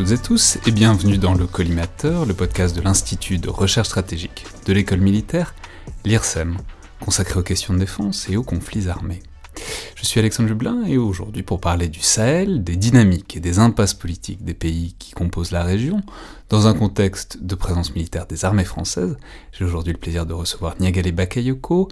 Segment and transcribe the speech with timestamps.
[0.00, 4.72] Et tous et bienvenue dans le Collimateur, le podcast de l'Institut de recherche stratégique de
[4.72, 5.54] l'école militaire,
[6.06, 6.56] l'IRSEM,
[7.00, 9.20] consacré aux questions de défense et aux conflits armés.
[9.94, 13.92] Je suis Alexandre Jublin et aujourd'hui pour parler du Sahel, des dynamiques et des impasses
[13.92, 16.00] politiques des pays qui composent la région,
[16.48, 19.18] dans un contexte de présence militaire des armées françaises,
[19.52, 21.88] j'ai aujourd'hui le plaisir de recevoir Niagale Bakayoko,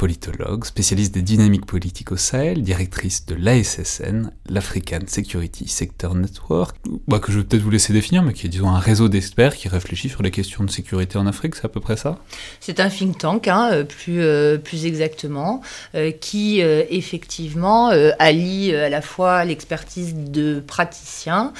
[0.00, 6.74] politologue, spécialiste des dynamiques politiques au Sahel, directrice de l'ASSN, l'African Security Sector Network,
[7.06, 9.54] bah, que je vais peut-être vous laisser définir, mais qui est disons un réseau d'experts
[9.54, 12.16] qui réfléchit sur les questions de sécurité en Afrique, c'est à peu près ça?
[12.60, 15.60] C'est un think tank, hein, euh, plus, euh, plus exactement,
[15.94, 17.88] euh, qui effectivement
[18.18, 21.52] allie à la fois l'expertise de praticiens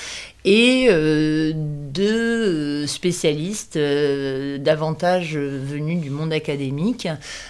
[0.44, 7.08] et euh, deux spécialistes euh, davantage venus du monde académique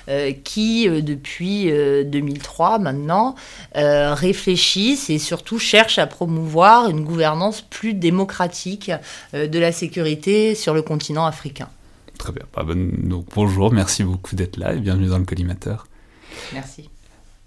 [0.09, 3.35] euh, qui, depuis 2003 maintenant,
[3.75, 8.91] réfléchissent et surtout cherchent à promouvoir une gouvernance plus démocratique
[9.33, 11.69] de la sécurité sur le continent africain.
[12.19, 12.45] Très bien.
[12.55, 15.87] Bah, donc, bonjour, merci beaucoup d'être là et bienvenue dans le collimateur.
[16.53, 16.91] Merci.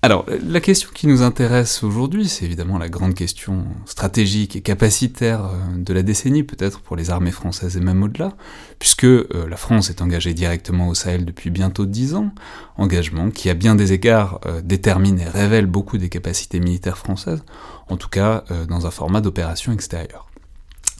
[0.03, 5.45] Alors, la question qui nous intéresse aujourd'hui, c'est évidemment la grande question stratégique et capacitaire
[5.45, 8.33] euh, de la décennie, peut-être pour les armées françaises et même au-delà,
[8.79, 12.31] puisque euh, la France est engagée directement au Sahel depuis bientôt dix ans,
[12.75, 17.45] engagement qui à bien des égards euh, détermine et révèle beaucoup des capacités militaires françaises,
[17.87, 20.32] en tout cas dans un format d'opération extérieure.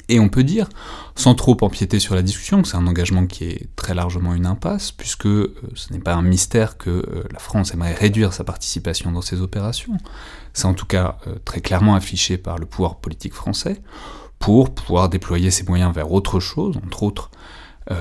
[0.10, 0.68] Et on peut dire,
[1.16, 4.46] sans trop empiéter sur la discussion, que c'est un engagement qui est très largement une
[4.46, 8.44] impasse, puisque euh, ce n'est pas un mystère que euh, la France aimerait réduire sa
[8.44, 9.98] participation dans ces opérations.
[10.52, 13.82] C'est en tout cas euh, très clairement affiché par le pouvoir politique français,
[14.40, 17.32] pour pouvoir déployer ses moyens vers autre chose, entre autres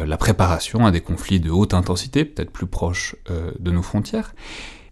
[0.06, 3.16] la préparation à des conflits de haute intensité, peut-être plus proches
[3.58, 4.32] de nos frontières,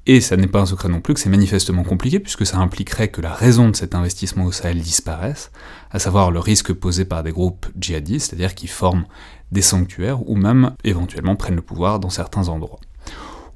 [0.06, 3.09] et ça n'est pas un secret non plus que c'est manifestement compliqué puisque ça impliquerait
[3.09, 5.53] que la raison de cet investissement au Sahel disparaisse,
[5.91, 9.05] à savoir le risque posé par des groupes djihadistes, c'est-à-dire qui forment
[9.53, 12.81] des sanctuaires ou même éventuellement prennent le pouvoir dans certains endroits.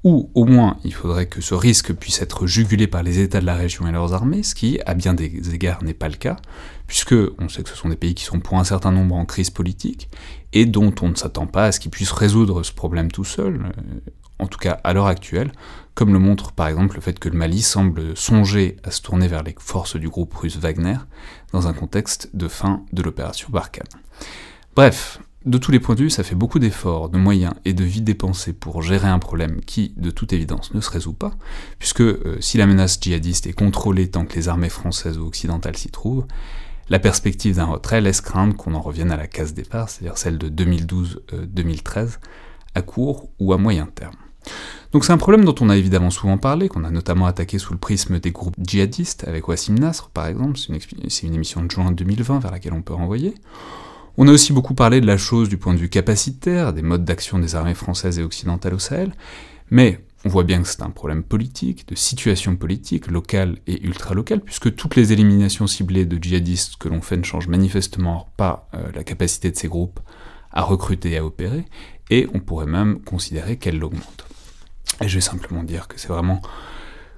[0.05, 3.47] Ou au moins il faudrait que ce risque puisse être jugulé par les États de
[3.47, 6.37] la région et leurs armées, ce qui, à bien des égards, n'est pas le cas,
[6.87, 9.25] puisque on sait que ce sont des pays qui sont pour un certain nombre en
[9.25, 10.11] crise politique,
[10.53, 13.73] et dont on ne s'attend pas à ce qu'ils puissent résoudre ce problème tout seul,
[14.45, 15.53] en tout cas à l'heure actuelle,
[15.95, 19.29] comme le montre par exemple le fait que le Mali semble songer à se tourner
[19.29, 20.99] vers les forces du groupe russe Wagner
[21.53, 23.87] dans un contexte de fin de l'opération Barkhane.
[24.77, 27.85] Bref, de tous les points de vue, ça fait beaucoup d'efforts, de moyens et de
[27.85, 31.33] vie dépensés pour gérer un problème qui, de toute évidence, ne se résout pas,
[31.79, 35.77] puisque euh, si la menace djihadiste est contrôlée tant que les armées françaises ou occidentales
[35.77, 36.27] s'y trouvent,
[36.89, 40.39] la perspective d'un retrait laisse craindre qu'on en revienne à la case départ, c'est-à-dire celle
[40.39, 42.09] de 2012-2013, euh,
[42.75, 44.17] à court ou à moyen terme.
[44.93, 47.73] Donc c'est un problème dont on a évidemment souvent parlé, qu'on a notamment attaqué sous
[47.73, 51.91] le prisme des groupes djihadistes, avec Wassim Nasr par exemple, c'est une, émission de juin
[51.91, 53.35] 2020 vers laquelle on peut renvoyer.
[54.17, 57.05] On a aussi beaucoup parlé de la chose du point de vue capacitaire, des modes
[57.05, 59.13] d'action des armées françaises et occidentales au Sahel,
[59.71, 64.41] mais on voit bien que c'est un problème politique, de situation politique, locale et ultra-locale,
[64.41, 68.91] puisque toutes les éliminations ciblées de djihadistes que l'on fait ne changent manifestement pas euh,
[68.95, 70.01] la capacité de ces groupes
[70.51, 71.65] à recruter et à opérer,
[72.11, 74.25] et on pourrait même considérer qu'elles l'augmentent.
[75.01, 76.41] Et je vais simplement dire que c'est vraiment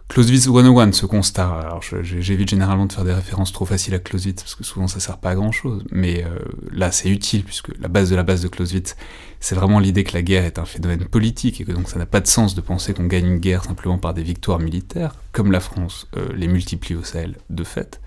[0.09, 1.49] Clausewitz 101 ce constat.
[1.49, 5.01] Alors j'évite généralement de faire des références trop faciles à Clausewitz parce que souvent ça
[5.01, 6.39] sert pas à grand chose, mais euh,
[6.71, 8.97] là c'est utile puisque la base de la base de Clausewitz,
[9.41, 12.07] c'est vraiment l'idée que la guerre est un phénomène politique et que donc ça n'a
[12.07, 15.51] pas de sens de penser qu'on gagne une guerre simplement par des victoires militaires, comme
[15.51, 18.01] la France euh, les multiplie au Sahel de fait.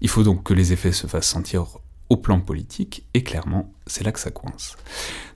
[0.00, 1.66] Il faut donc que les effets se fassent sentir
[2.12, 4.76] au plan politique, et clairement, c'est là que ça coince.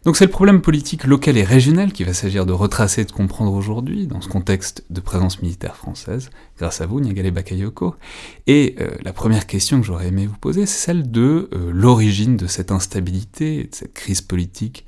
[0.05, 3.13] Donc c'est le problème politique local et régional qu'il va s'agir de retracer et de
[3.13, 6.29] comprendre aujourd'hui, dans ce contexte de présence militaire française,
[6.59, 7.95] grâce à vous, Niagale Bakayoko.
[8.47, 12.37] Et euh, la première question que j'aurais aimé vous poser, c'est celle de euh, l'origine
[12.37, 14.85] de cette instabilité, de cette crise politique,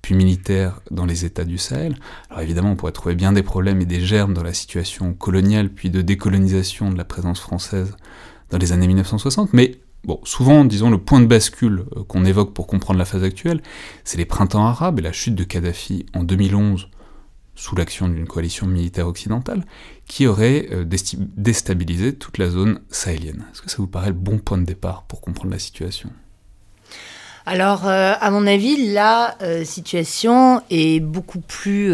[0.00, 1.96] puis militaire dans les États du Sahel.
[2.30, 5.70] Alors évidemment, on pourrait trouver bien des problèmes et des germes dans la situation coloniale,
[5.70, 7.96] puis de décolonisation de la présence française
[8.50, 12.52] dans les années 1960, mais Bon, souvent, disons, le point de bascule euh, qu'on évoque
[12.52, 13.62] pour comprendre la phase actuelle,
[14.02, 16.88] c'est les printemps arabes et la chute de Kadhafi en 2011
[17.54, 19.64] sous l'action d'une coalition militaire occidentale,
[20.06, 23.44] qui aurait euh, déstabilisé toute la zone sahélienne.
[23.52, 26.10] Est-ce que ça vous paraît le bon point de départ pour comprendre la situation?
[27.46, 31.92] Alors, euh, à mon avis, la situation est beaucoup plus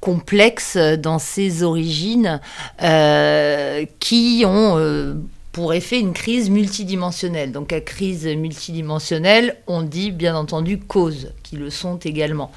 [0.00, 2.40] complexe dans ses origines,
[2.78, 7.52] qui ont pour effet une crise multidimensionnelle.
[7.52, 12.50] Donc à crise multidimensionnelle, on dit bien entendu causes, qui le sont également.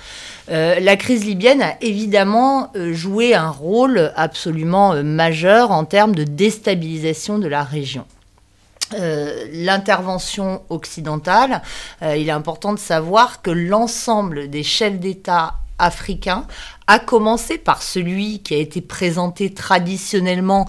[0.49, 6.15] Euh, la crise libyenne a évidemment euh, joué un rôle absolument euh, majeur en termes
[6.15, 8.05] de déstabilisation de la région.
[9.51, 11.61] l'intervention occidentale,
[12.01, 16.45] il est important de savoir que l'ensemble des chefs d'État africains,
[16.87, 20.67] à commencer par celui qui a été présenté traditionnellement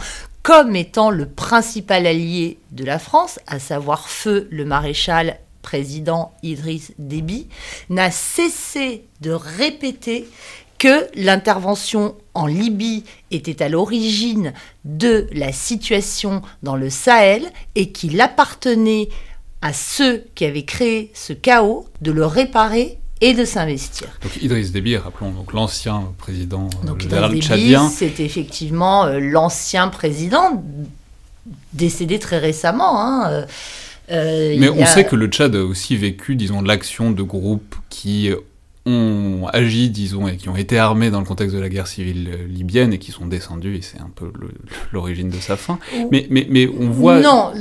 [0.49, 6.93] comme étant le principal allié de la France, à savoir Feu le maréchal président Idriss
[6.99, 7.49] Déby,
[7.91, 10.27] n'a cessé de répéter
[10.79, 14.55] que l'intervention en Libye était à l'origine
[14.87, 19.11] de la situation dans le Sahel et qu'il appartenait
[19.61, 24.09] à ceux qui avaient créé ce chaos de le réparer et de s'investir.
[24.23, 27.03] Donc Idriss Déby, rappelons donc l'ancien président euh, donc,
[27.41, 27.89] tchadien.
[27.89, 30.63] C'est effectivement euh, l'ancien président
[31.73, 33.01] décédé très récemment.
[33.03, 33.47] Hein,
[34.11, 38.31] euh, Mais on sait que le Tchad a aussi vécu, disons, l'action de groupes qui
[38.89, 42.31] ont agi, disons, et qui ont été armés dans le contexte de la guerre civile
[42.33, 44.33] euh, libyenne et qui sont descendus, et c'est un peu
[44.93, 45.79] l'origine de sa fin.
[46.11, 47.21] Mais, mais, mais on voit...
[47.21, 47.53] Non,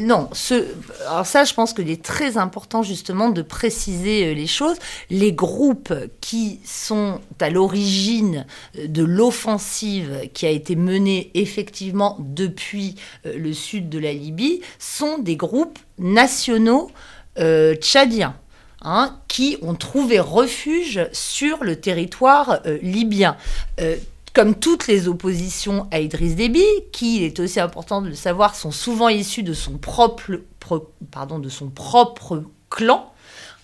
[0.00, 0.66] non ce,
[1.08, 4.76] alors ça, je pense qu'il est très important justement de préciser euh, les choses.
[5.10, 8.46] Les groupes qui sont à l'origine
[8.78, 15.18] euh, de l'offensive qui a été menée effectivement depuis le sud de la Libye sont
[15.18, 16.90] des groupes nationaux
[17.80, 18.36] tchadiens.
[18.86, 23.34] Hein, qui ont trouvé refuge sur le territoire euh, libyen.
[23.80, 23.96] Euh,
[24.34, 28.54] comme toutes les oppositions à Idriss Déby, qui, il est aussi important de le savoir,
[28.54, 30.42] sont souvent issues de son propre,
[32.68, 33.10] clan,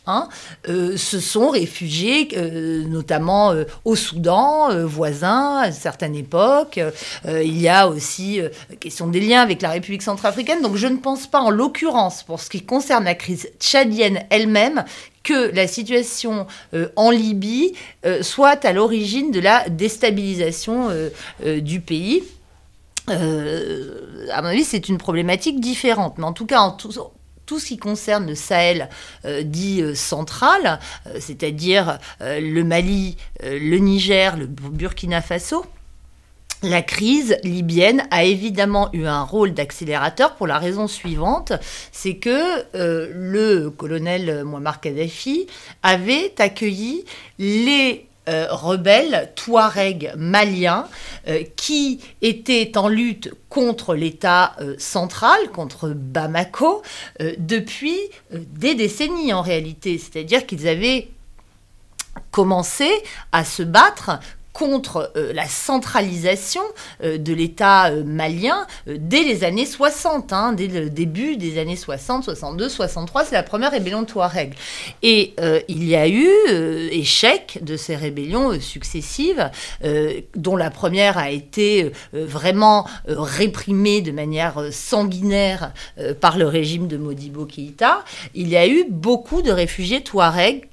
[0.07, 0.29] Hein,
[0.67, 2.29] euh, se sont réfugiés,
[2.89, 6.81] notamment au Soudan, voisin à une certaine époque.
[7.27, 8.41] il y a aussi
[8.81, 10.63] question des liens avec la République centrafricaine.
[10.63, 14.85] Donc je ne pense pas, en l'occurrence, pour ce qui concerne la crise tchadienne elle-même,
[15.23, 16.47] que la situation
[16.97, 17.75] en Libye
[18.23, 20.89] soit à l'origine de la déstabilisation
[21.45, 22.23] du pays.
[23.09, 26.19] à mon avis, c'est une problématique différente.
[26.19, 26.93] Mais en tout cas, en tout,
[27.59, 28.89] ce qui concerne le Sahel
[29.25, 35.65] euh, dit euh, central, euh, c'est-à-dire le Mali, le Niger, le Burkina Faso,
[36.63, 41.53] la crise libyenne a évidemment eu un rôle d'accélérateur pour la raison suivante,
[41.91, 45.47] c'est que le colonel Muammar Kadhafi
[45.83, 47.05] avait accueilli
[47.39, 50.87] les euh, rebelles touareg maliens
[51.27, 56.83] euh, qui étaient en lutte contre l'État euh, central, contre Bamako,
[57.39, 57.99] depuis
[58.31, 59.99] des décennies en réalité.
[59.99, 61.09] C'est-à-dire qu'ils avaient
[62.31, 62.91] commencé
[63.33, 64.21] à se battre
[64.61, 66.61] contre euh, la centralisation
[67.03, 71.77] euh, de l'État euh, malien dès les années 60, hein, dès le début des années
[71.77, 74.53] 60, 62, 63, c'est la première rébellion de Touareg.
[75.03, 75.35] Et
[75.69, 76.29] il y a eu
[76.91, 79.51] échec de ces rébellions successives,
[80.35, 85.73] dont la première a été vraiment réprimée de manière sanguinaire
[86.21, 88.05] par le régime de Modibo Keïta.
[88.35, 90.69] Il y a eu beaucoup de réfugiés Touareg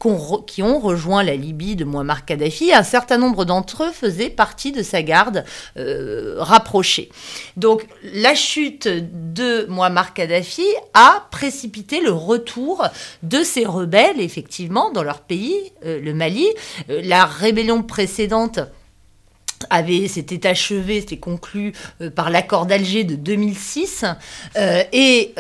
[0.47, 2.73] qui ont rejoint la Libye de Muammar Kadhafi.
[2.73, 5.43] Un certain nombre d'entre faisait partie de sa garde
[5.77, 7.09] euh, rapprochée.
[7.55, 12.85] Donc la chute de Muammar Kadhafi a précipité le retour
[13.23, 16.47] de ces rebelles, effectivement, dans leur pays, euh, le Mali.
[16.89, 18.59] Euh, la rébellion précédente
[19.71, 21.73] avait s'était achevé, c'était conclu
[22.15, 24.05] par l'accord d'Alger de 2006
[24.93, 25.33] et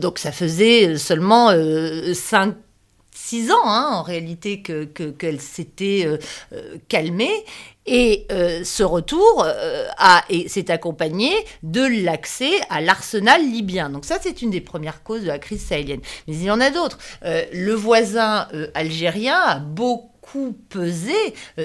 [0.00, 1.52] donc ça faisait seulement
[2.12, 2.56] cinq
[3.26, 6.18] six ans hein, en réalité qu'elle que, s'était euh,
[6.52, 7.44] euh, calmée.
[7.88, 9.46] Et euh, ce retour
[10.48, 11.30] s'est accompagné
[11.62, 13.90] de l'accès à l'arsenal libyen.
[13.90, 16.00] Donc ça, c'est une des premières causes de la crise sahélienne.
[16.26, 16.98] Mais il y en a d'autres.
[17.22, 21.14] le voisin algérien a beaucoup pesé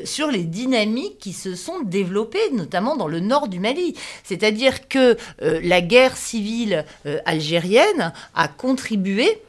[0.03, 3.95] sur les dynamiques qui se sont développées, notamment dans le nord du Mali.
[4.23, 6.85] C'est-à-dire que la guerre civile
[7.25, 9.41] algérienne a contribué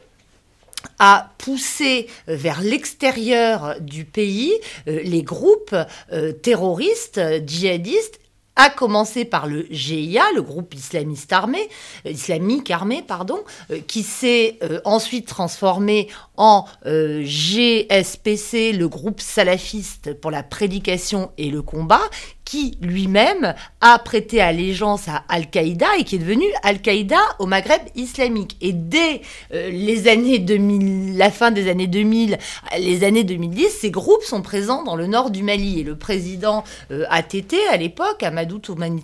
[0.99, 4.53] à pousser vers l'extérieur du pays
[4.89, 5.75] euh, les groupes
[6.12, 8.19] euh, terroristes, djihadistes
[8.55, 11.71] à commencer par le GIA, le groupe islamiste armé,
[12.07, 13.39] euh, islamique armé, pardon,
[13.87, 22.03] qui s'est ensuite transformé en GSPC, le groupe salafiste pour la prédication et le combat,
[22.52, 28.59] qui lui-même a prêté allégeance à Al-Qaïda et qui est devenu Al-Qaïda au Maghreb islamique.
[28.61, 29.23] Et dès
[29.54, 32.37] euh, les années 2000, la fin des années 2000,
[32.78, 35.80] les années 2010, ces groupes sont présents dans le nord du Mali.
[35.80, 39.02] Et le président euh, ATT, à l'époque, Amadou Toumani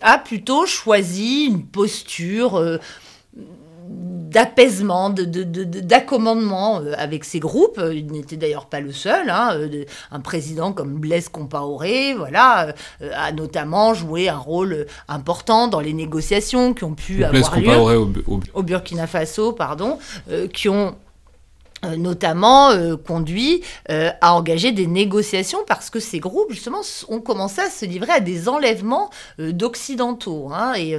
[0.00, 2.80] a plutôt choisi une posture...
[3.88, 3.94] Euh,
[4.28, 7.80] d'apaisement, d'accommodement de, avec ces groupes.
[7.92, 9.30] Il n'était d'ailleurs pas le seul.
[9.30, 9.58] Hein,
[10.12, 12.74] un président comme Blaise Compaoré, voilà,
[13.14, 18.40] a notamment joué un rôle important dans les négociations qui ont pu avoir lieu au,
[18.52, 18.62] au...
[18.62, 19.98] Burkina Faso, pardon,
[20.52, 20.90] qui ont euh,
[21.96, 27.60] notamment euh, conduit euh, à engager des négociations parce que ces groupes justement ont commencé
[27.60, 30.96] à se livrer à des enlèvements d'occidentaux hein, et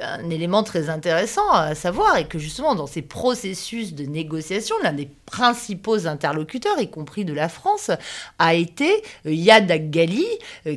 [0.00, 4.92] un élément très intéressant à savoir est que justement dans ces processus de négociation l'un
[4.92, 7.90] des principaux interlocuteurs y compris de la France
[8.38, 10.26] a été Yad Ghali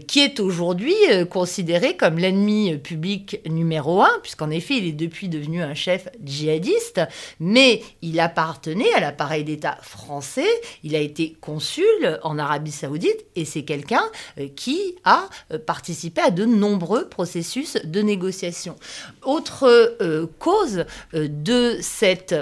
[0.08, 0.96] qui est aujourd'hui
[1.30, 7.02] considéré comme l'ennemi public numéro un puisqu'en effet il est depuis devenu un chef djihadiste
[7.40, 10.48] mais il appartenait à l'appareil d'État français,
[10.84, 14.04] il a été consul en Arabie saoudite et c'est quelqu'un
[14.38, 18.76] euh, qui a euh, participé à de nombreux processus de négociation.
[19.24, 19.66] Autre
[20.02, 22.36] euh, cause de cette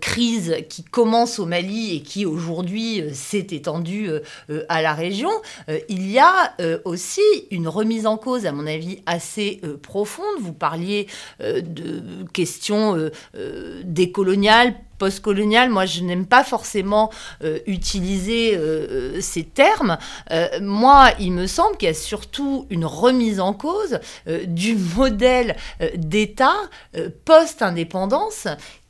[0.00, 4.10] crise qui commence au Mali et qui aujourd'hui s'est étendue
[4.68, 5.30] à la région,
[5.88, 10.40] il y a aussi une remise en cause, à mon avis, assez profonde.
[10.40, 11.06] Vous parliez
[11.40, 13.10] de questions
[13.84, 17.10] décoloniales postcolonial, moi je n'aime pas forcément
[17.42, 19.98] euh, utiliser euh, ces termes.
[20.30, 23.98] Euh, moi, il me semble qu'il y a surtout une remise en cause
[24.46, 25.56] du modèle
[25.96, 26.54] d'État
[27.24, 28.46] post-indépendance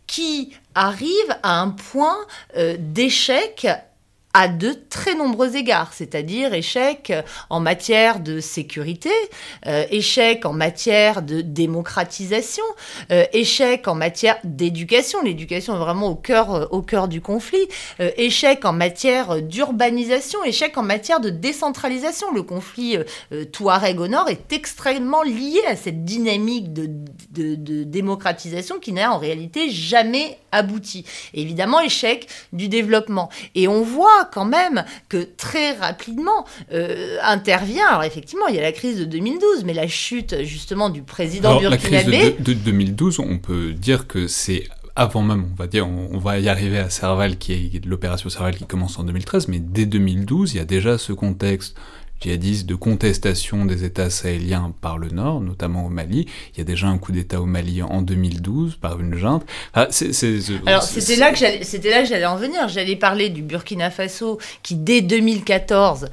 [0.06, 2.18] qui arrive à un point
[2.78, 3.66] d'échec
[4.34, 7.12] à de très nombreux égards, c'est-à-dire échec
[7.50, 9.10] en matière de sécurité,
[9.66, 12.64] euh, échec en matière de démocratisation,
[13.10, 17.68] euh, échec en matière d'éducation, l'éducation est vraiment au cœur, euh, au cœur du conflit,
[18.16, 22.32] échec en matière d'urbanisation, échec en matière de décentralisation.
[22.32, 22.96] Le conflit
[23.52, 26.88] Touareg au nord est extrêmement lié à cette dynamique de,
[27.84, 31.04] démocratisation qui n'a en réalité jamais abouti.
[31.34, 33.28] évidemment, échec du développement.
[33.54, 38.62] Et on voit quand même que très rapidement euh, intervient, alors effectivement il y a
[38.62, 43.20] la crise de 2012, mais la chute justement du président alors, La crise de, 2012,
[43.20, 44.64] on peut dire que c'est
[44.94, 48.56] avant même, on va dire, on, va y arriver à Serval, qui est l'opération Serval
[48.56, 51.76] qui commence en 2013, mais dès 2012, il y a déjà ce contexte
[52.22, 56.26] djihadistes de contestation des États sahéliens par le Nord, notamment au Mali.
[56.54, 59.44] Il y a déjà un coup d'État au Mali en 2012 par une junte.
[59.74, 59.88] Ah,
[60.66, 62.68] Alors c'était là que j'allais, c'était là que j'allais en venir.
[62.68, 66.08] J'allais parler du Burkina Faso qui dès 2014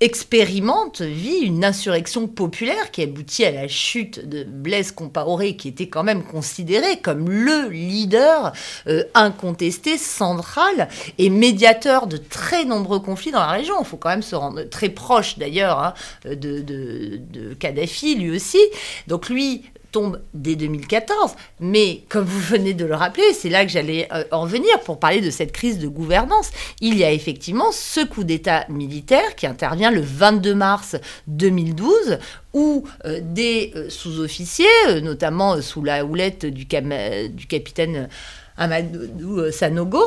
[0.00, 5.88] expérimente, vit une insurrection populaire qui aboutit à la chute de Blaise Compaoré, qui était
[5.88, 8.52] quand même considéré comme le leader
[8.86, 10.88] euh, incontesté, central
[11.18, 13.74] et médiateur de très nombreux conflits dans la région.
[13.80, 18.30] Il faut quand même se rendre très proche d'ailleurs hein, de, de, de Kadhafi, lui
[18.30, 18.60] aussi.
[19.08, 21.32] Donc lui tombe dès 2014.
[21.60, 24.98] Mais comme vous venez de le rappeler, c'est là que j'allais euh, en venir pour
[24.98, 26.50] parler de cette crise de gouvernance.
[26.80, 32.18] Il y a effectivement ce coup d'État militaire qui intervient le 22 mars 2012
[32.54, 38.08] où euh, des euh, sous-officiers, notamment sous la houlette du, du capitaine
[38.56, 40.02] Amadou Sanogo,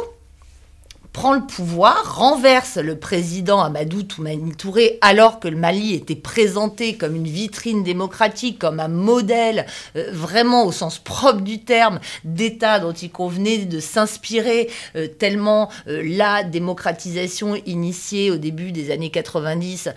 [1.13, 6.95] prend le pouvoir, renverse le président Amadou Toumani Touré alors que le Mali était présenté
[6.95, 9.65] comme une vitrine démocratique, comme un modèle
[9.95, 15.69] euh, vraiment au sens propre du terme d'État dont il convenait de s'inspirer euh, tellement
[15.87, 19.89] euh, la démocratisation initiée au début des années 90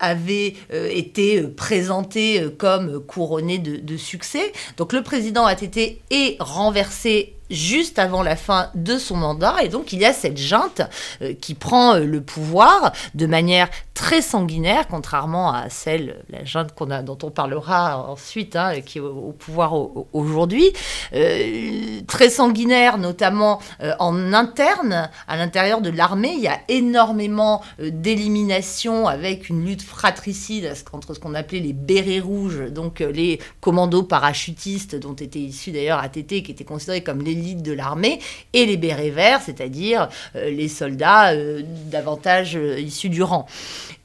[0.00, 4.52] avait été présentée comme couronnée de, de succès.
[4.76, 9.56] Donc le président a été et renversé juste avant la fin de son mandat.
[9.62, 10.82] Et donc il y a cette junte
[11.22, 16.74] euh, qui prend euh, le pouvoir de manière très sanguinaire, contrairement à celle, la junte
[16.74, 19.74] qu'on a, dont on parlera ensuite, hein, qui est au, pouvoir
[20.12, 20.72] aujourd'hui.
[21.14, 23.60] Euh, très sanguinaire, notamment
[23.98, 26.32] en interne, à l'intérieur de l'armée.
[26.34, 32.20] Il y a énormément d'élimination avec une lutte fratricide entre ce qu'on appelait les bérets
[32.20, 37.34] rouges, donc les commandos parachutistes, dont étaient issus d'ailleurs ATT, qui étaient considérés comme les
[37.38, 38.20] de l'armée,
[38.52, 43.46] et les bérets verts, c'est-à-dire euh, les soldats euh, davantage euh, issus du rang.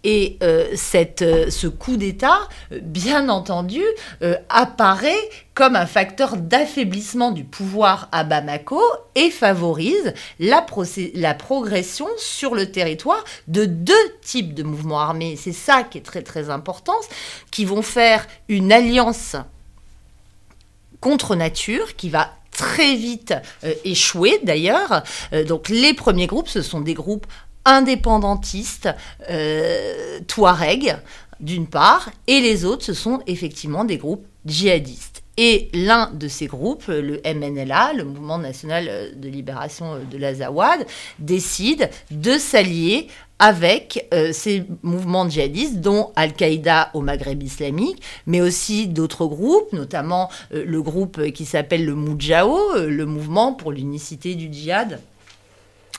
[0.05, 0.37] Et
[0.75, 2.49] cette, ce coup d'État,
[2.81, 3.81] bien entendu,
[4.49, 8.81] apparaît comme un facteur d'affaiblissement du pouvoir à Bamako
[9.15, 10.65] et favorise la,
[11.15, 15.37] la, progression sur le territoire de deux types de mouvements armés.
[15.37, 16.99] C'est ça qui est très très important,
[17.49, 19.37] qui vont faire une alliance
[21.03, 23.33] contre nature qui va très vite
[23.63, 25.03] euh, échoué d'ailleurs.
[25.33, 27.27] Euh, donc les premiers groupes, ce sont des groupes
[27.65, 28.89] indépendantistes,
[29.29, 30.19] euh,
[31.39, 35.12] d'une part, et les autres, ce sont effectivement des groupes djihadistes.
[35.37, 40.85] Et l'un de ces groupes, le MNLA, le Mouvement national de libération de l'Azawad,
[41.19, 43.07] décide de s'allier
[43.39, 50.29] avec euh, ces mouvements djihadistes, dont Al-Qaïda au Maghreb islamique, mais aussi d'autres groupes, notamment
[50.53, 55.01] euh, le groupe qui s'appelle le Moujao, euh, le mouvement pour l'unicité du djihad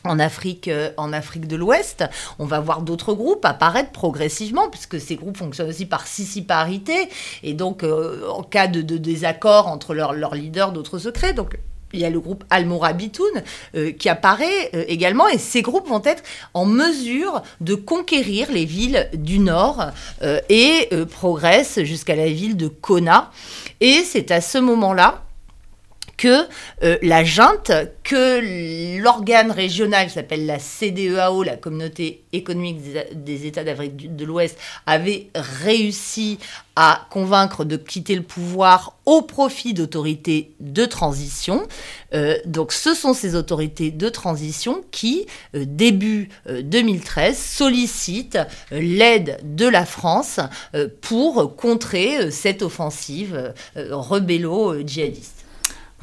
[0.05, 2.05] en Afrique, en Afrique de l'Ouest.
[2.39, 7.09] On va voir d'autres groupes apparaître progressivement, puisque ces groupes fonctionnent aussi par sissiparité,
[7.43, 11.33] et donc en cas de, désaccord entre leurs leur leaders, d'autres secrets.
[11.33, 11.57] Donc
[11.95, 13.43] il y a le groupe Al-Mourabitoun
[13.77, 18.65] euh, qui apparaît euh, également, et ces groupes vont être en mesure de conquérir les
[18.65, 19.87] villes du nord
[20.23, 23.31] euh, et progressent jusqu'à la ville de Kona.
[23.81, 25.23] Et c'est à ce moment-là
[26.17, 26.47] que
[27.03, 32.81] la junte, que l'organe régional qui s'appelle la CDEAO, la communauté économique
[33.13, 36.39] des États d'Afrique de l'Ouest, avait réussi
[36.77, 41.67] à convaincre de quitter le pouvoir au profit d'autorités de transition.
[42.15, 48.39] Euh, donc ce sont ces autorités de transition qui, euh, début 2013, euh, sollicitent
[48.73, 50.41] l'aide de la France
[51.01, 55.44] pour contrer cette offensive rebello-djihadiste.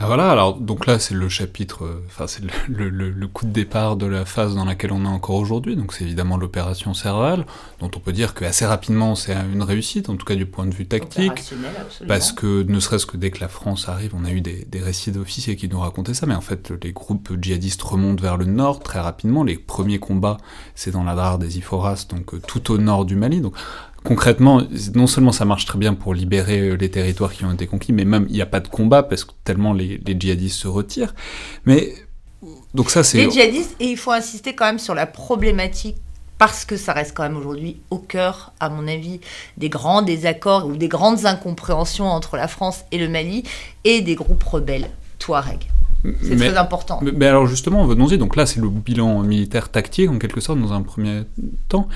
[0.02, 3.98] Ah, voilà, alors donc là c'est le chapitre, euh, enfin c'est le, coup de départ
[3.98, 7.46] de la phase dans laquelle on est encore aujourd'hui, donc c'est évidemment l'opération Serval,
[7.80, 10.66] dont on peut dire que assez rapidement c'est une réussite, en tout cas du point
[10.66, 11.54] de vue tactique,
[12.08, 14.80] parce que ne serait-ce que dès que la France arrive, on a eu des, des
[14.80, 18.46] récits d'officiers qui nous racontaient ça, mais en fait les groupes djihadistes remontent vers le
[18.46, 20.38] nord très rapidement, les premiers combats
[20.74, 23.54] c'est dans la Drare des Iforas, donc euh, tout au nord du Mali, donc
[24.04, 24.62] concrètement,
[24.96, 27.94] non seulement ça marche très bien pour libérer euh, les territoires qui ont été conquis,
[27.94, 31.14] mais même il n'y a pas de combat parce que tellement les, djihadistes se retirent.
[31.66, 31.94] Mais
[32.74, 35.98] donc ça c'est les djihadistes et il faut insister quand même sur la problématique
[36.40, 39.22] parce que ça reste quand même aujourd'hui au cœur, à mon avis,
[39.58, 43.44] des grands désaccords ou des grandes incompréhensions entre la France et le Mali
[43.84, 44.90] et des groupes rebelles
[45.20, 45.68] Touareg.
[46.22, 47.00] C'est très important.
[47.02, 48.18] Mais, alors justement, venons-y.
[48.18, 51.22] Donc là, c'est le bilan militaire tactique, en quelque sorte, dans un premier
[51.70, 51.88] temps.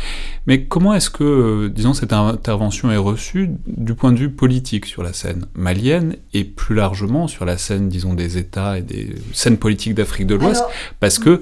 [0.48, 4.86] Mais comment est-ce que, euh, disons, cette intervention est reçue du point de vue politique
[4.86, 9.15] sur la scène malienne et plus largement sur la scène, disons, des États et des
[9.34, 10.63] scènes politiques d'Afrique de l'Ouest?
[11.00, 11.41] Parce que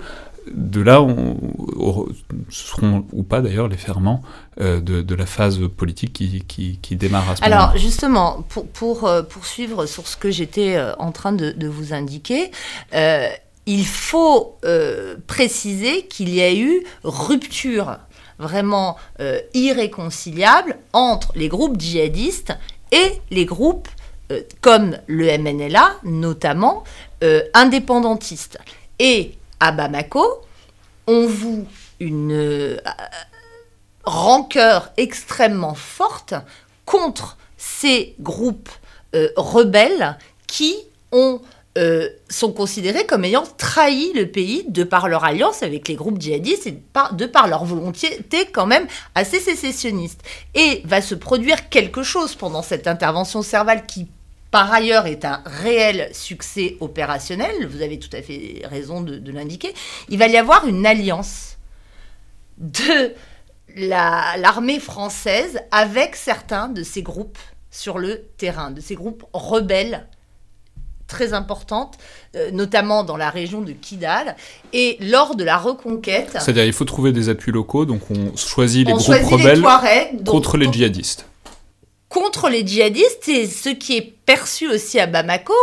[0.52, 1.38] de là, on,
[2.50, 4.22] seront ou pas d'ailleurs les ferments
[4.60, 7.56] euh, de, la phase politique qui, démarre à ce moment.
[7.56, 12.52] Alors justement, pour, euh, poursuivre sur ce que j'étais euh, en train de, vous indiquer,
[13.66, 14.58] il faut
[15.28, 17.98] préciser qu'il y a eu rupture
[18.38, 18.98] vraiment
[19.54, 22.54] irréconciliable entre les groupes djihadistes
[22.92, 23.88] et les groupes
[24.62, 26.84] comme le MNLA, notamment
[27.54, 28.60] indépendantistes.
[29.00, 30.42] Et à Bamako,
[31.08, 31.66] on voue
[32.02, 32.78] une euh,
[34.04, 36.34] rancœur extrêmement forte
[36.86, 38.70] contre ces groupes
[39.16, 40.76] euh, rebelles qui
[41.14, 41.40] ont,
[41.78, 46.20] euh, sont considérés comme ayant trahi le pays de par leur alliance avec les groupes
[46.20, 46.78] djihadistes et
[47.14, 48.20] de par leur volonté
[48.52, 50.24] quand même assez sécessionniste.
[50.56, 54.10] Et va se produire quelque chose pendant cette intervention servale qui
[54.54, 59.74] par ailleurs est un réel succès opérationnel, vous avez tout à fait raison de, l'indiquer,
[60.10, 61.58] il va y avoir une alliance
[62.60, 63.14] de
[63.76, 67.40] l'armée française avec certains de ces groupes
[67.72, 70.06] sur le terrain, de ces groupes rebelles
[71.08, 71.98] très importantes,
[72.36, 74.36] euh, notamment dans la région de Kidal.
[74.72, 76.38] Et lors de la reconquête...
[76.40, 79.64] C'est-à-dire il faut trouver des appuis locaux, donc on choisit les groupes rebelles
[80.24, 81.26] contre les djihadistes
[82.14, 85.54] contre les djihadistes et ce qui est perçu aussi à Bamako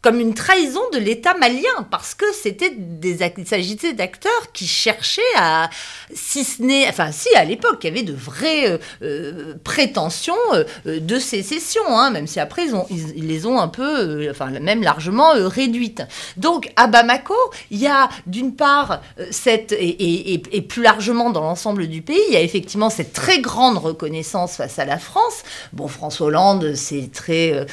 [0.00, 5.20] comme une trahison de l'État malien, parce que c'était des, il s'agissait d'acteurs qui cherchaient
[5.36, 5.70] à,
[6.14, 10.34] si ce n'est, enfin si à l'époque, il y avait de vraies euh, euh, prétentions
[10.52, 15.30] euh, de sécession, hein, même si après ils, les ont un peu, enfin même largement
[15.34, 16.02] réduites.
[16.36, 17.34] Donc à Bamako,
[17.72, 19.00] il y a d'une part
[19.32, 23.12] cette, et, et, et, plus largement dans l'ensemble du pays, il y a effectivement cette
[23.12, 25.42] très grande reconnaissance face à la France.
[25.72, 27.66] Bon, François Hollande, c'est très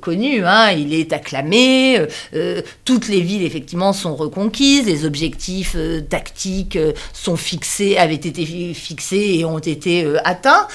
[0.00, 5.74] connu, hein, il est acclamé, euh, euh, toutes les villes effectivement sont reconquises, les objectifs
[5.76, 6.78] euh, tactiques
[7.12, 10.66] sont fixés, avaient été fixés et ont été atteints.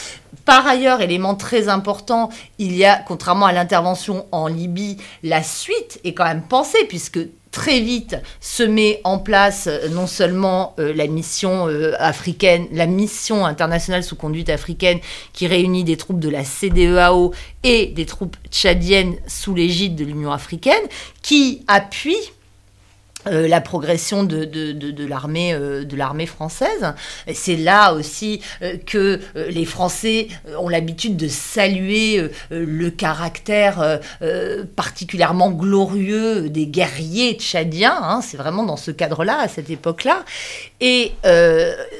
[0.45, 5.99] Par ailleurs, élément très important, il y a, contrairement à l'intervention en Libye, la suite
[6.03, 7.19] est quand même pensée, puisque
[7.51, 12.87] très vite se met en place euh, non seulement euh, la mission euh, africaine, la
[12.87, 14.99] mission internationale sous conduite africaine
[15.33, 17.33] qui réunit des troupes de la CDEAO
[17.63, 20.83] et des troupes tchadiennes sous l'égide de l'Union africaine,
[21.21, 22.31] qui appuient
[23.27, 26.93] euh, la progression de, de, de, l'armée euh, de l'armée française.
[27.31, 33.99] C'est là aussi euh, que les Français ont l'habitude de saluer le caractère
[34.75, 37.97] particulièrement glorieux des guerriers tchadiens.
[38.01, 38.21] Hein.
[38.21, 40.23] c'est vraiment dans ce cadre-là, à cette époque-là.
[40.79, 41.13] Et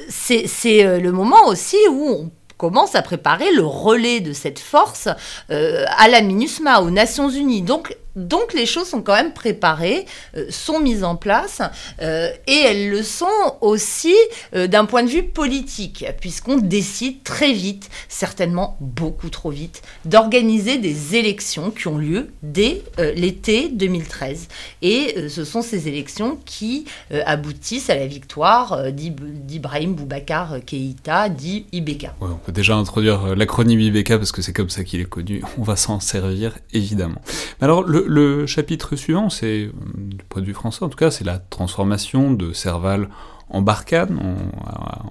[0.08, 5.08] c'est le moment aussi où on commence à préparer le relais de cette force
[5.48, 7.62] à la MINUSMA, aux Nations Unies.
[7.62, 11.62] Donc donc les choses sont quand même préparées, euh, sont mises en place,
[12.00, 13.26] euh, et elles le sont
[13.60, 14.14] aussi
[14.54, 20.78] euh, d'un point de vue politique, puisqu'on décide très vite, certainement beaucoup trop vite, d'organiser
[20.78, 22.82] des élections qui ont lieu dès
[23.14, 24.48] l'été 2013.
[24.82, 26.86] Et ce sont ces élections qui
[27.26, 32.14] aboutissent à la victoire d'Ibrahim Boubacar Keïta, dit Ibeka.
[32.20, 35.42] on peut déjà introduire l'acronyme Ibeka parce que c'est comme ça qu'il est connu.
[35.58, 37.20] On va s'en servir évidemment.
[37.60, 41.24] alors le, le, chapitre suivant, c'est, du point de vue français en tout cas, c'est
[41.24, 43.08] la transformation de Serval
[43.48, 44.18] en Barkhane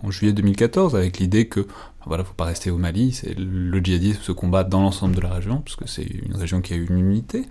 [0.03, 1.67] en, juillet 2014, avec l'idée que
[2.05, 5.29] voilà, faut pas rester au Mali, c'est le djihadisme se combat dans l'ensemble de la
[5.29, 7.45] région, puisque c'est une région qui a une unité.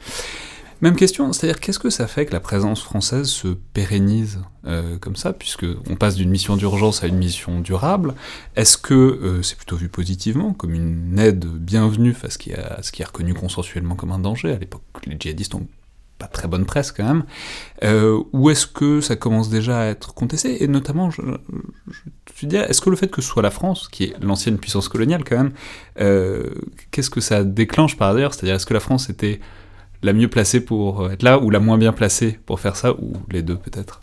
[0.82, 5.14] Même question, c'est-à-dire qu'est-ce que ça fait que la présence française se pérennise euh, comme
[5.14, 8.14] ça, puisque on passe d'une mission d'urgence à une mission durable?
[8.56, 13.02] Est-ce que euh, c'est plutôt vu positivement, comme une aide bienvenue face à ce qui
[13.02, 14.52] est reconnu consensuellement comme un danger?
[14.52, 15.66] À l'époque, les djihadistes ont
[16.18, 17.24] pas très bonne presse quand même,
[17.82, 20.62] euh, ou est-ce que ça commence déjà à être contesté?
[20.62, 21.22] Et notamment, je,
[21.90, 24.88] je, dire, est-ce que le fait que ce soit la France, qui est l'ancienne puissance
[24.88, 25.52] coloniale quand même,
[26.90, 28.32] qu'est-ce que ça déclenche par ailleurs?
[28.32, 29.40] C'est-à-dire, est-ce que la France était
[30.02, 33.12] la mieux placée pour être là ou la moins bien placée pour faire ça, ou
[33.30, 34.00] les deux peut-être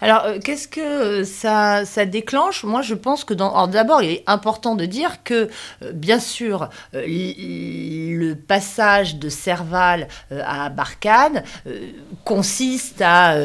[0.00, 2.64] alors, euh, qu'est-ce que ça, ça déclenche?
[2.64, 5.48] Moi, je pense que d'abord, il est important de dire que,
[5.82, 11.42] euh, bien sûr, euh, le passage de Serval à Barkhane
[12.24, 13.36] consiste à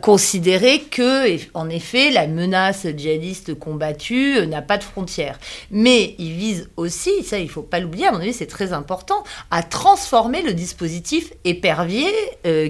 [0.00, 5.38] considérer que, en effet, la menace djihadiste combattue n'a pas de frontières.
[5.70, 8.72] Mais il vise aussi, ça, il ne faut pas l'oublier, à mon avis, c'est très
[8.72, 12.12] important, à transformer le dispositif épervier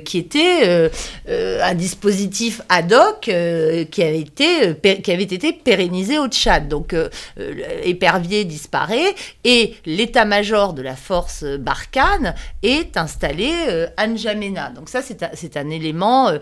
[0.05, 0.91] qui était
[1.27, 6.69] un dispositif ad hoc euh, qui, avait été, euh, qui avait été pérennisé au Tchad.
[6.69, 7.09] Donc, euh,
[7.83, 13.53] Épervier disparaît et l'état-major de la force Barkhane est installé
[13.97, 14.71] à N'Djamena.
[14.71, 15.23] Donc, ça, c'est
[15.57, 16.33] un, un, élément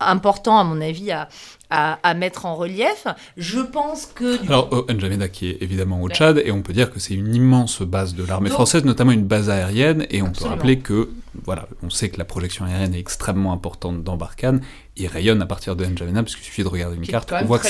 [0.00, 1.28] important, à mon avis, à,
[1.74, 3.06] à, mettre en relief.
[3.36, 4.40] Je pense que...
[4.46, 7.34] Alors, oh, N'Djamena qui est évidemment au Tchad, et on peut dire que c'est une
[7.34, 11.10] immense base de l'armée française, notamment une base aérienne, et on peut rappeler que,
[11.44, 14.60] voilà, on sait que la projection aérienne est extrêmement importante dans Barkhane,
[14.96, 17.68] il rayonne à partir de N'Djamena, puisqu'il suffit de regarder une carte, on voit que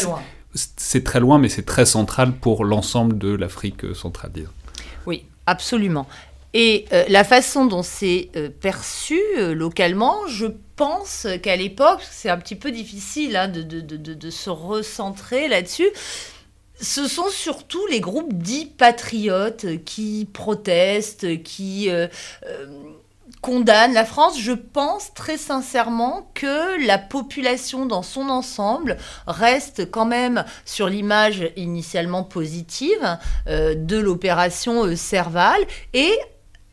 [0.55, 4.51] c'est très loin, mais c'est très central pour l'ensemble de l'Afrique centrale, disons.
[5.07, 6.07] Oui, absolument.
[6.55, 12.29] Et euh, la façon dont c'est euh, perçu euh, localement, je pense qu'à l'époque, c'est
[12.29, 15.89] un petit peu difficile hein, de, de, de, de, se recentrer là-dessus.
[16.81, 21.89] Ce sont surtout les groupes dits patriotes qui protestent, qui
[23.41, 24.41] condamnent la France.
[24.41, 28.97] Je pense très sincèrement que la population dans son ensemble
[29.29, 35.61] reste quand même sur l'image initialement positive de l'opération Serval
[35.93, 36.19] et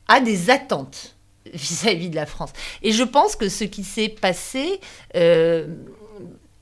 [0.07, 1.15] a des attentes
[1.53, 2.51] vis-à-vis de la France.
[2.81, 4.79] Et je pense que ce qui s'est passé,
[5.15, 5.67] euh,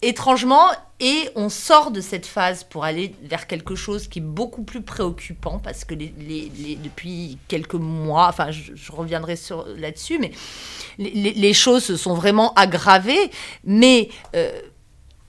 [0.02, 0.66] étrangement,
[1.02, 4.82] et on sort de cette phase pour aller vers quelque chose qui est beaucoup plus
[4.82, 9.36] préoccupant, parce que depuis quelques mois, enfin je, reviendrai
[9.78, 10.32] là-dessus, mais
[10.98, 13.32] les, choses se sont vraiment aggravées.
[13.64, 14.52] Mais euh,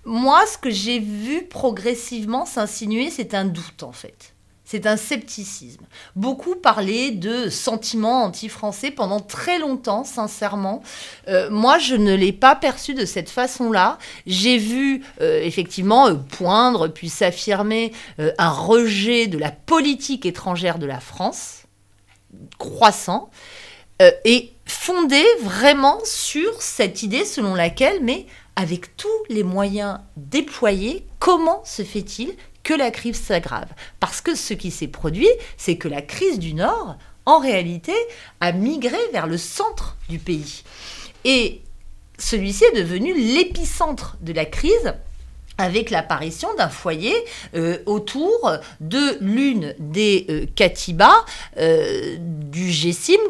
[0.05, 4.35] moi, ce que j'ai vu progressivement s'insinuer, c'est un doute en fait
[4.71, 5.85] c'est un scepticisme.
[6.15, 10.81] Beaucoup parlaient de sentiments anti-français pendant très longtemps, sincèrement.
[11.27, 13.99] Euh, moi, je ne l'ai pas perçu de cette façon-là.
[14.29, 17.91] J'ai vu euh, effectivement euh, poindre puis s'affirmer
[18.39, 21.65] un rejet de la politique étrangère de la France,
[22.59, 23.29] croissant,
[24.25, 31.63] et fondé vraiment sur cette idée selon laquelle, mais avec tous les moyens déployés, comment
[31.65, 33.69] se fait-il que la crise s'aggrave.
[34.01, 36.97] Parce que ce qui s'est produit, c'est que la crise du Nord,
[37.27, 37.95] en réalité,
[38.41, 40.63] a migré vers le centre du pays.
[41.25, 41.63] Et
[42.19, 44.95] celui-ci est devenu l'épicentre de la crise
[45.59, 47.15] avec l'apparition d'un foyer
[47.55, 51.25] euh, autour de l'une des euh, katibas
[51.59, 53.21] euh, du GESIM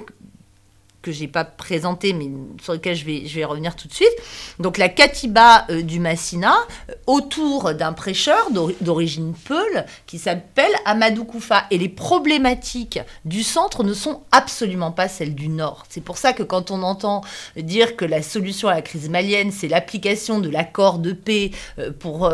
[1.03, 2.29] que j'ai pas présenté, mais
[2.63, 4.13] sur lequel je vais, je vais revenir tout de suite.
[4.59, 6.55] Donc la Katiba euh, du Massina,
[6.91, 11.65] euh, autour d'un prêcheur d'origine Peul, qui s'appelle Amadou Koufa.
[11.71, 15.85] Et les problématiques du centre ne sont absolument pas celles du nord.
[15.89, 17.23] C'est pour ça que quand on entend
[17.57, 21.91] dire que la solution à la crise malienne, c'est l'application de l'accord de paix euh,
[21.93, 22.31] pour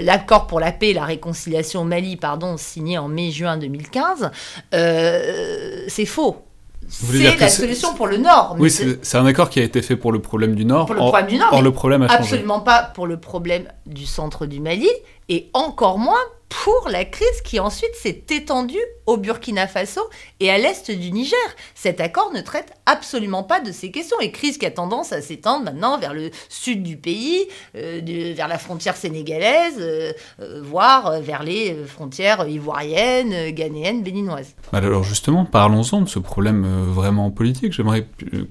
[0.00, 4.30] l'accord pour la paix et la réconciliation au Mali, pardon, signé en mai-juin 2015,
[4.72, 6.46] c'est faux.
[6.88, 8.56] C'est la solution pour le Nord.
[8.58, 10.86] Oui, c'est un accord qui a été fait pour le problème du Nord.
[10.86, 11.52] Pour le problème du Nord.
[11.52, 12.20] Or, le problème a changé.
[12.20, 14.88] Absolument pas pour le problème du centre du Mali,
[15.28, 16.14] et encore moins
[16.48, 20.00] pour la crise qui ensuite s'est étendue au Burkina Faso
[20.40, 21.38] et à l'est du Niger.
[21.74, 25.22] Cet accord ne traite absolument pas de ces questions et crise qui a tendance à
[25.22, 28.00] s'étendre maintenant vers le sud du pays, euh,
[28.36, 34.54] vers la frontière sénégalaise, euh, euh, voire vers les frontières ivoiriennes, ghanéennes, béninoises.
[34.72, 37.72] Alors justement, parlons-en de ce problème vraiment politique.
[37.72, 38.06] J'aimerais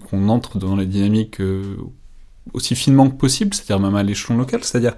[0.10, 1.42] qu'on entre dans les dynamiques
[2.54, 4.96] aussi finement que possible, c'est-à-dire même à l'échelon local, c'est-à-dire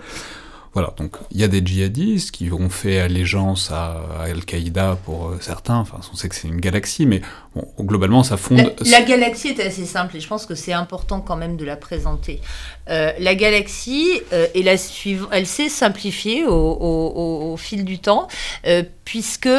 [0.78, 5.40] voilà, donc il y a des djihadistes qui ont fait allégeance à, Al-Qaïda pour euh,
[5.42, 7.22] certains, enfin on sait que c'est une galaxie, mais
[7.80, 8.76] globalement ça fonde...
[8.86, 11.78] La, galaxie est assez simple et je pense que c'est important quand même de la
[11.78, 12.42] présenter.
[12.92, 14.76] Euh, la galaxie, euh, la
[15.32, 18.28] elle s'est simplifiée au, fil du temps,
[19.04, 19.50] puisque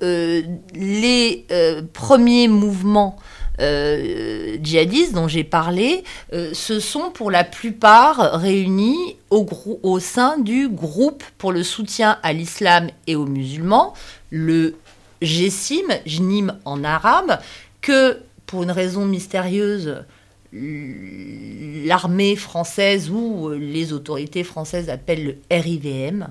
[0.00, 1.46] les
[1.92, 10.00] premiers mouvements euh, djihadistes dont j'ai parlé euh, se sont pour la plupart réunis au,
[10.00, 13.94] sein du groupe pour le soutien à l'islam et aux musulmans,
[14.30, 14.76] le
[15.22, 17.38] GESIM, JNIM en arabe,
[17.80, 20.04] que pour une raison mystérieuse,
[20.52, 26.28] l'armée française ou les autorités françaises appellent le RIVM.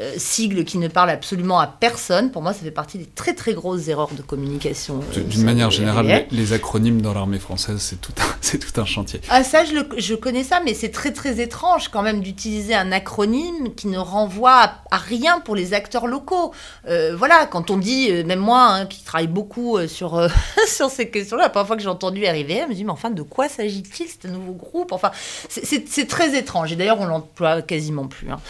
[0.00, 2.32] Euh, sigle qui ne parle absolument à personne.
[2.32, 4.98] Pour moi, ça fait partie des très très grosses erreurs de communication.
[5.16, 8.84] Euh, d'une manière générale, les, acronymes dans l'armée française, c'est tout, un, c'est tout un
[8.84, 9.20] chantier.
[9.28, 12.90] Ah ça, je, je connais ça, mais c'est très très étrange quand même d'utiliser un
[12.90, 16.52] acronyme qui ne renvoie à, rien pour les acteurs locaux.
[16.88, 20.28] Euh, voilà, quand on dit, même moi hein, qui travaille beaucoup sur,
[20.66, 23.10] sur ces questions-là, la première fois que j'ai entendu arriver, je me dis, mais enfin,
[23.10, 24.90] de quoi s'agit-il, ce nouveau groupe?
[24.90, 25.12] Enfin,
[25.48, 26.72] c'est, très étrange.
[26.72, 28.28] Et d'ailleurs, on l'emploie quasiment plus.
[28.30, 28.40] Hein.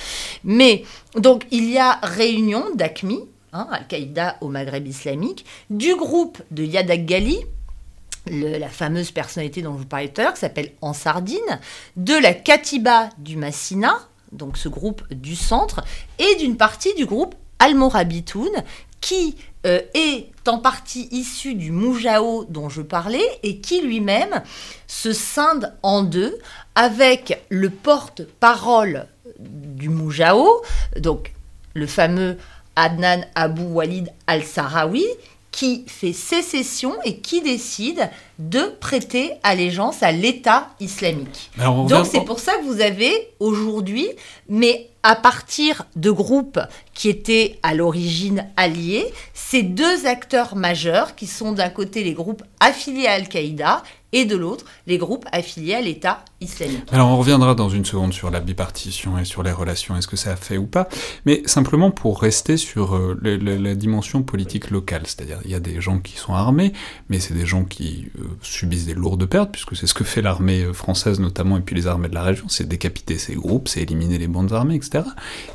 [0.42, 0.84] Mais
[1.16, 3.20] donc il y a réunion d'ACMI,
[3.52, 7.38] hein, Al-Qaïda au Maghreb islamique, du groupe de Yadak Ghali,
[8.26, 11.60] la fameuse personnalité dont je vous parlais tout à l'heure, qui s'appelle Ansardine,
[11.96, 14.00] de la Katiba du Massina,
[14.32, 15.84] donc ce groupe du centre,
[16.18, 18.50] et d'une partie du groupe Al-Morabitoun,
[19.00, 24.42] qui euh, est en partie issu du Moujao dont je parlais et qui lui-même
[24.86, 26.38] se scinde en deux
[26.74, 29.06] avec le porte-parole
[29.38, 30.62] du Moujao,
[30.98, 31.32] donc
[31.74, 32.38] le fameux
[32.76, 35.04] Adnan Abu Walid al-Sahraoui,
[35.54, 41.52] qui fait sécession et qui décide de prêter allégeance à l'État islamique.
[41.56, 44.08] Donc c'est pour ça que vous avez aujourd'hui,
[44.48, 46.58] mais à partir de groupes
[46.92, 52.42] qui étaient à l'origine alliés, ces deux acteurs majeurs qui sont d'un côté les groupes
[52.58, 56.24] affiliés à Al-Qaïda et de l'autre les groupes affiliés à l'État
[56.90, 60.16] Alors on reviendra dans une seconde sur la bipartition et sur les relations, est-ce que
[60.16, 60.88] ça a fait ou pas,
[61.26, 65.80] mais simplement pour rester sur euh, la, dimension politique locale, c'est-à-dire il y a des
[65.80, 66.72] gens qui sont armés,
[67.08, 70.22] mais c'est des gens qui euh, subissent des lourdes pertes, puisque c'est ce que fait
[70.22, 73.68] l'armée euh, française notamment, et puis les armées de la région, c'est décapiter ces groupes,
[73.68, 75.04] c'est éliminer les bandes armées, etc.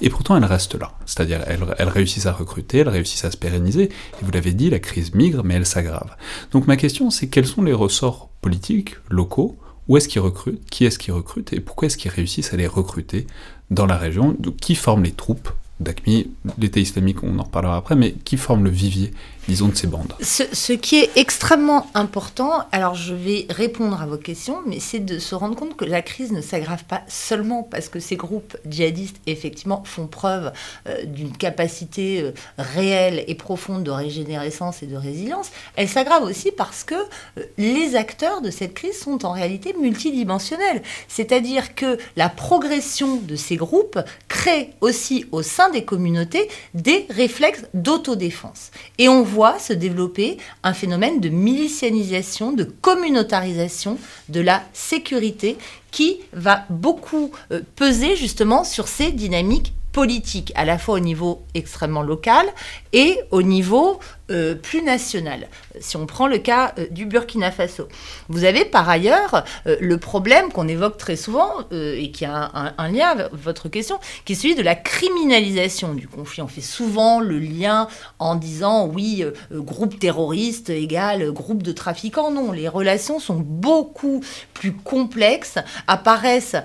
[0.02, 3.38] Et pourtant elles restent là, c'est-à-dire elles, elles réussissent à recruter, elles réussissent à se
[3.38, 6.16] pérenniser, et vous l'avez dit, la crise migre, mais elle s'aggrave.
[6.52, 10.86] Donc ma question c'est quels sont les ressorts politiques, locaux, où est-ce qu'ils recrutent, qui
[10.86, 13.28] est-ce qu'ils recrutent, et pourquoi est-ce qu'ils réussissent à les recruter
[13.72, 15.50] dans la région, qui forment les troupes?
[15.80, 19.12] d'ACMI, l'État islamique, on en reparlera après, mais qui forme le vivier
[19.50, 20.14] disons, de ces bandes.
[20.22, 25.18] Ce, qui est extrêmement important, alors je vais répondre à vos questions, mais c'est de
[25.18, 29.18] se rendre compte que la crise ne s'aggrave pas seulement parce que ces groupes djihadistes,
[29.26, 30.54] effectivement, font preuve
[30.88, 36.52] euh, d'une capacité euh, réelle et profonde de régénérescence et de résilience, elle s'aggrave aussi
[36.52, 40.84] parce que euh, les acteurs de cette crise sont en réalité multidimensionnels.
[41.08, 47.66] C'est-à-dire que la progression de ces groupes crée aussi au sein des communautés des réflexes
[47.74, 48.70] d'autodéfense.
[49.00, 53.98] Et on voit se développer un phénomène de milicianisation, de communautarisation
[54.28, 55.58] de la sécurité
[55.92, 61.44] qui va beaucoup euh, peser justement sur ces dynamiques politique, à la fois au niveau
[61.56, 62.46] extrêmement local
[62.94, 64.00] et au niveau
[64.32, 65.50] euh, plus national.
[65.82, 67.90] Si on prend le cas euh, du Burkina Faso,
[68.30, 72.88] vous avez par ailleurs euh, le problème qu'on évoque très souvent et qui a un,
[72.90, 76.42] lien avec votre question, qui est celui de la criminalisation du conflit.
[76.44, 82.32] On fait souvent le lien en disant oui, groupe terroriste égale groupe de trafiquants.
[82.32, 85.58] Non, les relations sont beaucoup plus complexes,
[85.88, 86.56] apparaissent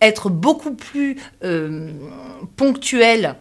[0.00, 1.16] être beaucoup plus
[2.56, 3.36] ponctuelles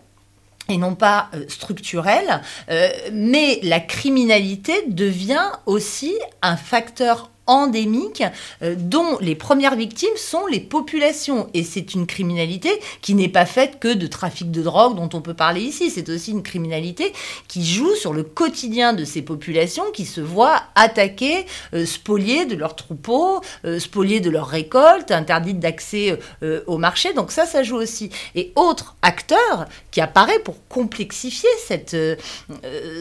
[0.70, 8.24] et non pas euh, structurelle, euh, mais la criminalité devient aussi un facteur endémique
[8.62, 11.50] euh, dont les premières victimes sont les populations.
[11.54, 12.70] Et c'est une criminalité
[13.02, 15.90] qui n'est pas faite que de trafic de drogue dont on peut parler ici.
[15.90, 17.14] C'est aussi une criminalité
[17.48, 22.56] qui joue sur le quotidien de ces populations qui se voient attaquées, euh, spoliées de
[22.56, 26.20] leurs troupeaux, euh, spoliées de leurs récoltes, interdites d'accès
[26.68, 27.14] au marché.
[27.14, 28.10] Donc ça, ça joue aussi.
[28.36, 31.96] Et autre acteur qui apparaît pour complexifier cette,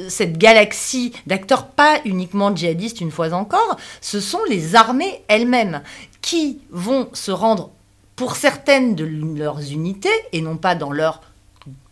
[0.08, 5.82] cette galaxie d'acteurs pas uniquement djihadistes une fois encore, ce sont les armées elles-mêmes
[6.22, 7.70] qui vont se rendre,
[8.16, 11.20] pour certaines de leurs unités, et non pas dans leur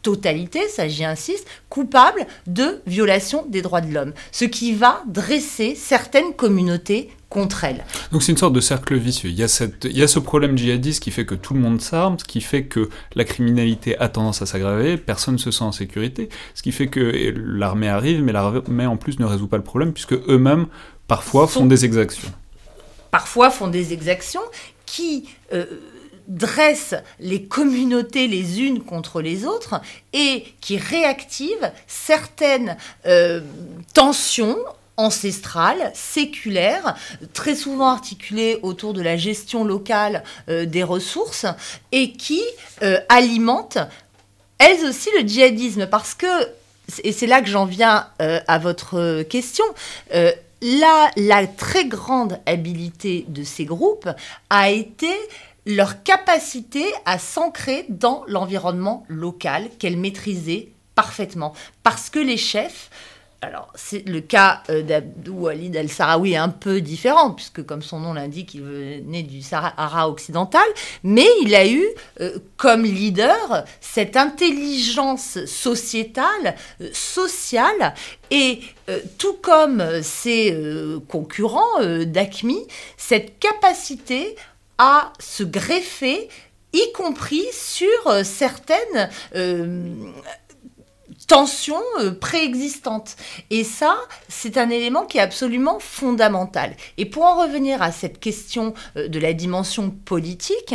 [0.03, 5.75] totalité, ça j'y insiste, coupables de violation des droits de l'homme, ce qui va dresser
[5.75, 7.85] certaines communautés contre elles.
[8.11, 9.31] Donc c'est une sorte de cercle vicieux.
[9.31, 12.19] Il y, a cette, il ce problème djihadiste qui fait que tout le monde s'arme,
[12.19, 15.73] ce qui fait que la criminalité a tendance à s'aggraver, personne ne se sent en
[15.73, 19.63] sécurité, ce qui fait que l'armée arrive, mais l'armée en plus ne résout pas le
[19.63, 20.67] problème, puisque eux-mêmes
[21.13, 22.33] parfois font des exactions.
[23.11, 24.41] Parfois font des exactions
[24.87, 25.67] qui euh,
[26.27, 29.83] dressent les communautés les unes contre les autres
[30.15, 33.43] et qui réactivent certaines euh,
[33.93, 34.57] tensions
[34.97, 36.97] ancestrales, séculaires,
[37.35, 41.45] très souvent articulées autour de la gestion locale euh, des ressources
[41.93, 42.41] et qui
[43.11, 43.87] alimentent
[44.57, 46.27] elles aussi le djihadisme parce que
[47.05, 49.65] et c'est là que j'en viens à votre question,
[50.63, 54.09] Là, la très grande habilité de ces groupes
[54.49, 55.13] a été
[55.67, 61.53] leur capacité à s'ancrer dans l'environnement local qu'elles maîtrisaient parfaitement.
[61.83, 62.91] Parce que les chefs
[63.45, 67.99] alors, c'est le cas euh, d'Abdou Walid al-Sahraoui est un peu différent, puisque comme son
[67.99, 70.63] nom l'indique, il venait du Sahara occidental,
[71.03, 71.85] mais il a eu
[72.21, 77.95] euh, comme leader cette intelligence sociétale, euh, sociale,
[78.31, 78.61] et
[79.19, 80.57] tout comme ses
[81.09, 84.37] concurrents d'ACMI, cette capacité
[84.79, 86.29] à se greffer
[86.73, 89.11] y compris sur certaines
[91.99, 93.17] euh, préexistantes.
[93.51, 93.97] Et ça,
[94.29, 96.77] c'est un élément qui est absolument fondamental.
[96.99, 100.75] Et pour en revenir à cette question euh, de la dimension politique,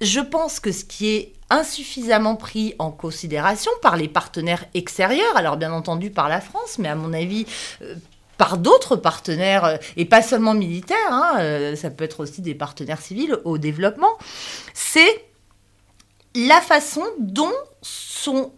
[0.00, 5.56] je pense que ce qui est insuffisamment pris en considération par les partenaires extérieurs, alors
[5.56, 7.46] bien entendu par la France, mais à mon avis
[7.82, 7.94] euh,
[8.38, 13.38] par d'autres partenaires, et pas seulement militaires, hein, ça peut être aussi des partenaires civils
[13.44, 14.18] au développement,
[14.72, 15.24] c'est
[16.34, 18.52] la façon dont sont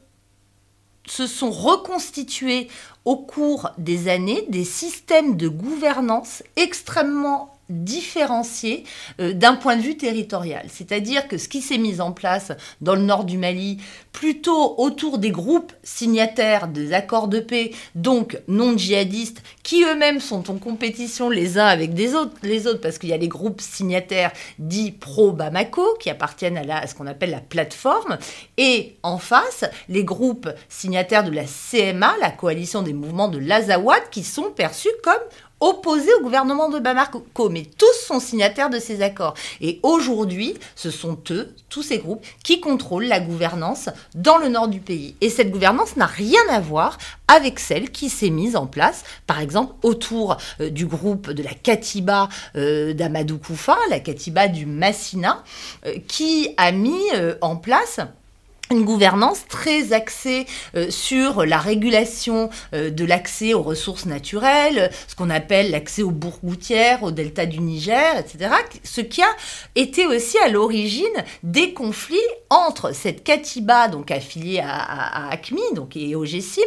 [1.07, 2.69] se sont reconstitués
[3.05, 8.85] au cours des années des systèmes de gouvernance extrêmement différencié
[9.21, 10.67] euh, d'un point de vue territorial.
[10.69, 13.79] C'est-à-dire que ce qui s'est mis en place dans le nord du Mali,
[14.13, 20.51] plutôt autour des groupes signataires des accords de paix, donc non djihadistes, qui eux-mêmes sont
[20.51, 23.61] en compétition les uns avec des autres, les autres, parce qu'il y a les groupes
[23.61, 28.19] signataires dits pro-Bamako, qui appartiennent à, à ce qu'on appelle la plateforme,
[28.57, 34.09] et en face, les groupes signataires de la CMA, la coalition des mouvements de l'Azawad,
[34.11, 35.15] qui sont perçus comme
[35.61, 39.35] opposés au gouvernement de Bamako, mais tous sont signataires de ces accords.
[39.61, 44.69] Et aujourd'hui, ce sont eux, tous ces groupes, qui contrôlent la gouvernance dans le nord
[44.69, 45.15] du pays.
[45.21, 49.41] Et cette gouvernance n'a rien à voir avec celle qui s'est mise en place, par
[49.41, 55.43] exemple, autour euh, du groupe de la Katiba euh, d'Amadou Koufa, la Katiba du Massina,
[55.87, 56.97] euh, qui a mis
[57.41, 58.01] en place
[58.71, 65.15] une gouvernance très axée euh, sur la régulation euh, de l'accès aux ressources naturelles, ce
[65.15, 68.51] qu'on appelle l'accès aux bourgoutières, au delta du Niger, etc.
[68.83, 69.29] Ce qui a
[69.75, 71.05] été aussi à l'origine
[71.43, 72.17] des conflits
[72.51, 75.61] entre cette Katiba, donc affiliée à, ACMI,
[75.95, 76.63] et au GSIM,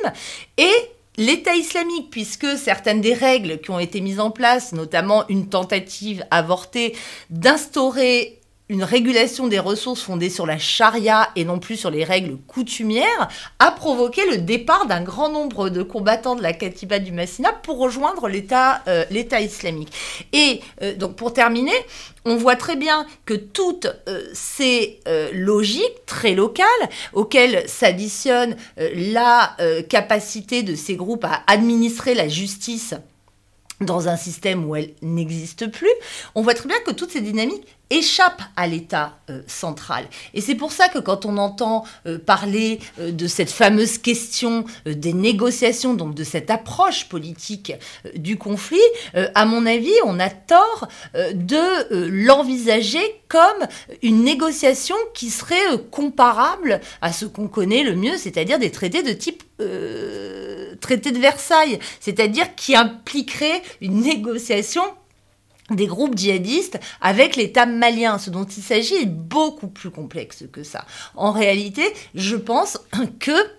[0.57, 0.71] et
[1.17, 6.25] l'État islamique, puisque certaines des règles qui ont été mises en place, notamment une tentative
[6.31, 6.95] avortée
[7.29, 8.38] d'instaurer
[8.69, 13.27] une régulation des ressources fondée sur la charia et non plus sur les règles coutumières
[13.58, 17.79] a provoqué le départ d'un grand nombre de combattants de la Katiba du Massina pour
[17.79, 19.05] rejoindre l'État euh,
[19.41, 19.91] islamique.
[20.34, 21.73] Et euh, donc pour terminer,
[22.25, 24.99] on voit très bien que toutes euh, ces
[25.34, 26.65] logiques très locales
[27.13, 29.55] auxquelles s'additionne la
[29.89, 32.94] capacité de ces groupes à administrer la justice
[33.81, 35.89] dans un système où elle n'existe plus,
[36.35, 40.06] on voit très bien que toutes ces dynamiques échappent à l'État euh, central.
[40.33, 44.65] Et c'est pour ça que quand on entend euh, parler euh, de cette fameuse question
[44.85, 47.73] des négociations, donc de cette approche politique
[48.15, 48.77] du conflit,
[49.35, 53.67] à mon avis, on a tort de l'envisager comme
[54.02, 55.56] une négociation qui serait
[55.92, 59.44] comparable à ce qu'on connaît le mieux, c'est-à-dire des traités de type
[60.79, 64.83] traité de Versailles, c'est-à-dire qui impliquerait une négociation
[65.72, 68.17] des groupes djihadistes avec l'État malien.
[68.17, 70.86] Ce dont il s'agit est beaucoup plus complexe que ça.
[71.15, 71.84] En réalité,
[72.15, 72.80] je pense
[73.20, 73.58] que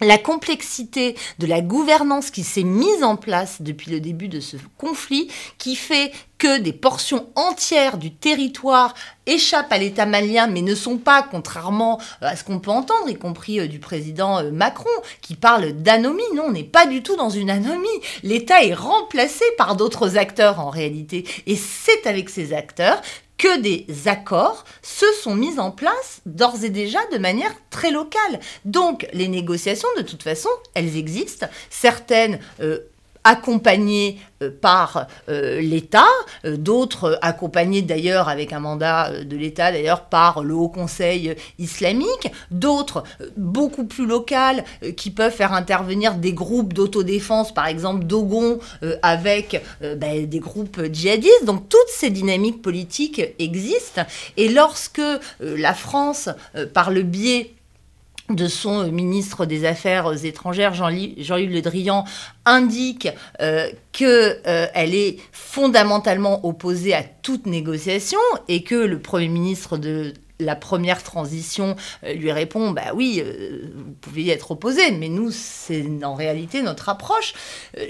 [0.00, 4.56] la complexité de la gouvernance qui s'est mise en place depuis le début de ce
[4.76, 5.28] conflit,
[5.58, 8.94] qui fait que des portions entières du territoire
[9.26, 13.16] échappent à l'État malien, mais ne sont pas, contrairement à ce qu'on peut entendre, y
[13.16, 14.88] compris euh, du président euh, Macron,
[15.20, 16.22] qui parle d'anomie.
[16.34, 17.88] Non, on n'est pas du tout dans une anomie.
[18.22, 21.26] L'État est remplacé par d'autres acteurs en réalité.
[21.46, 23.02] Et c'est avec ces acteurs
[23.38, 28.40] que des accords se sont mis en place d'ores et déjà de manière très locale.
[28.64, 31.46] Donc les négociations, de toute façon, elles existent.
[31.70, 32.80] Certaines euh,
[33.28, 36.06] accompagnés euh, par euh, l'État,
[36.46, 42.32] euh, d'autres accompagnés d'ailleurs avec un mandat de l'État d'ailleurs par le Haut Conseil islamique,
[42.50, 43.04] d'autres
[43.36, 44.64] beaucoup plus locales
[44.96, 48.60] qui peuvent faire intervenir des groupes d'autodéfense, par exemple Dogon,
[49.02, 49.62] avec
[49.96, 51.44] ben, des groupes djihadistes.
[51.44, 54.02] Donc toutes ces dynamiques politiques existent
[54.36, 55.02] et lorsque
[55.40, 56.28] la France,
[56.72, 57.54] par le biais
[58.28, 62.04] de son euh, ministre des Affaires étrangères, Jean-Yves Le Drian,
[62.44, 63.08] indique
[63.40, 68.18] euh, qu'elle euh, est fondamentalement opposée à toute négociation
[68.48, 71.74] et que le Premier ministre de la première transition
[72.04, 73.20] lui répond bah oui
[73.74, 77.34] vous pouvez y être opposé mais nous c'est en réalité notre approche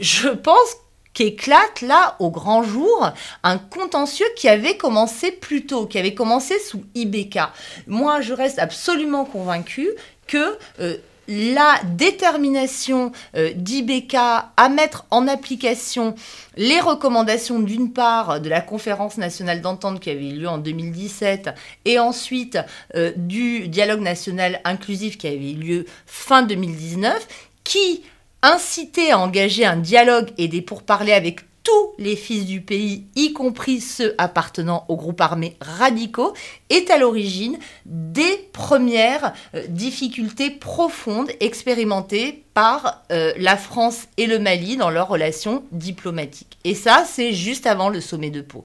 [0.01, 0.77] je pense
[1.19, 3.11] qu'éclate là au grand jour
[3.43, 7.41] un contentieux qui avait commencé plus tôt, qui avait commencé sous IBK.
[7.89, 9.91] Moi, je reste absolument convaincue
[10.29, 10.97] que euh,
[11.29, 16.15] la détermination euh, d'IBK à mettre en application
[16.57, 21.51] les recommandations d'une part de la conférence nationale d'entente qui avait eu lieu en 2017
[21.85, 22.59] et ensuite
[22.95, 27.29] euh, du dialogue national inclusif qui avait eu lieu fin 2019
[27.63, 28.03] qui
[28.43, 33.35] incitait à engager un dialogue et des pourparlers avec tous les fils du pays, y
[33.35, 36.33] compris ceux appartenant aux groupes armés radicaux,
[36.71, 44.39] est à l'origine des premières euh, difficultés profondes expérimentées par euh, la France et le
[44.39, 46.59] Mali dans leurs relations diplomatiques.
[46.65, 48.65] Et ça, c'est juste avant le sommet de Pau.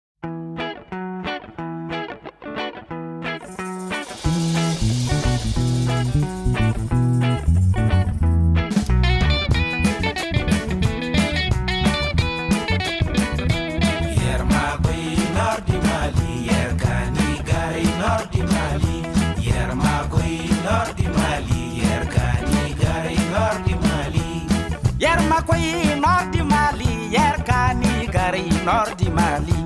[28.65, 29.57] Nordi mali.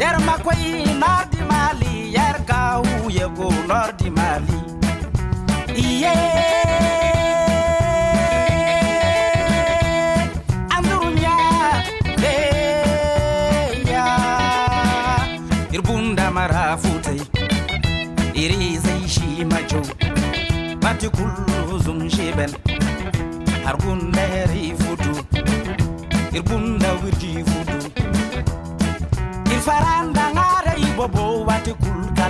[0.00, 2.12] Yer makoy nordi mali.
[2.16, 4.58] Yer gaw yego nordi mali.
[5.76, 6.14] Iye.
[10.76, 11.36] Andurunya
[13.90, 14.06] ya.
[15.72, 17.20] Irbunda mara futai
[18.34, 19.80] iri zai shi majo
[20.82, 22.50] mati kullu zum sheben
[23.64, 25.12] har gundari futu
[26.32, 27.32] irbunda wirji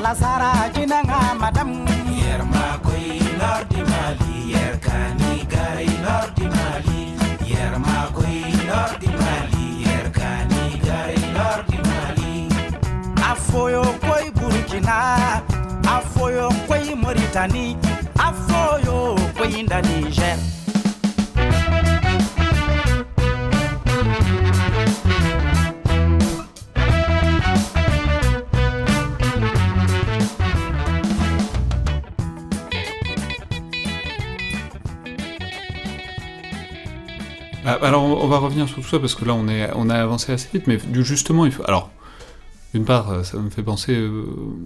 [0.01, 1.71] kala sara jinanga madam
[2.19, 3.09] yer ma koy
[3.41, 7.01] nordi mali yer kani gare nordi mali
[7.51, 8.39] yer ma koy
[8.69, 12.33] nordi mali yer kani gare nordi mali
[13.33, 14.97] afoyo koy burkina
[15.97, 17.67] afoyo koy moritani
[18.29, 18.97] afoyo
[19.39, 20.37] koy nda niger
[37.83, 40.33] alors on va revenir sur tout ça parce que là on, est, on a avancé
[40.33, 41.65] assez vite, mais justement, il faut.
[41.67, 41.91] Alors,
[42.73, 43.99] D'une part, ça me fait penser,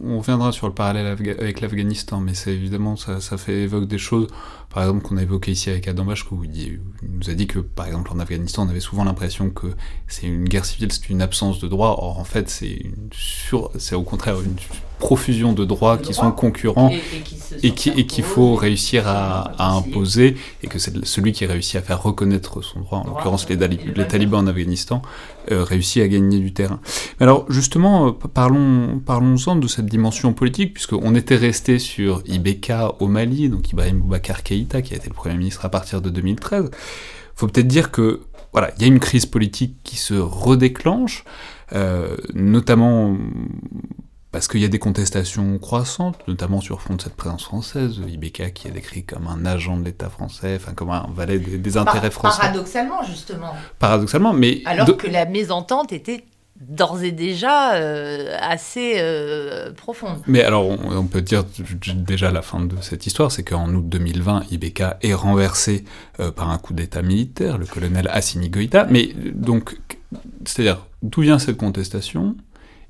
[0.05, 3.99] on reviendra sur le parallèle avec l'Afghanistan, mais c'est évidemment, ça, ça fait évoquer des
[3.99, 4.27] choses
[4.75, 7.61] par exemple, qu'on a évoqué ici avec Adam Bachko, où il, nous a dit que,
[7.61, 9.68] par exemple, en Afghanistan, on avait souvent l'impression que
[10.09, 12.03] c'est une guerre civile, c'est une absence de droits.
[12.03, 14.57] Or, en fait, c'est au contraire une
[14.99, 16.91] profusion de droits qui sont concurrents
[17.62, 22.03] et, et qu'il faut réussir à, imposer, et que c'est celui qui réussit à faire
[22.03, 25.03] reconnaître son droit, en l'occurrence les, les, talibans en Afghanistan,
[25.51, 26.81] euh, réussit à gagner du terrain.
[27.20, 33.07] Alors justement, euh, parlons, parlons-en de cette dimension politique, puisqu'on était resté sur Ibeka au
[33.07, 36.71] Mali, donc Ibrahim Boubacar Keïta, qui a été le Premier ministre à partir de 2013.
[37.37, 38.21] faut peut-être dire que
[38.53, 41.25] voilà, il y a une crise politique qui se redéclenche,
[41.73, 43.17] euh, notamment
[44.35, 48.51] parce qu'il y a des contestations croissantes, notamment sur fond de cette présence française, Ibeka
[48.51, 52.11] qui est décrit comme un agent de l'État français, enfin comme un valet des, intérêts
[52.11, 52.41] français.
[52.41, 53.55] Paradoxalement, justement.
[53.79, 54.62] Paradoxalement, mais...
[54.67, 56.25] Alors que la mésentente était
[56.61, 60.21] d'ores et déjà euh, assez euh, profonde.
[60.27, 61.45] Mais alors, on, peut dire
[61.95, 65.85] déjà la fin de cette histoire, c'est qu'en août 2020, Ibeka est renversé
[66.21, 68.87] euh, par un coup d'État militaire, le colonel Assimi Goïta.
[68.89, 69.77] Mais donc,
[70.45, 72.37] c'est-à-dire, d'où vient cette contestation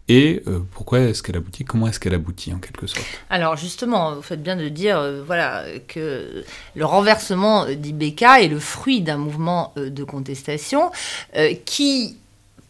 [0.08, 1.64] et euh, pourquoi est-ce qu'elle aboutit?
[1.64, 3.06] Comment est-ce qu'elle aboutit en quelque sorte?
[3.30, 6.44] Alors justement, vous faites bien de dire euh, voilà, que
[6.74, 10.90] le renversement d'Ibeka est le fruit d'un mouvement euh, de contestation
[11.64, 12.18] qui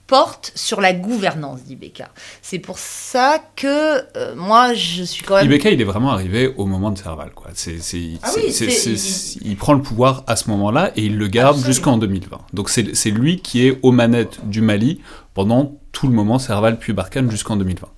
[0.06, 2.10] porte sur la gouvernance d'Ibeka.
[2.42, 5.46] C'est pour ça que moi, je suis quand même...
[5.46, 7.30] Ibeka, il est vraiment arrivé au moment de Serval.
[7.34, 7.50] Quoi.
[7.54, 7.78] C'est,
[8.22, 9.56] ah il...
[9.56, 12.38] prend le pouvoir à ce moment-là et il le garde jusqu'en 2020.
[12.52, 15.00] Donc c'est, lui qui est aux manettes du Mali
[15.32, 17.88] pendant tout le moment Serval puis Barkhane jusqu'en 2020.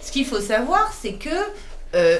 [0.00, 1.28] Ce qu'il faut savoir, c'est que
[1.94, 2.18] euh,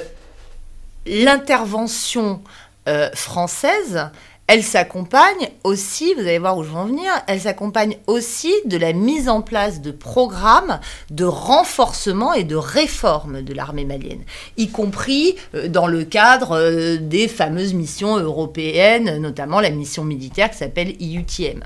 [1.05, 2.41] l'intervention
[2.87, 4.09] euh, française,
[4.47, 8.77] elle s'accompagne aussi, vous allez voir où je veux en venir, elle s'accompagne aussi de
[8.77, 10.79] la mise en place de programmes
[11.09, 14.23] de renforcement et de réforme de l'armée malienne,
[14.57, 20.57] y compris euh, dans le cadre des fameuses missions européennes, notamment la mission militaire qui
[20.57, 21.63] s'appelle IUTM.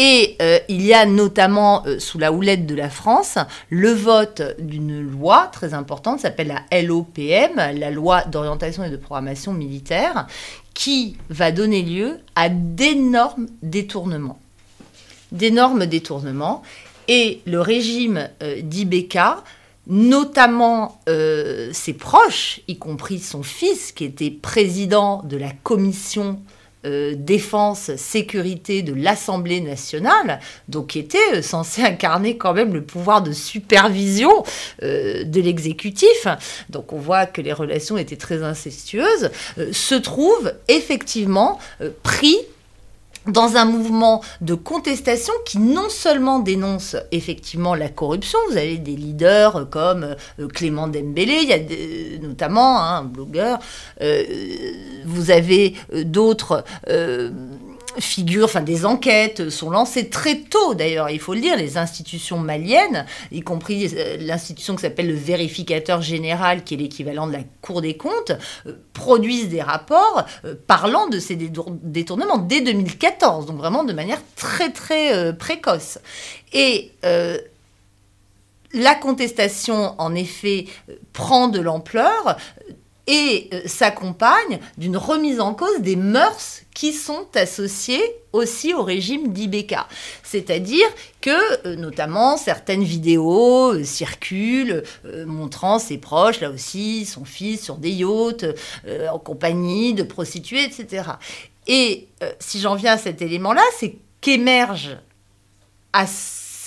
[0.00, 3.36] Et euh, il y a notamment, euh, sous la houlette de la France,
[3.68, 9.52] le vote d'une loi très importante, s'appelle la LOPM, la loi d'orientation et de programmation
[9.52, 10.28] militaire,
[10.78, 14.38] qui va donner lieu à d'énormes détournements.
[15.32, 16.62] D'énormes détournements.
[17.08, 19.18] Et le régime euh, d'IBK
[19.90, 26.40] notamment ses proches, y compris son fils, qui était président de la commission
[26.88, 32.82] euh, défense, sécurité de l'Assemblée nationale, donc qui était euh, censé incarner quand même le
[32.82, 34.44] pouvoir de supervision
[34.82, 36.26] euh, de l'exécutif,
[36.70, 39.30] donc on voit que les relations étaient très incestueuses,
[39.72, 41.58] se trouve effectivement
[42.02, 42.38] pris
[43.28, 48.96] dans un mouvement de contestation qui non seulement dénonce effectivement la corruption, vous avez des
[48.96, 53.58] leaders comme euh, Clément Dembélé, il y a notamment hein, un blogueur,
[54.00, 54.24] euh,
[55.04, 57.30] vous avez euh,
[58.00, 62.38] figures, enfin des enquêtes sont lancées très tôt d'ailleurs, il faut le dire, les institutions
[62.38, 67.42] maliennes, y compris euh, l'institution qui s'appelle le vérificateur général, qui est l'équivalent de la
[67.60, 68.32] Cour des comptes,
[68.66, 74.20] euh, produisent des rapports euh, parlant de ces détournements dès 2014, donc vraiment de manière
[74.36, 75.98] très très précoce.
[76.52, 76.92] Et
[78.72, 80.66] la contestation, en effet,
[81.12, 82.36] prend de l'ampleur
[83.08, 88.02] et s'accompagne d'une remise en cause des mœurs qui sont associés
[88.32, 89.74] aussi au régime d'IBK.
[90.22, 90.86] C'est-à-dire
[91.20, 97.64] que, euh, notamment, certaines vidéos euh, circulent euh, montrant ses proches, là aussi, son fils
[97.64, 98.46] sur des yachts,
[99.10, 101.10] en compagnie de prostituées, etc.
[101.66, 104.96] Et si j'en viens à cet élément-là, c'est qu'émerge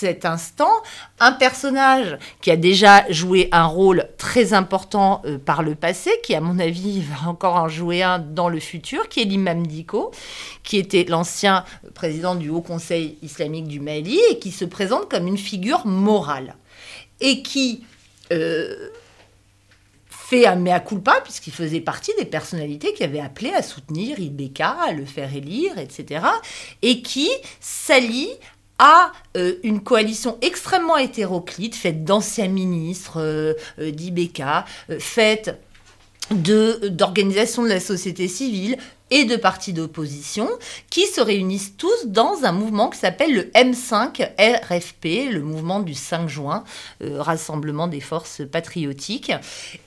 [0.02, 0.72] cet instant
[1.20, 6.34] un personnage qui a déjà joué un rôle très important euh, par le passé, qui
[6.34, 10.10] à mon avis va encore en jouer un dans le futur, qui est l'imam Diko,
[10.64, 15.28] qui était l'ancien président du Haut Conseil islamique du Mali et qui se présente comme
[15.28, 16.56] une figure morale
[17.20, 17.84] et qui
[18.32, 18.88] euh,
[20.32, 24.70] fait un mea culpa puisqu'il faisait partie des personnalités qui avaient appelé à soutenir Ibeka,
[24.88, 26.24] à le faire élire, etc.
[26.80, 27.28] et qui
[27.60, 28.30] s'allie
[28.82, 34.64] à euh, une coalition extrêmement hétéroclite, faite d'anciens ministres euh, euh, d'Ibeka,
[34.98, 35.56] faite
[36.30, 38.76] d'organisations de, la société civile
[39.10, 40.48] et de partis d'opposition
[40.90, 45.94] qui se réunissent tous dans un mouvement qui s'appelle le M5 RFP, le mouvement du
[45.94, 46.64] 5 juin,
[47.02, 49.32] Rassemblement des forces patriotiques.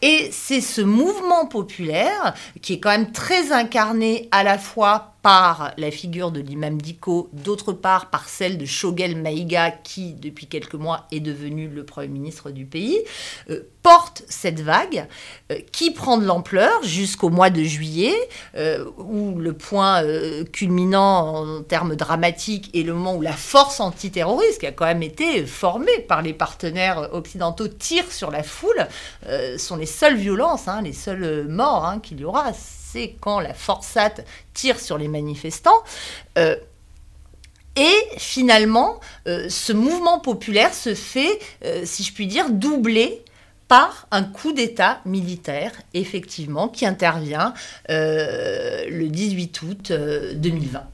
[0.04, 5.72] Et c'est ce mouvement populaire qui est quand même très incarné à la fois par
[5.78, 10.76] la figure de l'imam Diko, d'autre part par celle de Shogel Maïga, qui depuis quelques
[10.76, 13.00] mois est devenu le Premier ministre du pays,
[13.50, 15.08] euh, porte cette vague
[15.52, 18.14] euh, qui prend de l'ampleur jusqu'au mois de juillet,
[18.56, 20.04] euh, où le point
[20.54, 25.02] culminant en termes dramatiques est le moment où la force antiterroriste, qui a quand même
[25.02, 28.88] été formée par les partenaires occidentaux, tire sur la foule,
[29.58, 32.54] sont les seules violences, hein, les seules morts hein, qu'il y aura
[33.20, 34.14] quand la forçat
[34.54, 35.84] tire sur les manifestants.
[36.38, 36.56] Euh,
[37.76, 43.24] et finalement, euh, ce mouvement populaire se fait, euh, si je puis dire, doubler
[43.68, 47.54] par un coup d'État militaire, effectivement, qui intervient
[47.90, 50.88] le 18 août 2020.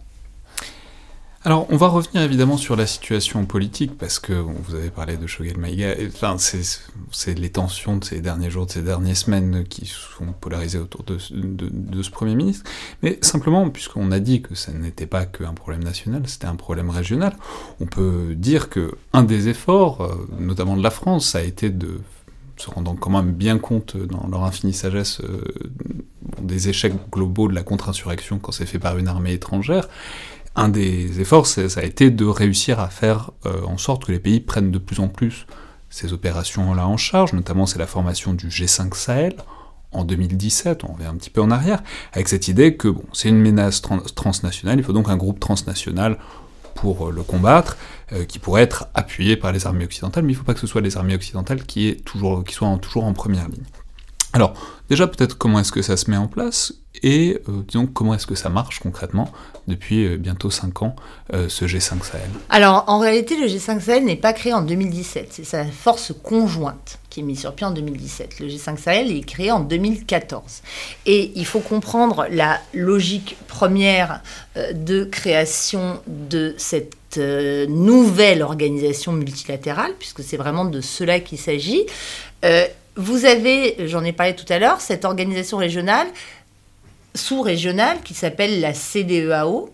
[1.43, 5.25] Alors, on va revenir évidemment sur la situation politique, parce que vous avez parlé de
[5.25, 9.87] Shogel Maïga, enfin, c'est les tensions de ces derniers jours, de ces dernières semaines qui
[9.87, 12.69] sont polarisées autour de, ce Premier ministre,
[13.01, 16.91] mais simplement, puisqu'on a dit que ça n'était pas qu'un problème national, c'était un problème
[16.91, 17.35] régional,
[17.79, 22.01] on peut dire que un des efforts, euh, notamment de la France, a été de
[22.57, 25.43] se rendant quand même bien compte dans leur infinie sagesse euh,
[26.39, 29.87] des échecs globaux de la contre-insurrection quand c'est fait par une armée étrangère,
[30.55, 34.19] un des efforts, ça a été de réussir à faire euh, en sorte que les
[34.19, 35.45] pays prennent de plus en plus
[35.89, 39.35] ces opérations-là en charge, notamment c'est la formation du G5 Sahel
[39.91, 41.83] en 2017, on revient un petit peu en arrière,
[42.13, 43.81] avec cette idée que c'est une menace
[44.15, 46.17] transnationale, il faut donc un groupe transnational
[46.75, 47.77] pour euh, le combattre,
[48.13, 50.61] euh, qui pourrait être appuyé par les armées occidentales, mais il ne faut pas que
[50.61, 53.63] ce soit les armées occidentales qui, soient toujours en première ligne.
[54.31, 54.53] Alors,
[54.89, 56.73] déjà peut-être comment est-ce que ça se met en place,
[57.03, 59.31] et euh, comment est-ce que ça marche concrètement
[59.67, 60.95] depuis euh, bientôt 5 ans,
[61.33, 65.27] euh, ce G5 Sahel Alors en réalité, le G5 Sahel n'est pas créé en 2017,
[65.31, 68.39] c'est sa force conjointe qui est mise sur pied en 2017.
[68.39, 70.61] Le G5 Sahel est créé en 2014.
[71.05, 74.21] Et il faut comprendre la logique première
[74.55, 81.85] de création de cette nouvelle organisation multilatérale, puisque c'est vraiment de cela qu'il s'agit.
[82.95, 86.07] vous avez, j'en ai parlé tout à l'heure, cette organisation régionale
[87.15, 89.69] sous-régionale qui s'appelle la CDEAO,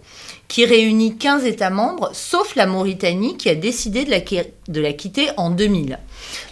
[0.47, 5.49] qui réunit 15 États membres, sauf la Mauritanie qui a décidé de la, quitter en
[5.49, 5.99] 2000.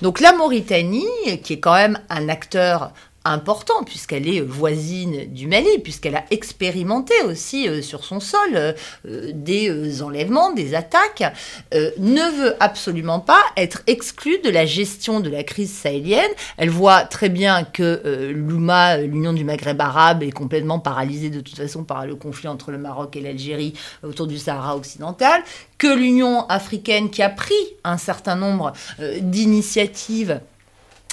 [0.02, 1.06] Donc la Mauritanie,
[1.44, 2.92] qui est quand même un acteur
[3.26, 8.74] important puisqu'elle est voisine du Mali, puisqu'elle a expérimenté aussi euh, sur son sol euh,
[9.08, 11.24] euh, des enlèvements, des attaques,
[11.74, 16.30] ne veut absolument pas être exclue de la gestion de la crise sahélienne.
[16.58, 21.58] Elle voit très bien que l'UMA, l'Union du Maghreb arabe, est complètement paralysée de toute
[21.58, 23.74] façon par le conflit entre le Maroc et l'Algérie
[24.04, 25.42] autour du Sahara occidental,
[25.78, 27.54] que l'Union africaine qui a pris
[27.84, 28.74] un certain nombre
[29.22, 30.40] d'initiatives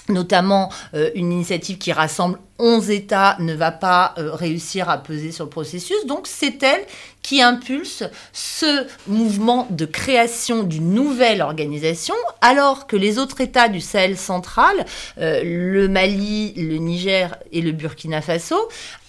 [0.08, 5.32] notamment euh, une initiative qui rassemble 11 États ne va pas euh, réussir à peser
[5.32, 6.06] sur le processus.
[6.06, 6.84] Donc c'est elle
[7.22, 13.80] qui impulse ce mouvement de création d'une nouvelle organisation, alors que les autres États du
[13.80, 14.84] Sahel central,
[15.18, 18.56] euh, le Mali, le Niger et le Burkina Faso,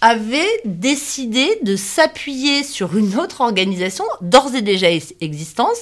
[0.01, 4.87] avaient décidé de s'appuyer sur une autre organisation d'ores et déjà
[5.19, 5.77] existante,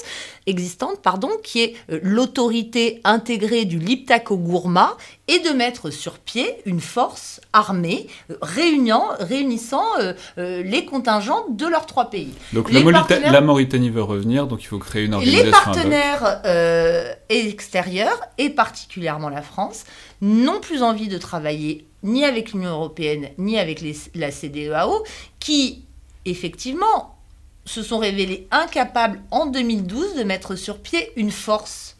[1.43, 4.95] qui est euh, l'autorité intégrée du Liptako Gourma,
[5.31, 11.45] et de mettre sur pied une force armée euh, réuniant, réunissant euh, euh, les contingents
[11.49, 12.33] de leurs trois pays.
[12.51, 15.45] Donc la, Mauritanie veut revenir, donc il faut créer une organisation.
[15.45, 16.41] Les partenaires
[17.29, 19.85] extérieurs, et particulièrement la France,
[20.19, 23.81] n'ont plus envie de travailler ni avec l'Union européenne, ni avec
[24.15, 25.03] la CDEAO,
[25.39, 25.85] qui,
[26.25, 27.17] effectivement,
[27.63, 31.95] se sont révélés incapables en 2012 de mettre sur pied une force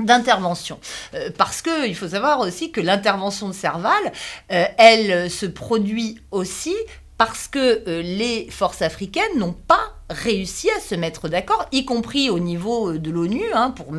[0.00, 0.78] d'intervention.
[1.14, 4.12] Euh, parce qu'il faut savoir aussi que l'intervention de Serval,
[4.52, 6.74] euh, elle se produit aussi
[7.18, 12.28] parce que euh, les forces africaines n'ont pas réussi à se mettre d'accord, y compris
[12.28, 13.90] au niveau de l'ONU, hein, pour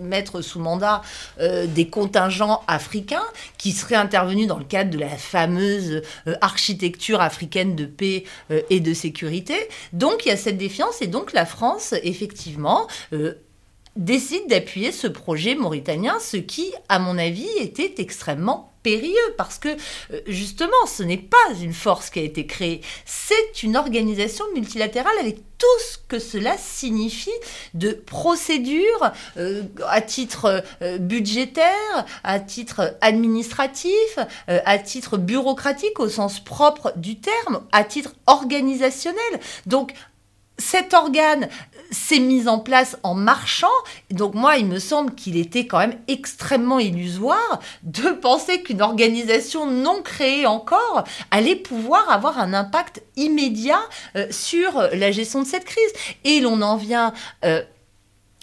[0.00, 1.02] mettre, sous mandat
[1.38, 3.22] des contingents africains
[3.56, 6.02] qui seraient intervenus dans le cadre de la fameuse
[6.40, 8.24] architecture africaine de paix
[8.70, 9.54] et de sécurité.
[9.92, 12.88] Donc il y a cette défiance et donc la France, effectivement,
[13.96, 19.68] décide d'appuyer ce projet mauritanien, ce qui, à mon avis, était extrêmement périlleux parce que
[19.68, 25.18] euh, justement ce n'est pas une force qui a été créée, c'est une organisation multilatérale
[25.18, 27.28] avec tout ce que cela signifie
[27.74, 36.38] de procédures euh, à titre euh, budgétaire, à titre administratif, à titre bureaucratique au sens
[36.38, 39.40] propre du terme, à titre organisationnel.
[39.66, 39.94] Donc
[40.58, 41.48] cet organe
[41.90, 43.66] s'est mis en place en marchant.
[44.10, 49.66] Donc moi, il me semble qu'il était quand même extrêmement illusoire de penser qu'une organisation
[49.66, 53.80] non créée encore allait pouvoir avoir un impact immédiat
[54.16, 55.92] euh, sur la gestion de cette crise.
[56.24, 57.12] Et l'on en vient...
[57.44, 57.62] Euh,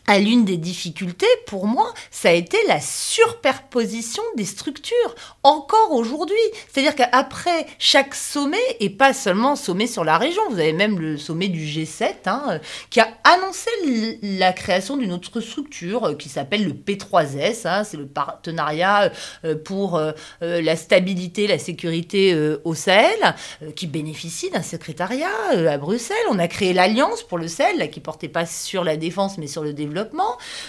[0.08, 6.36] à l'une des difficultés, pour moi, ça a été la superposition des structures, encore aujourd'hui.
[6.72, 11.18] C'est-à-dire qu'après chaque sommet, et pas seulement sommet sur la région, vous avez même le
[11.18, 13.70] sommet du G7, hein, qui a annoncé
[14.22, 19.12] la création d'une autre structure euh, qui s'appelle le P3S, hein, c'est le partenariat
[19.46, 23.36] euh, pour euh, la stabilité, la sécurité au Sahel,
[23.76, 26.18] qui bénéficie d'un secrétariat à Bruxelles.
[26.30, 29.64] On a créé l'Alliance pour le Sahel, qui portait pas sur la défense, mais sur
[29.64, 29.93] le développement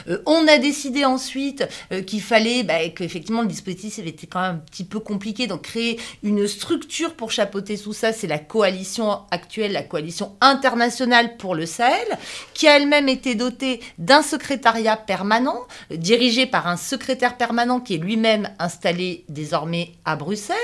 [0.08, 4.56] euh, on a décidé ensuite euh, qu'il fallait, bah, qu'effectivement le dispositif était quand même
[4.56, 9.20] un petit peu compliqué, donc créer une structure pour chapeauter tout ça, c'est la coalition
[9.30, 12.06] actuelle, la coalition internationale pour le Sahel,
[12.52, 15.60] qui a elle-même été dotée d'un secrétariat permanent,
[15.90, 20.56] dirigé par un secrétaire permanent qui est lui-même installé désormais à Bruxelles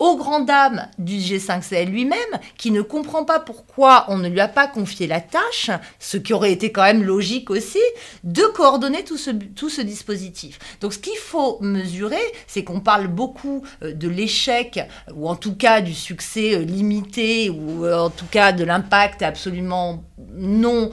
[0.00, 2.18] aux grandes dames du G5 Sahel lui-même,
[2.56, 6.32] qui ne comprend pas pourquoi on ne lui a pas confié la tâche, ce qui
[6.32, 7.78] aurait été quand même logique aussi,
[8.24, 10.58] de coordonner tout ce, tout ce dispositif.
[10.80, 14.80] Donc ce qu'il faut mesurer, c'est qu'on parle beaucoup euh, de l'échec,
[15.14, 19.22] ou en tout cas du succès euh, limité, ou euh, en tout cas de l'impact
[19.22, 20.90] absolument non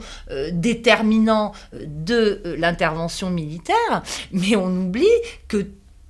[0.52, 4.02] déterminant de l'intervention militaire,
[4.32, 5.06] mais on oublie
[5.48, 5.66] que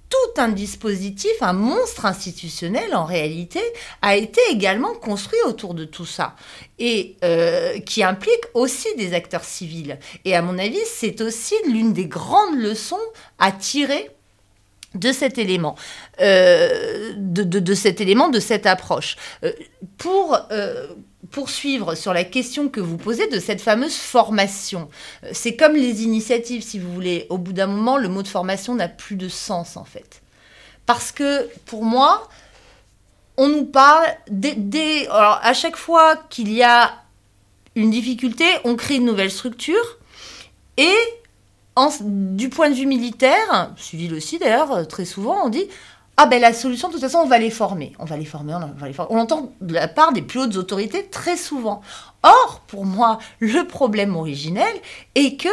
[0.09, 3.61] tout un dispositif, un monstre institutionnel en réalité,
[4.03, 6.35] a été également construit autour de tout ça
[6.79, 9.99] et euh, qui implique aussi des acteurs civils.
[10.25, 12.97] Et à mon avis, c'est aussi l'une des grandes leçons
[13.39, 14.11] à tirer
[14.95, 15.77] de cet élément,
[16.21, 19.17] euh, de, cet élément, de cette approche.
[19.45, 19.53] Euh,
[19.99, 20.39] pour
[21.31, 24.89] poursuivre sur la question que vous posez de cette fameuse formation.
[25.25, 27.27] Euh, c'est comme les initiatives, si vous voulez.
[27.29, 30.23] Au bout d'un moment, le mot de formation n'a plus de sens, en fait.
[30.87, 32.29] Parce que, pour moi,
[33.37, 35.07] on nous parle des...
[35.11, 37.03] alors, à chaque fois qu'il y a
[37.75, 39.99] une difficulté, on crée une nouvelle structure.
[40.77, 40.97] Et
[42.01, 45.69] du point de vue militaire, civil aussi d'ailleurs, très souvent, on dit
[46.21, 47.93] ah ben la solution, de toute façon, on va les former.
[48.01, 51.37] On va les former, on va l'entend de la part des plus hautes autorités très
[51.37, 51.81] souvent.
[52.25, 54.75] Or, pour moi, le problème originel
[55.15, 55.49] est que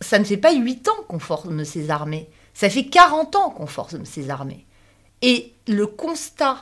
[0.00, 2.28] ça ne fait pas 8 ans qu'on forme ces armées.
[2.54, 4.66] Ça fait 40 ans qu'on forme ces armées.
[5.22, 6.56] Et le constat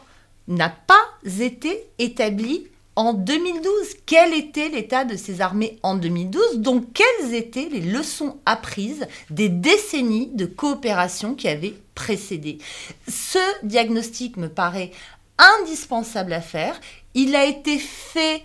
[0.46, 1.07] n'a pas
[1.40, 2.66] été établi
[2.99, 3.70] en 2012.
[4.07, 9.49] Quel était l'état de ces armées en 2012 Donc, quelles étaient les leçons apprises des
[9.49, 12.59] décennies de coopération qui avaient précédé?
[13.07, 14.90] Ce diagnostic me paraît
[15.38, 16.80] indispensable à faire.
[17.14, 18.42] Il a été fait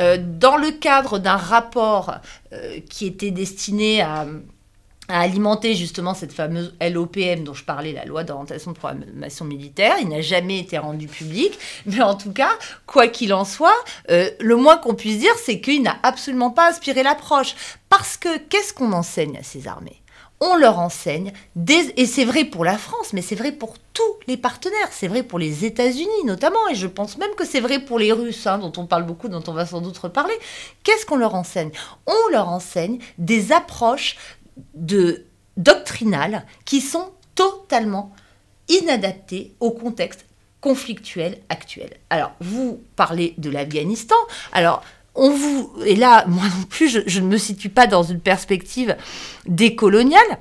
[0.00, 2.14] euh, dans le cadre d'un rapport
[2.54, 4.26] euh, qui était destiné à
[5.12, 9.96] à alimenter justement cette fameuse LOPM dont je parlais, la loi d'orientation de programmation militaire.
[10.00, 12.50] Il n'a jamais été rendu public, mais en tout cas,
[12.86, 13.76] quoi qu'il en soit,
[14.10, 17.54] euh, le moins qu'on puisse dire, c'est qu'il n'a absolument pas inspiré l'approche.
[17.90, 20.02] Parce que qu'est-ce qu'on enseigne à ces armées?
[20.40, 21.32] On leur enseigne,
[21.68, 25.22] et c'est vrai pour la France, mais c'est vrai pour tous les partenaires, c'est vrai
[25.22, 28.58] pour les États-Unis notamment, et je pense même que c'est vrai pour les Russes, hein,
[28.58, 30.34] dont on parle beaucoup, dont on va sans doute reparler.
[30.82, 31.70] Qu'est-ce qu'on leur enseigne?
[32.06, 34.16] On leur enseigne des approches
[34.74, 35.24] de
[35.56, 38.12] doctrinales qui sont totalement
[38.68, 40.26] inadaptées au contexte
[40.60, 41.90] conflictuel actuel.
[42.08, 44.16] Alors, vous parlez de l'Afghanistan.
[44.52, 44.82] Alors,
[45.14, 45.72] on vous.
[45.84, 48.96] Et là, moi non plus, je, ne me situe pas dans une perspective
[49.46, 50.38] décoloniale.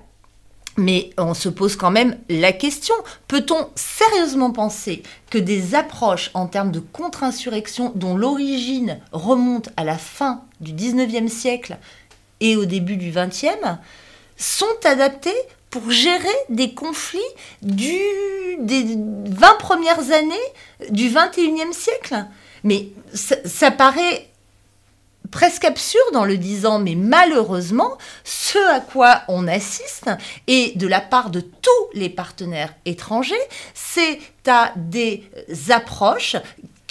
[0.78, 2.96] Mais on se pose quand même la question,
[3.28, 9.98] peut-on sérieusement penser que des approches en termes de contre-insurrection dont l'origine remonte à la
[9.98, 11.78] fin du 19e siècle
[12.42, 13.78] et au début du 20e
[14.36, 15.36] sont adaptés
[15.70, 17.20] pour gérer des conflits
[17.62, 17.98] du,
[18.60, 20.36] des 20 premières années
[20.90, 22.26] du 21e siècle.
[22.64, 24.28] Mais ça, paraît
[25.32, 30.10] presque absurde en le disant, mais malheureusement, ce à quoi on assiste,
[30.48, 33.36] et de la part de tous les partenaires étrangers,
[33.74, 35.24] c'est à des
[35.70, 36.36] approches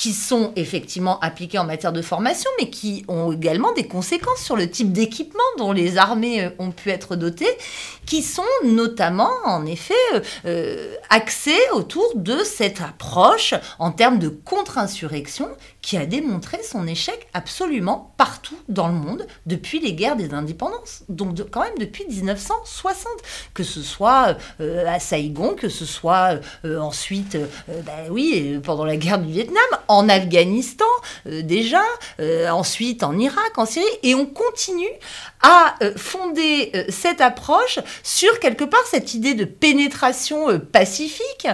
[0.01, 4.57] qui sont effectivement appliquées en matière de formation, mais qui ont également des conséquences sur
[4.57, 7.55] le type d'équipement dont les armées euh, ont pu être dotées,
[8.11, 14.28] qui sont notamment, en effet, euh, euh, axées autour de cette approche en termes de
[14.28, 15.48] contre-insurrection
[15.80, 21.04] qui a démontré son échec absolument partout dans le monde depuis les guerres des indépendances,
[21.08, 23.06] donc quand même depuis 1960,
[23.54, 27.38] que ce soit à Saigon, que ce soit ensuite,
[27.68, 30.84] ben oui, pendant la guerre du Vietnam, en Afghanistan
[31.24, 31.82] déjà,
[32.50, 34.84] ensuite en Irak, en Syrie, et on continue
[35.42, 41.46] à fonder cette approche sur quelque part cette idée de pénétration pacifique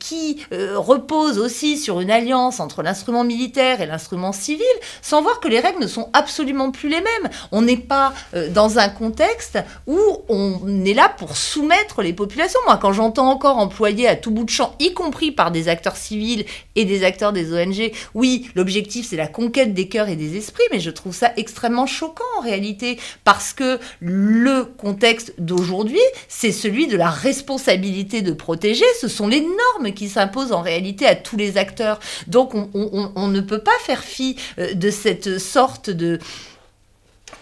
[0.00, 4.64] qui repose aussi sur une alliance entre l'instrument militaire et l'instrument civil,
[5.02, 7.30] sans voir que les règles ne sont absolument plus les mêmes.
[7.52, 8.12] On n'est pas
[8.50, 12.60] dans un contexte où on est là pour soumettre les populations.
[12.66, 15.96] Moi, quand j'entends encore employer à tout bout de champ, y compris par des acteurs
[15.96, 16.44] civils
[16.74, 20.64] et des acteurs des ONG, oui, l'objectif c'est la conquête des cœurs et des esprits,
[20.72, 25.85] mais je trouve ça extrêmement choquant en réalité, parce que le contexte d'aujourd'hui,
[26.28, 28.84] c'est celui de la responsabilité de protéger.
[29.00, 32.00] Ce sont les normes qui s'imposent en réalité à tous les acteurs.
[32.26, 36.18] Donc on, ne peut pas faire fi euh, de cette sorte de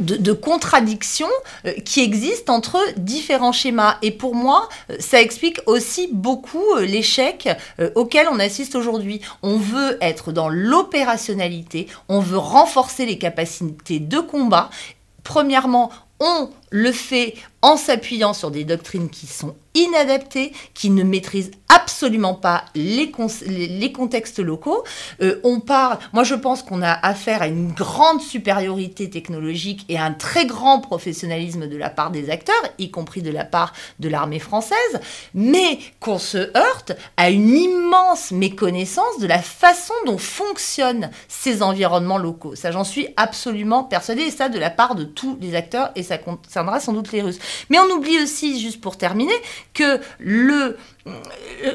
[0.00, 1.28] de, contradictions
[1.66, 3.96] euh, qui existent entre différents schémas.
[4.02, 7.48] Et pour moi, euh, ça explique aussi beaucoup l'échec
[7.94, 9.20] auquel on assiste aujourd'hui.
[9.42, 14.70] On veut être dans l'opérationnalité, on veut renforcer les capacités de combat.
[15.22, 15.90] Premièrement,
[16.24, 22.34] on le fait en s'appuyant sur des doctrines qui sont inadaptées, qui ne maîtrisent absolument
[22.34, 23.12] pas les,
[23.46, 24.84] les, contextes locaux.
[25.20, 29.98] Euh, on parle, moi je pense qu'on a affaire à une grande supériorité technologique et
[29.98, 34.08] un très grand professionnalisme de la part des acteurs, y compris de la part de
[34.08, 34.76] l'armée française,
[35.34, 42.18] mais qu'on se heurte à une immense méconnaissance de la façon dont fonctionnent ces environnements
[42.18, 42.54] locaux.
[42.54, 46.02] Ça j'en suis absolument persuadée, et ça de la part de tous les acteurs, et
[46.02, 47.38] ça concernera sans doute les Russes.
[47.70, 49.34] Mais on oublie aussi, juste pour terminer,
[49.74, 51.12] que le euh,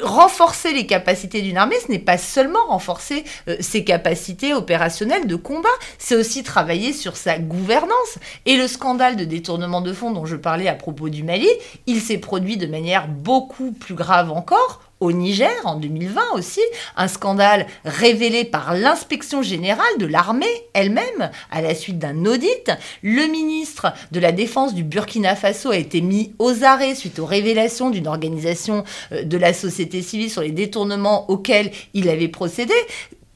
[0.02, 5.36] renforcer les capacités d'une armée, ce n'est pas seulement renforcer euh, ses capacités opérationnelles de
[5.36, 8.18] combat, c'est aussi travailler sur sa gouvernance.
[8.46, 11.48] Et le scandale de détournement de fonds dont je parlais à propos du Mali,
[11.86, 16.60] il s'est produit de manière beaucoup plus grave encore au Niger en 2020 aussi,
[16.96, 22.70] un scandale révélé par l'inspection générale de l'armée elle-même à la suite d'un audit.
[23.02, 27.26] Le ministre de la Défense du Burkina Faso a été mis aux arrêts suite aux
[27.26, 32.74] révélations d'une organisation euh, de la société civile sur les détournements auxquels il avait procédé.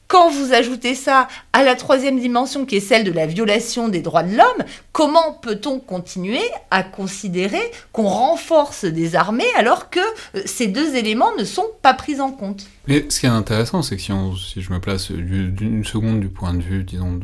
[0.07, 4.01] Quand vous ajoutez ça à la troisième dimension qui est celle de la violation des
[4.01, 10.41] droits de l'homme, comment peut-on continuer à considérer qu'on renforce des armées alors que euh,
[10.45, 12.67] ces deux éléments ne sont pas pris en compte?
[12.87, 14.11] Mais ce qui est intéressant, c'est que si,
[14.53, 17.19] si je me place d'une seconde du point de vue, disons,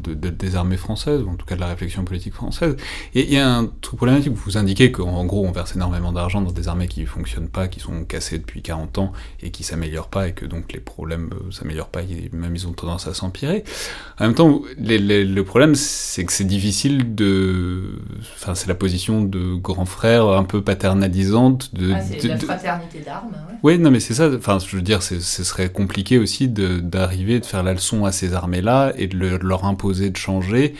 [0.00, 2.76] de, des armées françaises, ou en tout cas de la réflexion politique française.
[3.14, 6.40] Et il y a un truc problématique, vous indiquez qu'en gros on verse énormément d'argent
[6.40, 9.62] dans des armées qui ne fonctionnent pas, qui sont cassées depuis 40 ans, et qui
[9.62, 13.06] s'améliorent pas, et que donc les problèmes euh, s'améliorent pas, et même ils ont tendance
[13.06, 13.64] à s'empirer.
[14.18, 18.00] En même temps, le problème c'est que c'est difficile de...
[18.36, 21.74] Enfin c'est la position de grand frère un peu paternalisante.
[21.74, 23.54] De, ah, c'est la fraternité d'armes, ouais.
[23.62, 27.38] Oui, non mais c'est ça, enfin je veux dire, ce serait compliqué aussi d'arriver, de,
[27.40, 30.74] de, faire la leçon à ces armées-là, et de leur imposer de changer.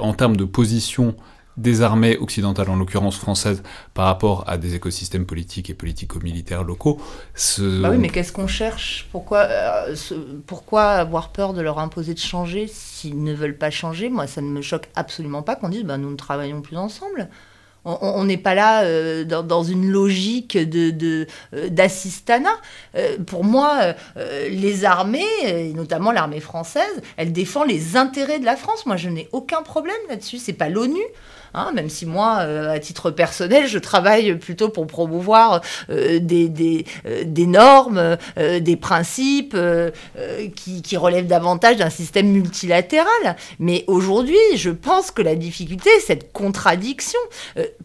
[0.00, 1.14] En termes de position
[1.56, 3.62] des armées occidentales, en l'occurrence françaises,
[3.94, 7.00] par rapport à des écosystèmes politiques et politico-militaires locaux.
[7.58, 9.08] Bah oui, mais qu'est-ce qu'on cherche?
[9.12, 9.94] Pourquoi, euh,
[10.46, 14.08] pourquoi avoir peur de leur imposer de changer s'ils ne veulent pas changer?
[14.08, 17.28] Moi, ça ne me choque absolument pas qu'on dise bah, nous ne travaillons plus ensemble.
[17.84, 22.56] On n'est pas là euh, dans, une logique de, euh, d'assistanat.
[22.94, 23.94] Euh, pour moi,
[24.48, 28.86] les armées, notamment l'armée française, elle défend les intérêts de la France.
[28.86, 30.38] Moi, je n'ai aucun problème là-dessus.
[30.38, 31.02] C'est pas l'ONU.
[31.54, 38.16] Hein, même si moi, à titre personnel, je travaille plutôt pour promouvoir des, des, normes,
[38.36, 39.56] des principes
[40.56, 43.36] qui, relèvent davantage d'un système multilatéral.
[43.58, 47.18] Mais aujourd'hui, je pense que la difficulté, cette contradiction,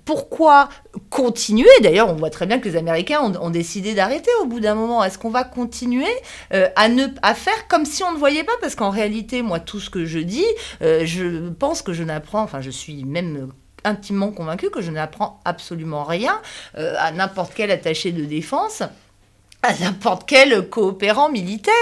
[0.06, 0.70] pourquoi
[1.10, 1.70] continuer?
[1.82, 5.04] D'ailleurs, on voit très bien que les Américains ont, décidé d'arrêter au bout d'un moment.
[5.04, 6.06] Est-ce qu'on va continuer
[6.54, 8.54] euh, à, faire comme si on ne voyait pas?
[8.62, 10.46] Parce qu'en réalité, moi, tout ce que je dis,
[10.82, 13.52] euh, je pense que je n'apprends, enfin, je suis même
[13.84, 16.42] intimement convaincu que je n'apprends absolument rien
[16.78, 18.84] euh, à n'importe quel attaché de défense
[19.62, 21.74] à n'importe quel coopérant militaire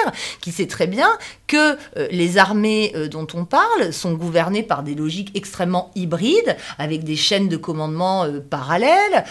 [0.42, 1.10] qui sait très bien
[1.46, 6.58] que euh, les armées euh, dont on parle sont gouvernées par des logiques extrêmement hybrides,
[6.80, 9.26] avec des chaînes de commandement euh, parallèles,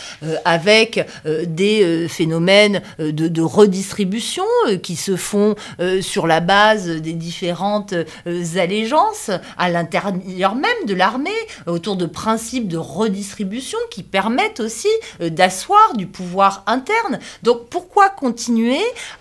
[0.44, 4.44] avec des phénomènes de, redistribution
[4.82, 5.55] qui se font
[6.01, 7.94] sur la base des différentes
[8.57, 11.30] allégeances à l'intérieur même de l'armée,
[11.66, 14.88] autour de principes de redistribution qui permettent aussi
[15.20, 17.18] d'asseoir du pouvoir interne.
[17.42, 18.36] Donc pourquoi continuer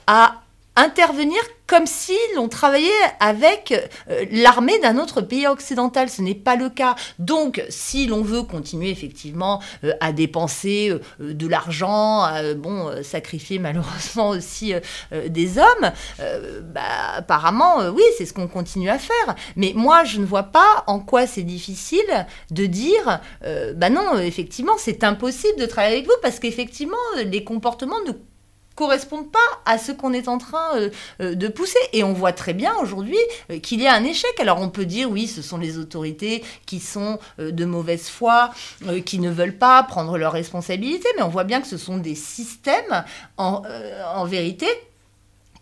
[0.07, 0.41] à
[0.75, 3.73] intervenir comme si l'on travaillait avec
[4.09, 6.09] euh, l'armée d'un autre pays occidental.
[6.09, 6.95] Ce n'est pas le cas.
[7.17, 13.57] Donc, si l'on veut continuer effectivement euh, à dépenser euh, de l'argent, à bon, sacrifier
[13.57, 14.73] malheureusement aussi
[15.27, 15.91] des hommes,
[16.73, 16.81] bah,
[17.15, 19.35] apparemment, oui, c'est ce qu'on continue à faire.
[19.55, 23.21] Mais moi, je ne vois pas en quoi c'est difficile de dire,
[23.75, 28.13] bah non, effectivement, c'est impossible de travailler avec vous parce qu'effectivement, les comportements ne
[28.75, 30.89] correspondent pas à ce qu'on est en train euh,
[31.21, 31.79] euh, de pousser.
[31.93, 33.17] Et on voit très bien aujourd'hui
[33.49, 34.39] euh, qu'il y a un échec.
[34.39, 38.51] Alors on peut dire oui, ce sont les autorités qui sont de mauvaise foi,
[39.05, 42.15] qui ne veulent pas prendre leurs responsabilités, mais on voit bien que ce sont des
[42.15, 43.05] systèmes
[43.37, 43.61] en,
[44.13, 44.67] en vérité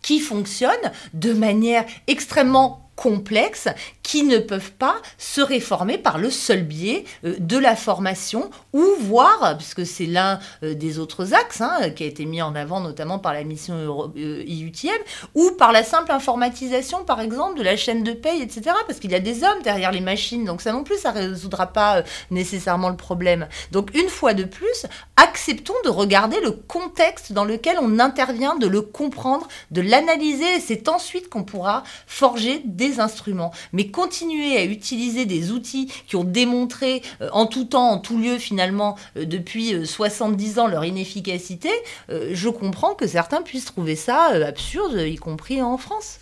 [0.01, 3.69] qui fonctionnent de manière extrêmement complexes
[4.03, 8.83] qui ne peuvent pas se réformer par le seul biais euh, de la formation ou
[8.99, 12.79] voir, puisque c'est l'un euh, des autres axes hein, qui a été mis en avant
[12.79, 17.75] notamment par la mission IUTM, euh, ou par la simple informatisation par exemple de la
[17.75, 18.75] chaîne de paye, etc.
[18.87, 21.29] Parce qu'il y a des hommes derrière les machines, donc ça non plus, ça ne
[21.29, 23.47] résoudra pas nécessairement le problème.
[23.71, 24.85] Donc une fois de plus,
[25.15, 30.59] acceptons de regarder le contexte dans lequel on intervient, de le comprendre, de l'analyser, et
[30.59, 33.51] c'est ensuite qu'on pourra forger des instruments.
[33.71, 38.17] Mais continuer à utiliser des outils qui ont démontré euh, en tout temps, en tout
[38.17, 41.69] lieu finalement, euh, depuis 70 euh, ans leur inefficacité,
[42.09, 46.19] je comprends que certains puissent trouver ça absurde, y compris en France.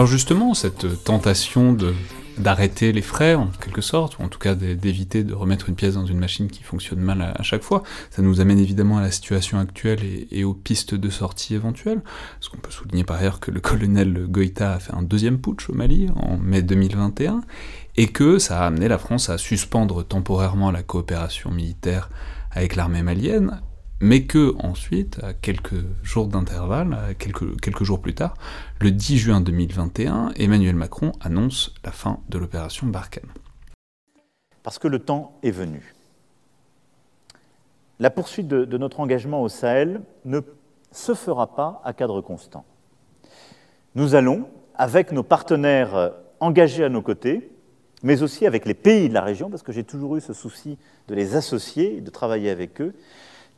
[0.00, 1.76] Alors justement, cette tentation
[2.38, 5.92] d'arrêter les frais en quelque sorte, ou en tout cas d'éviter de remettre une pièce
[5.92, 7.82] dans une machine qui fonctionne mal à, chaque fois.
[8.08, 12.00] Ça nous amène évidemment à la situation actuelle et, aux pistes de sortie éventuelles.
[12.38, 15.68] Parce qu'on peut souligner par ailleurs que le colonel Goïta a fait un deuxième putsch
[15.68, 17.42] au Mali en mai 2021,
[17.98, 22.08] et que ça a amené la France à suspendre temporairement la coopération militaire
[22.52, 23.60] avec l'armée malienne,
[24.00, 28.34] mais que ensuite, à quelques jours d'intervalle, quelques, jours plus tard,
[28.80, 33.28] le 10 juin 2021, Emmanuel Macron annonce la fin de l'opération Barkhane.
[34.62, 35.94] Parce que le temps est venu.
[37.98, 40.40] La poursuite de, de notre engagement au Sahel ne
[40.92, 42.64] se fera pas à cadre constant.
[43.94, 47.50] Nous allons, avec nos partenaires engagés à nos côtés,
[48.02, 50.78] mais aussi avec les pays de la région, parce que j'ai toujours eu ce souci
[51.08, 52.94] de les associer et de travailler avec eux,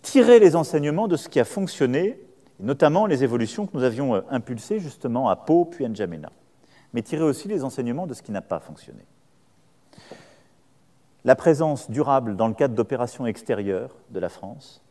[0.02, 2.20] tirer les enseignements de ce qui a fonctionné,
[2.60, 6.30] notamment les évolutions que nous avions euh, impulsées justement à Pau puis à N'Djamena,
[6.92, 9.04] mais tirer aussi les enseignements de ce qui n'a pas fonctionné.
[11.24, 14.82] La présence durable dans le cadre d'opérations extérieures de la France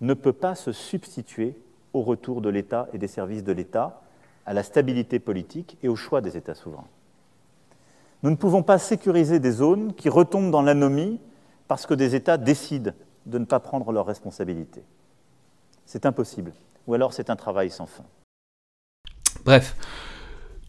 [0.00, 1.56] ne peut pas se substituer
[1.92, 4.02] au retour de l'État et des services de l'État,
[4.44, 6.86] à la stabilité politique et au choix des États souverains.
[8.22, 11.20] Nous ne pouvons pas sécuriser des zones qui retombent dans l'anomie
[11.66, 12.92] parce que des États décident
[13.26, 14.82] de ne pas prendre leurs responsabilités.
[15.84, 16.52] C'est impossible.
[16.86, 18.04] Ou alors c'est un travail sans fin.
[19.44, 19.76] Bref,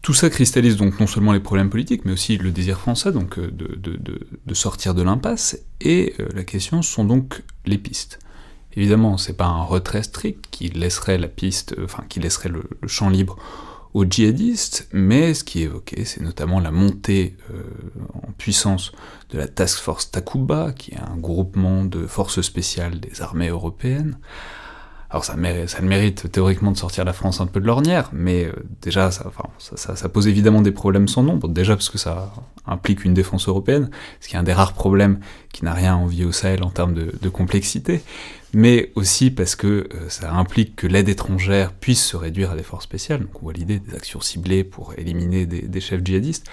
[0.02, 3.50] tout ça cristallise donc non seulement les problèmes politiques, mais aussi le désir français euh,
[3.50, 5.58] de, sortir de l'impasse.
[5.80, 8.18] Et euh, la question sont donc les pistes.
[8.74, 12.64] Évidemment, c'est pas un retrait strict qui laisserait la piste, euh, enfin qui laisserait le
[12.86, 13.36] champ libre
[13.98, 17.62] aux djihadistes, mais ce qui est évoqué, c'est notamment la montée euh,
[18.14, 18.92] en puissance
[19.30, 24.16] de la Task Force Takuba, qui est un groupement de forces spéciales des armées européennes.
[25.10, 28.10] Alors ça, mérite, ça le mérite théoriquement de sortir la France un peu de l'ornière,
[28.12, 29.24] mais euh, déjà ça,
[30.08, 32.32] pose évidemment des problèmes sans nombre, déjà parce que ça
[32.66, 33.90] implique une défense européenne,
[34.20, 35.18] ce qui est un des rares problèmes
[35.52, 38.00] qui n'a rien à envier au Sahel en termes de complexité,
[38.54, 42.62] mais aussi parce que euh, ça implique que l'aide étrangère puisse se réduire à des
[42.62, 46.46] forces spéciales, donc on voit l'idée des actions ciblées pour éliminer des, chefs djihadistes,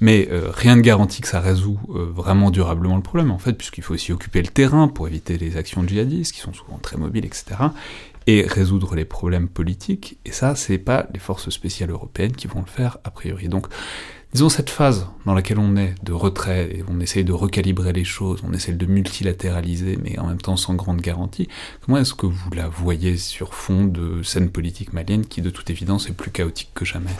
[0.00, 3.54] mais euh, rien ne garantit que ça résout euh, vraiment durablement le problème, en fait,
[3.54, 6.98] puisqu'il faut aussi occuper le terrain pour éviter les actions djihadistes, qui sont souvent très
[6.98, 7.56] mobiles, etc.,
[8.28, 12.60] et résoudre les problèmes politiques, et ça, c'est pas les forces spéciales européennes qui vont
[12.60, 13.48] le faire, a priori.
[13.48, 13.68] Donc,
[14.32, 18.04] Disons cette phase dans laquelle on est de retrait et on essaye de recalibrer les
[18.04, 21.48] choses, on essaye de multilatéraliser, mais en même temps sans grande garantie.
[21.84, 25.70] Comment est-ce que vous la voyez sur fond de scène politique malienne qui, de toute
[25.70, 27.14] évidence, est plus chaotique que jamais?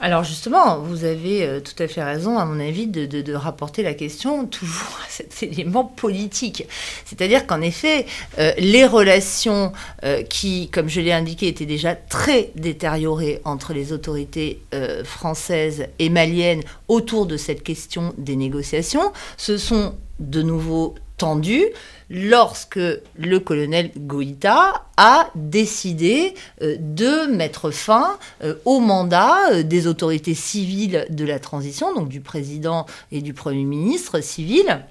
[0.00, 3.94] Alors justement, vous avez euh, tout à fait raison, à mon avis, de, rapporter la
[3.94, 6.66] question toujours à cet élément politique.
[7.04, 8.06] C'est-à-dire qu'en effet,
[8.38, 9.72] euh, les relations
[10.04, 14.60] euh, qui, comme je l'ai indiqué, étaient déjà très détériorées entre les autorités
[15.04, 21.66] françaises et maliennes autour de cette question des négociations, se sont de nouveau tendues
[22.14, 29.88] lorsque le colonel Goïta a décidé euh, de mettre fin euh, au mandat euh, des
[29.88, 34.84] autorités civiles de la transition, donc du président et du Premier ministre civil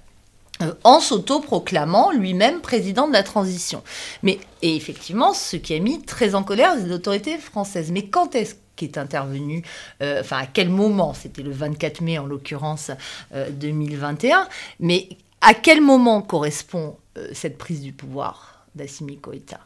[0.84, 3.82] en s'autoproclamant lui-même président de la transition.
[4.21, 7.91] Mais et effectivement, ce qui a mis très en colère les autorités françaises.
[7.91, 9.63] Mais quand est-ce qu'est intervenu,
[9.99, 12.91] enfin à quel moment, c'était le 24 mai en l'occurrence
[13.34, 14.47] 2021,
[14.80, 15.09] mais
[15.43, 19.59] à quel moment correspond euh, cette prise du pouvoir d'Assimi Koïta?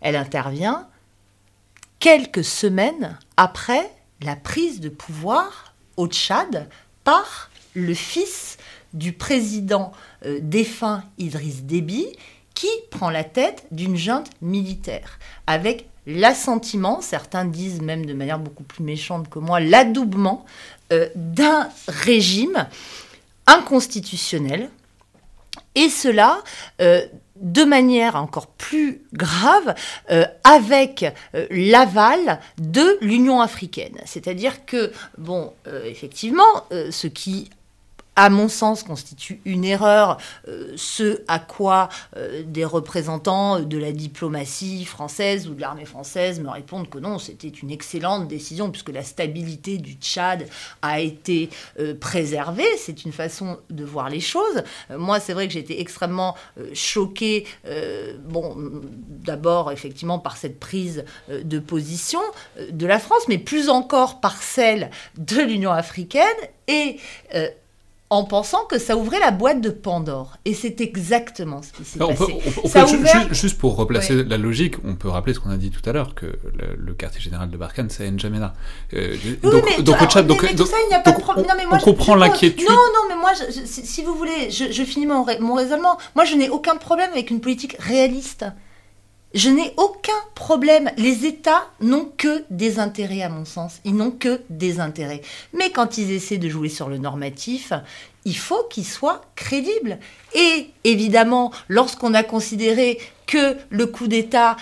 [0.00, 0.88] Elle intervient
[1.98, 6.68] quelques semaines après la prise de pouvoir au Tchad
[7.04, 8.56] par le fils
[8.94, 9.92] du président
[10.24, 12.06] euh, défunt Idriss Déby,
[12.54, 18.64] qui prend la tête d'une junte militaire, avec l'assentiment, certains disent même de manière beaucoup
[18.64, 20.46] plus méchante que moi, l'adoubement
[20.90, 22.66] euh, d'un régime
[23.46, 24.70] inconstitutionnel
[25.74, 26.42] et cela
[26.80, 27.06] euh,
[27.36, 29.74] de manière encore plus grave
[30.10, 31.04] euh, avec
[31.34, 33.96] euh, l'aval de l'Union africaine.
[34.04, 35.52] C'est-à-dire que, bon,
[35.84, 37.50] effectivement, ce qui
[38.18, 40.16] à mon sens, constitue une erreur,
[40.48, 46.40] euh, ce à quoi euh, des représentants de la diplomatie française ou de l'armée française
[46.40, 50.48] me répondent que non, c'était une excellente décision puisque la stabilité du Tchad
[50.82, 51.48] a été
[51.78, 52.66] euh, préservée.
[52.76, 54.64] C'est une façon de voir les choses.
[54.90, 56.36] moi, c'est vrai que été extrêmement
[56.72, 57.44] choquée,
[58.24, 58.56] bon,
[59.08, 62.20] d'abord effectivement par cette prise de position
[62.70, 66.26] de la France, mais plus encore par celle de l'Union africaine
[66.68, 66.98] et
[68.10, 70.38] en pensant que ça ouvrait la boîte de Pandore.
[70.44, 72.40] Et c'est exactement ce qui s'est passé.
[73.32, 76.14] juste, pour replacer la logique, on peut rappeler ce qu'on a dit tout à l'heure,
[76.14, 76.26] que
[76.76, 78.54] le, quartier général de Barkhane, c'est N'Djamena.
[78.94, 81.46] Euh, donc, mais, donc, au Tchad, donc, ça, il n'y a pas de problème.
[81.70, 82.66] On, on comprend l'inquiétude.
[82.68, 83.32] Non, non, mais moi,
[83.64, 85.98] si, vous voulez, je, finis mon, mon raisonnement.
[86.14, 88.46] Moi, je n'ai aucun problème avec une politique réaliste.
[89.34, 90.90] Je n'ai aucun problème.
[90.96, 93.80] Les États n'ont que des intérêts, à mon sens.
[93.84, 95.20] Ils n'ont que des intérêts.
[95.52, 97.72] Mais quand ils essaient de jouer sur le normatif,
[98.24, 99.98] il faut qu'ils soient crédibles.
[100.34, 104.56] Et évidemment, lorsqu'on a considéré que le coup d'État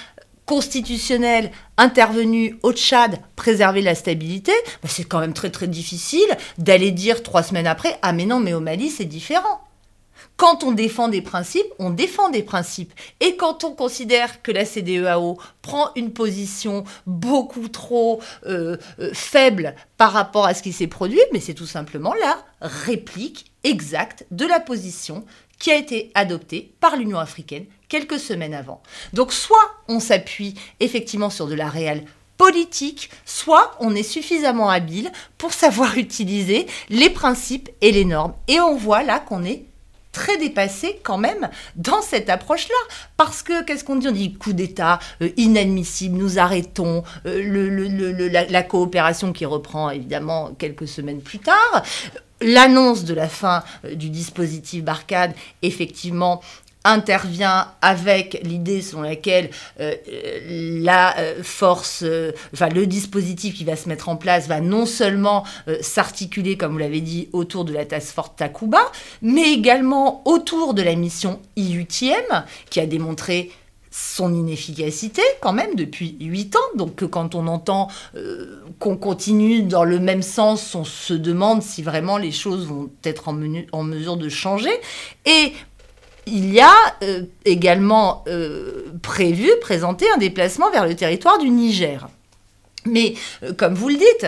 [0.47, 4.53] constitutionnel intervenu au Tchad préservait la stabilité,
[4.83, 8.41] bah, c'est quand même très très difficile d'aller dire trois semaines après, ah mais non,
[8.41, 9.61] mais au Mali c'est différent.
[10.37, 12.93] Quand on défend des principes, on défend des principes.
[13.21, 19.75] Et quand on considère que la CDEAO prend une position beaucoup trop euh, euh, faible
[19.97, 24.45] par rapport à ce qui s'est produit, mais c'est tout simplement la réplique exacte de
[24.45, 25.25] la position
[25.59, 28.83] qui a été adoptée par l'Union africaine quelques semaines avant.
[29.15, 32.05] Donc soit on s'appuie effectivement sur de la réelle
[32.37, 38.35] politique, soit on est suffisamment habile pour savoir utiliser les principes et les normes.
[38.49, 39.65] Et on voit là qu'on est
[40.17, 42.97] très dépassé quand même dans cette approche-là.
[43.19, 44.09] Parce que, qu'est-ce qu'on dit?
[44.09, 50.53] On dit coup d'État, euh, inadmissible, nous arrêtons, euh, le, la, coopération qui reprend évidemment
[50.59, 51.85] quelques semaines plus tard.
[52.41, 56.41] L'annonce de la fin euh, du dispositif Barcade, effectivement,
[56.87, 59.95] intervient avec l'idée selon laquelle euh,
[60.49, 62.33] la euh, force, euh,
[62.75, 65.45] le dispositif qui va se mettre en place va non seulement
[65.81, 68.81] s'articuler, comme vous l'avez dit, autour de la task force Takuba,
[69.23, 73.51] mais également autour de la mission IUTM, qui a démontré
[73.91, 76.77] son inefficacité quand même depuis huit ans.
[76.77, 77.89] Donc quand on entend
[78.79, 83.29] qu'on continue dans le même sens, on se demande si vraiment les choses vont être
[83.29, 83.39] en,
[83.73, 84.75] en mesure de changer.
[85.25, 85.53] Et
[86.27, 92.09] il y a euh, également euh, prévu, présenté un déplacement vers le territoire du Niger.
[92.85, 94.27] Mais, euh, comme vous le dites,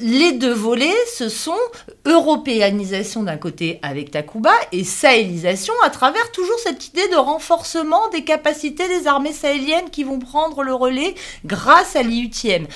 [0.00, 1.52] les deux volets, ce sont
[2.06, 8.24] européanisation d'un côté avec Takuba et sahélisation à travers toujours cette idée de renforcement des
[8.24, 12.66] capacités des armées sahéliennes qui vont prendre le relais grâce à l'IUTM.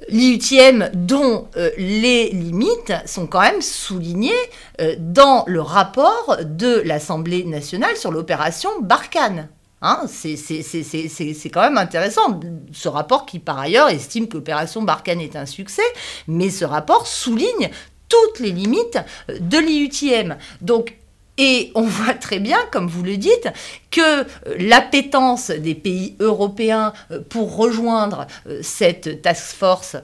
[0.00, 4.32] Euh, L'IUTM dont euh, les limites sont quand même soulignées
[4.80, 9.48] euh, dans le rapport de l'Assemblée nationale sur l'opération Barkhane.
[9.80, 12.40] Hein, c'est quand même intéressant.
[12.72, 15.82] Ce rapport qui, par ailleurs, estime que l'opération Barkhane est un succès,
[16.26, 17.70] mais ce rapport souligne
[18.08, 20.36] toutes les limites de l'IUTM.
[20.62, 20.96] Donc,
[21.38, 23.48] et on voit très bien, comme vous le dites,
[23.90, 24.26] que
[24.58, 26.92] l'appétence des pays européens
[27.30, 28.26] pour rejoindre
[28.60, 29.96] cette task force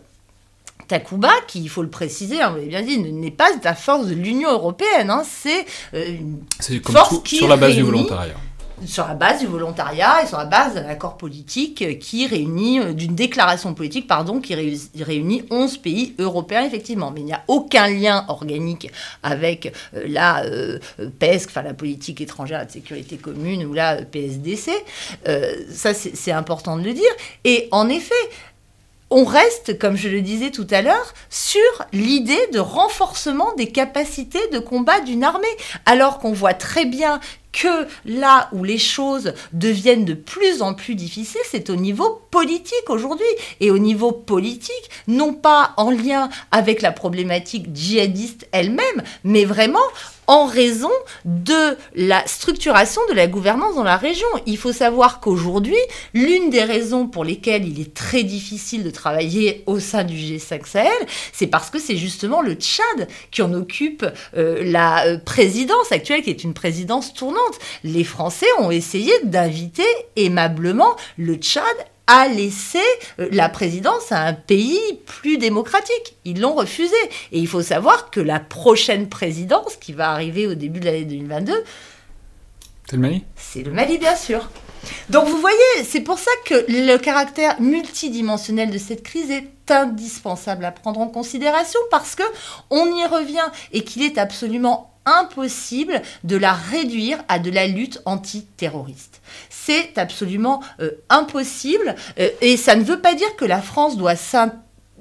[0.88, 4.06] Takuba, qui, il faut le préciser, hein, vous l'avez bien dit, n'est pas la force
[4.06, 5.10] de l'Union européenne.
[5.10, 5.64] Hein, c'est
[5.94, 6.16] euh,
[6.70, 8.34] une force qui sur la base du volontariat
[8.86, 12.92] sur la base du volontariat et sur la base d'un accord politique qui réunit, euh,
[12.92, 17.10] d'une déclaration politique, pardon, qui réunit 11 pays européens, effectivement.
[17.10, 18.90] Mais il n'y a aucun lien organique
[19.22, 20.78] avec euh, la euh,
[21.18, 24.70] PESC, enfin la politique étrangère de sécurité commune, ou la PSDC.
[25.70, 27.10] ça, c'est important de le dire.
[27.44, 28.14] Et en effet,
[29.10, 31.60] on reste, comme je le disais tout à l'heure, sur
[31.92, 35.46] l'idée de renforcement des capacités de combat d'une armée,
[35.86, 37.20] alors qu'on voit très bien
[37.54, 42.90] que là où les choses deviennent de plus en plus difficiles, c'est au niveau politique
[42.90, 43.24] aujourd'hui.
[43.60, 49.78] Et au niveau politique, non pas en lien avec la problématique djihadiste elle-même, mais vraiment
[50.26, 50.90] en raison
[51.24, 54.26] de la structuration de la gouvernance dans la région.
[54.46, 55.76] Il faut savoir qu'aujourd'hui,
[56.12, 60.66] l'une des raisons pour lesquelles il est très difficile de travailler au sein du G5
[60.66, 60.92] Sahel,
[61.32, 64.06] c'est parce que c'est justement le Tchad qui en occupe
[64.36, 69.84] euh, la euh, présidence actuelle, qui est une présidence tournante les Français ont essayé d'inviter
[70.16, 71.64] aimablement le Tchad
[72.06, 72.78] à laisser
[73.18, 76.16] euh, la présidence à un pays plus démocratique.
[76.24, 76.96] Ils l'ont refusé.
[77.32, 81.04] Et il faut savoir que la prochaine présidence, qui va arriver au début de l'année
[81.04, 81.52] 2022,
[82.86, 83.24] c'est le Mali?
[83.36, 84.48] C'est le Mali, bien sûr.
[85.08, 90.66] Donc vous voyez, c'est pour ça que le caractère multidimensionnel de cette crise est indispensable
[90.66, 92.22] à prendre en considération parce que
[92.68, 98.00] on y revient et qu'il est absolument impossible de la réduire à de la lutte
[98.04, 99.20] antiterroriste.
[99.50, 104.14] C'est absolument euh, impossible euh, et ça ne veut pas dire que la France doit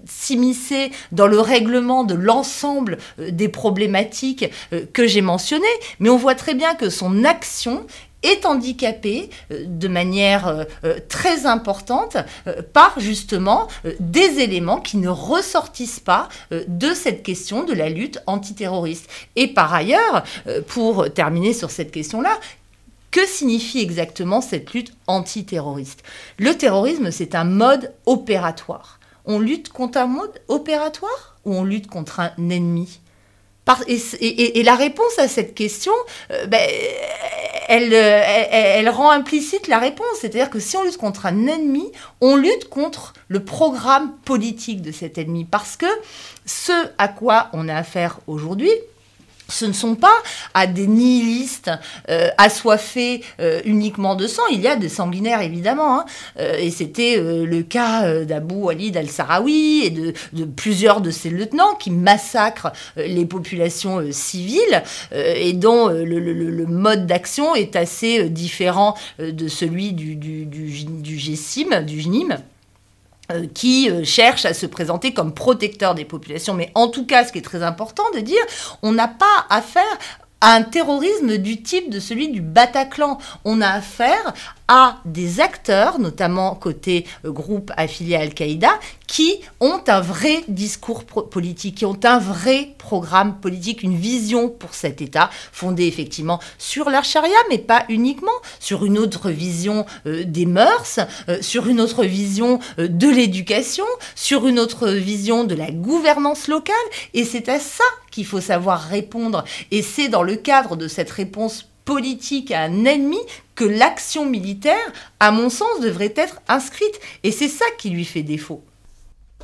[0.05, 4.49] s'immiscer dans le règlement de l'ensemble euh, des problématiques
[4.93, 5.65] que j'ai mentionnées,
[5.99, 7.85] mais on voit très bien que son action
[8.23, 12.17] est handicapé euh, de manière euh, euh, très importante
[12.71, 13.67] par justement
[13.99, 19.09] des éléments qui ne ressortissent pas de cette question de la lutte antiterroriste.
[19.35, 20.23] Et par ailleurs,
[20.67, 22.39] pour terminer sur cette question-là,
[23.11, 26.03] que signifie exactement cette lutte antiterroriste?
[26.37, 28.99] Le terrorisme, c'est un mode opératoire.
[29.25, 32.99] On lutte contre un mode opératoire ou on lutte contre un ennemi?
[33.87, 35.93] Et, la réponse à cette question,
[36.31, 36.59] euh, ben,
[37.69, 40.05] elle, elle, rend implicite la réponse.
[40.19, 41.91] C'est-à-dire que si on lutte contre un ennemi,
[42.21, 45.45] on lutte contre le programme politique de cet ennemi.
[45.45, 45.85] Parce que
[46.45, 48.71] ce à quoi on a affaire aujourd'hui,
[49.53, 50.15] ce ne sont pas
[50.53, 51.71] à des nihilistes
[52.09, 54.41] euh, assoiffés euh, uniquement de sang.
[54.51, 55.99] Il y a des sanguinaires, évidemment.
[55.99, 56.05] Hein.
[56.39, 61.91] Euh, et c'était le cas d'Abou Walid al-Sarawi et de, plusieurs de ses lieutenants qui
[61.91, 70.15] massacrent les populations civiles et dont le, mode d'action est assez différent de celui du,
[70.15, 72.37] du GSIM, du GNIM.
[73.33, 76.53] Euh, qui euh, cherche à se présenter comme protecteur des populations.
[76.53, 78.41] Mais en tout cas, ce qui est très important de dire,
[78.81, 79.83] on n'a pas affaire
[80.41, 83.17] à un terrorisme du type de celui du Bataclan.
[83.45, 84.33] On a affaire
[84.75, 88.71] à des acteurs, notamment côté euh, groupe affilié à Al-Qaïda,
[89.05, 94.73] qui ont un vrai discours politique, qui ont un vrai programme politique, une vision pour
[94.73, 100.23] cet État, fondée effectivement sur la charia, mais pas uniquement, sur une autre vision euh,
[100.25, 103.85] des mœurs, euh, sur une autre vision de l'éducation,
[104.15, 106.75] sur une autre vision de la gouvernance locale,
[107.13, 109.43] et c'est à ça qu'il faut savoir répondre.
[109.69, 113.19] Et c'est dans le cadre de cette réponse politique à un ennemi
[113.55, 116.99] que l'action militaire, à mon sens, devrait être inscrite.
[117.23, 118.63] Et c'est ça qui lui fait défaut.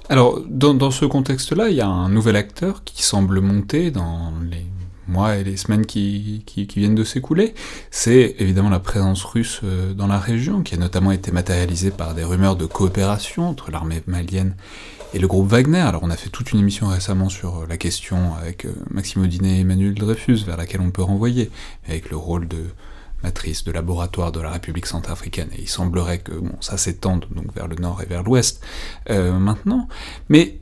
[0.10, 4.66] Alors, dans, ce contexte-là, il y a un nouvel acteur qui semble monter dans les
[5.08, 7.54] mois et les semaines qui, qui, viennent de s'écouler.
[7.92, 12.14] C'est évidemment la présence russe euh, dans la région, qui a notamment été matérialisée par
[12.14, 16.30] des rumeurs de coopération entre l'armée malienne et le groupe Wagner, alors on a fait
[16.30, 20.44] toute une émission récemment sur euh, la question avec euh, Maxime Audinet et Emmanuel Dreyfus,
[20.46, 21.50] vers laquelle on peut renvoyer,
[21.88, 22.66] avec le rôle de
[23.24, 27.54] matrice de laboratoire de la République centrafricaine, et il semblerait que bon, ça s'étende donc
[27.54, 28.64] vers le nord et vers l'ouest
[29.10, 29.88] euh, maintenant.
[30.30, 30.58] Mais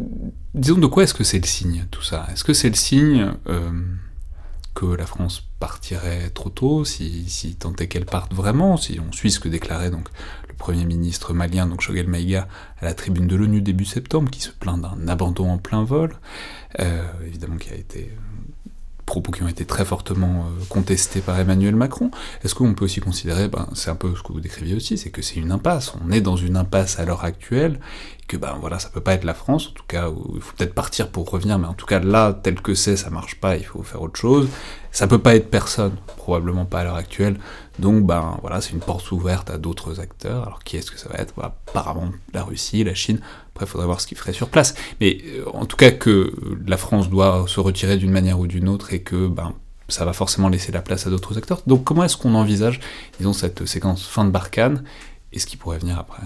[0.56, 2.26] disons de quoi est-ce que c'est le signe tout ça?
[2.32, 3.34] Est-ce que c'est le signe
[4.74, 9.32] que la France partirait trop tôt, si, tant est qu'elle parte vraiment, si on suit
[9.32, 10.10] ce que déclarait donc
[10.58, 12.48] Premier ministre malien, donc Shogel Maïga,
[12.80, 16.16] à la tribune de l'ONU début septembre, qui se plaint d'un abandon en plein vol,
[16.80, 18.12] euh, évidemment qui a été
[19.08, 22.12] propos qui ont été très fortement euh, contestés par Emmanuel Macron.
[22.44, 25.10] Est-ce qu'on peut aussi considérer, ben, c'est un peu ce que vous décriviez aussi, c'est
[25.10, 25.94] que c'est une impasse.
[26.06, 27.80] On est dans une impasse à l'heure actuelle,
[28.22, 30.54] et que ben voilà, ça peut pas être la France, en tout cas, il faut
[30.56, 33.56] peut-être partir pour revenir, mais en tout cas là, tel que c'est, ça marche pas,
[33.56, 34.50] il faut faire autre chose.
[34.92, 37.38] Ça peut pas être personne, probablement pas à l'heure actuelle.
[37.80, 40.44] Donc ben voilà, c'est une porte ouverte à d'autres acteurs.
[40.44, 41.34] Alors qui est-ce que ça va être?
[41.36, 43.20] Voilà, Apparemment la Russie, la Chine.
[43.58, 44.76] Après, il faudrait voir ce qu'ils ferait sur place.
[45.02, 46.32] Mais euh, en tout cas que
[46.68, 49.54] la France doit se retirer d'une manière ou d'une autre et que ben
[49.90, 51.64] ça va forcément laisser la place à d'autres acteurs.
[51.66, 52.80] Donc comment est-ce qu'on envisage,
[53.18, 54.84] disons, cette séquence fin de Barkhane
[55.34, 56.22] et ce qui pourrait venir après?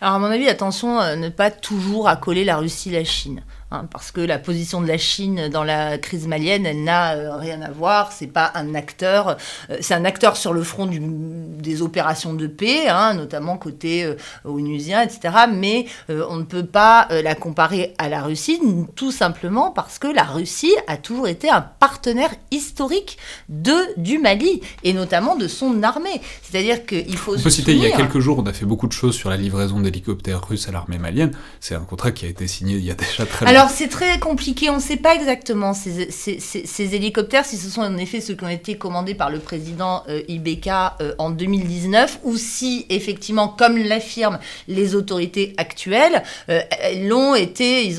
[0.00, 3.42] Alors à mon avis, attention ne pas toujours accoler la Russie la Chine.
[3.72, 7.36] Hein, parce que la position de la Chine dans la crise malienne, elle n'a euh,
[7.36, 8.12] rien à voir.
[8.12, 9.38] C'est pas un acteur,
[9.70, 14.04] euh, c'est un acteur sur le front du, des opérations de paix, hein, notamment côté
[14.04, 15.46] euh, onusien, etc.
[15.50, 18.60] Mais on ne peut pas la comparer à la Russie,
[18.94, 23.16] tout simplement parce que la Russie a toujours été un partenaire historique
[23.48, 26.20] de du Mali et notamment de son armée.
[26.42, 27.38] C'est-à-dire qu'il faut.
[27.38, 29.30] On peut citer il y a quelques jours, on a fait beaucoup de choses sur
[29.30, 31.32] la livraison d'hélicoptères russes à l'armée malienne.
[31.60, 33.61] C'est un contrat qui a été signé il y a déjà très longtemps.
[33.62, 36.08] Alors c'est très compliqué, on ne sait pas exactement ces,
[36.96, 40.20] hélicoptères, si ce sont en effet ceux qui ont été commandés par le président euh,
[40.26, 46.60] Ibeka euh, en 2019, ou si effectivement, comme l'affirment les autorités actuelles, euh,
[46.92, 47.36] ils ont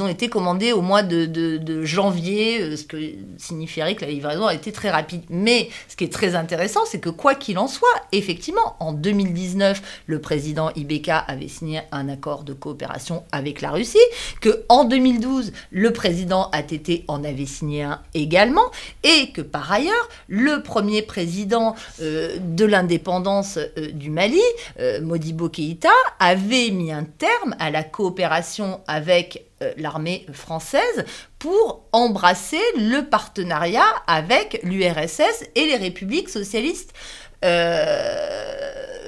[0.10, 4.90] été commandés au mois de, janvier, ce qui signifierait que la livraison a été très
[4.90, 5.22] rapide.
[5.30, 9.82] Mais ce qui est très intéressant, c'est que quoi qu'il en soit, effectivement, en 2019,
[10.08, 13.98] le président Ibeka avait signé un accord de coopération avec la Russie,
[14.42, 18.72] que en 2012, le président ATT en avait signé un également,
[19.04, 24.42] et que par ailleurs, le premier président euh, de l'indépendance euh, du Mali,
[24.80, 25.90] euh, Modibo Keïta,
[26.20, 29.46] avait mis un terme à la coopération avec
[29.78, 31.06] l'armée française
[31.40, 36.92] pour embrasser le partenariat avec l'URSS et les républiques socialistes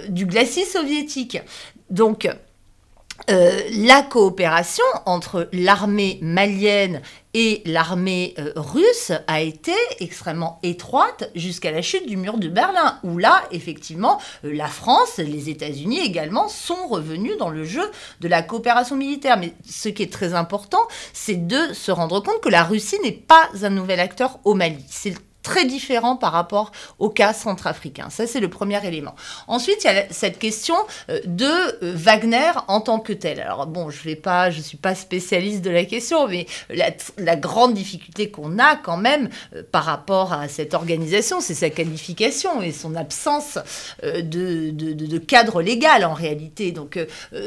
[0.07, 1.39] du glacis soviétique.
[1.89, 2.29] Donc,
[3.29, 7.01] euh, la coopération entre l'armée malienne
[7.33, 12.99] et l'armée euh, russe a été extrêmement étroite jusqu'à la chute du mur de Berlin,
[13.03, 17.89] où là, effectivement, euh, la France, les États-Unis également sont revenus dans le jeu
[18.21, 19.37] de la coopération militaire.
[19.37, 20.81] Mais ce qui est très important,
[21.13, 24.83] c'est de se rendre compte que la Russie n'est pas un nouvel acteur au Mali.
[24.89, 28.09] C'est très différent par rapport au cas centrafricain.
[28.09, 29.13] Ça, c'est le premier élément.
[29.47, 30.75] Ensuite, il y a cette question
[31.09, 33.39] euh, de euh, Wagner en tant que tel.
[33.39, 37.75] Alors bon, je vais pas, je suis pas spécialiste de la question, mais la, grande
[37.75, 42.71] difficulté qu'on a quand même euh, par rapport à cette organisation, c'est sa qualification et
[42.71, 43.59] son absence
[44.01, 46.71] de, cadre légal en réalité.
[46.71, 46.97] Donc,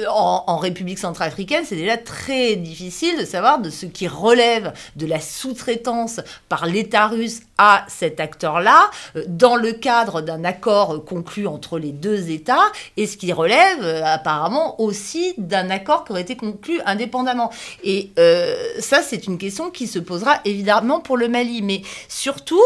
[0.08, 5.20] en République centrafricaine, c'est déjà très difficile de savoir de ce qui relève de la
[5.20, 11.78] sous-traitance par l'État russe à cet acteur-là euh, dans le cadre d'un accord conclu entre
[11.78, 16.36] les deux États et ce qui relève euh, apparemment aussi d'un accord qui aurait été
[16.36, 17.50] conclu indépendamment.
[17.82, 21.62] Et euh, ça, c'est une question qui se posera évidemment pour le Mali.
[21.62, 22.62] Mais surtout,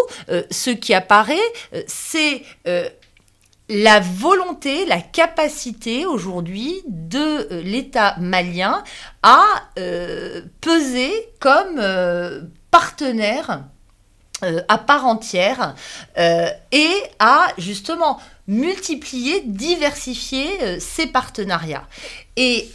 [0.50, 1.36] ce qui apparaît,
[1.86, 2.42] c'est
[3.68, 8.82] la volonté, la capacité aujourd'hui de l'État malien
[9.22, 9.44] à
[10.60, 11.80] peser comme
[12.70, 13.64] partenaire
[14.44, 15.74] euh, à part entière
[16.18, 21.86] euh, et à justement multiplier, diversifier euh, ces partenariats.
[22.36, 22.70] Et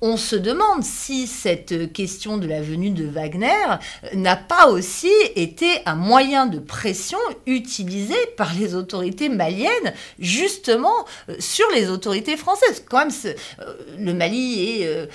[0.00, 3.64] on se demande si cette question de la venue de Wagner
[4.12, 11.34] n'a pas aussi été un moyen de pression utilisé par les autorités maliennes, justement euh,
[11.38, 12.84] sur les autorités françaises.
[12.88, 15.06] Quand même, euh, le Mali est euh,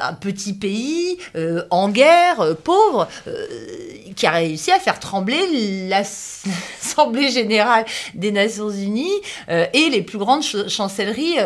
[0.00, 1.18] un petit pays
[1.70, 3.08] en guerre, pauvre,
[4.16, 7.84] qui a réussi à faire trembler l'Assemblée générale
[8.14, 11.38] des Nations Unies et les plus grandes chancelleries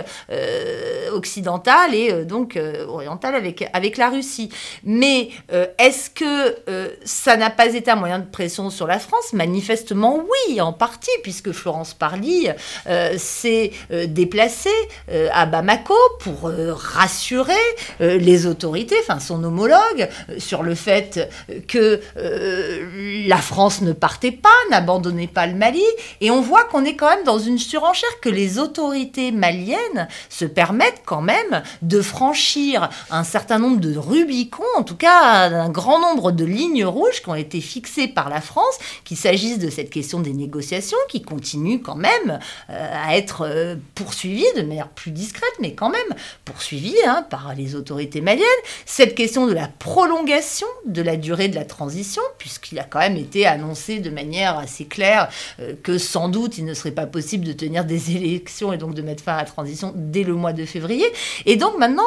[1.13, 4.51] occidentales et donc orientale avec, avec la Russie.
[4.85, 8.99] Mais euh, est-ce que euh, ça n'a pas été un moyen de pression sur la
[8.99, 9.33] France?
[9.33, 12.49] Manifestement oui, en partie, puisque Florence Parly
[12.87, 13.73] euh, s'est
[14.07, 14.71] déplacée
[15.33, 17.53] à Bamako pour rassurer
[18.01, 21.29] les autorités, enfin son homologue, sur le fait
[21.69, 22.01] que
[23.27, 25.83] la France ne partait pas, n'abandonnait pas le Mali.
[26.21, 30.45] Et on voit qu'on est quand même dans une surenchère que les autorités maliennes se
[30.45, 32.72] permettent quand même de franchir
[33.11, 37.29] un certain nombre de Rubicons, en tout cas un grand nombre de lignes rouges qui
[37.29, 41.81] ont été fixées par la France, qu'il s'agisse de cette question des négociations qui continuent
[41.83, 42.39] quand même
[42.71, 46.01] euh, à être euh, poursuivies de manière plus discrète, mais quand même
[46.45, 48.47] poursuivies hein, par les autorités maliennes,
[48.87, 53.17] cette question de la prolongation de la durée de la transition, puisqu'il a quand même
[53.17, 55.29] été annoncé de manière assez claire
[55.61, 58.95] euh, que sans doute il ne serait pas possible de tenir des élections et donc
[58.95, 61.07] de mettre fin à la transition dès le mois de février.
[61.47, 62.03] Et donc maintenant,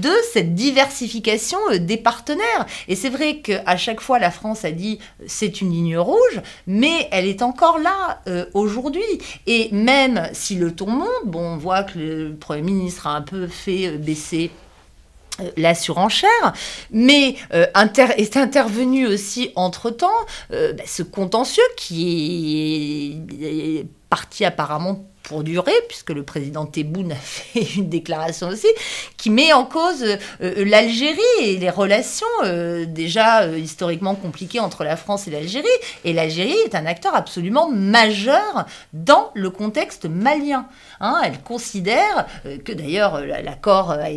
[0.00, 2.66] de cette diversification des partenaires.
[2.88, 7.08] Et c'est vrai qu'à chaque fois, la France a dit c'est une ligne rouge, mais
[7.10, 9.02] elle est encore là euh, aujourd'hui.
[9.46, 13.22] Et même si le ton monte, bon, on voit que le Premier ministre a un
[13.22, 14.50] peu fait euh, baisser
[15.40, 16.52] euh, la surenchère,
[16.90, 20.08] mais est intervenu aussi entre-temps
[20.50, 27.76] bah, ce contentieux qui est parti apparemment pour durer, puisque le président Tebboune a fait
[27.76, 28.66] une déclaration aussi,
[29.16, 30.02] qui met en cause
[30.42, 35.68] euh, l'Algérie et les relations euh, déjà euh, historiquement compliquées entre la France et l'Algérie.
[36.04, 40.66] Et l'Algérie est un acteur absolument majeur dans le contexte malien.
[41.02, 41.20] Hein.
[41.24, 42.26] elle considère
[42.64, 44.08] que d'ailleurs l'accord a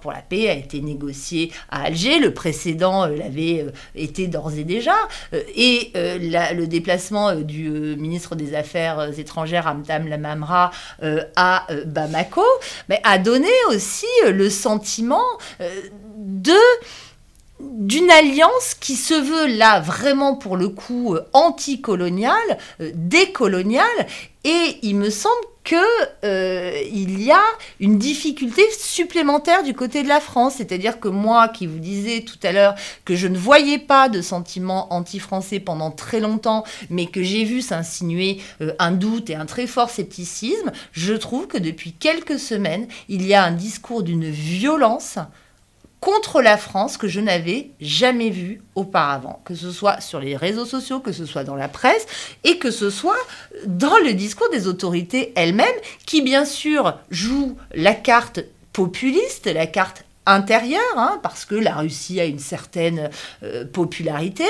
[0.00, 4.94] pour la paix a été négocié à Alger, le précédent l'avait été d'ores et déjà,
[5.32, 10.70] et le déplacement du ministre des Affaires étrangères Amtam Lama
[11.02, 12.44] euh, à euh, Bamako,
[12.88, 15.24] mais a donné aussi euh, le sentiment
[16.16, 16.56] de
[17.60, 22.58] d'une alliance qui se veut là vraiment pour le coup anticoloniale,
[22.94, 24.06] décoloniale,
[24.48, 25.76] et il me semble qu'il
[26.24, 27.42] euh, y a
[27.80, 30.54] une difficulté supplémentaire du côté de la France.
[30.56, 34.22] C'est-à-dire que moi, qui vous disais tout à l'heure que je ne voyais pas de
[34.22, 39.44] sentiment anti-français pendant très longtemps, mais que j'ai vu s'insinuer euh, un doute et un
[39.44, 44.30] très fort scepticisme, je trouve que depuis quelques semaines, il y a un discours d'une
[44.30, 45.18] violence
[46.00, 50.64] contre la France que je n'avais jamais vu auparavant, que ce soit sur les réseaux
[50.64, 52.06] sociaux, que ce soit dans la presse,
[52.44, 53.18] et que ce soit
[53.66, 55.66] dans le discours des autorités elles-mêmes,
[56.06, 58.40] qui bien sûr jouent la carte
[58.72, 63.10] populiste, la carte intérieure, hein, parce que la Russie a une certaine
[63.42, 64.44] euh, popularité,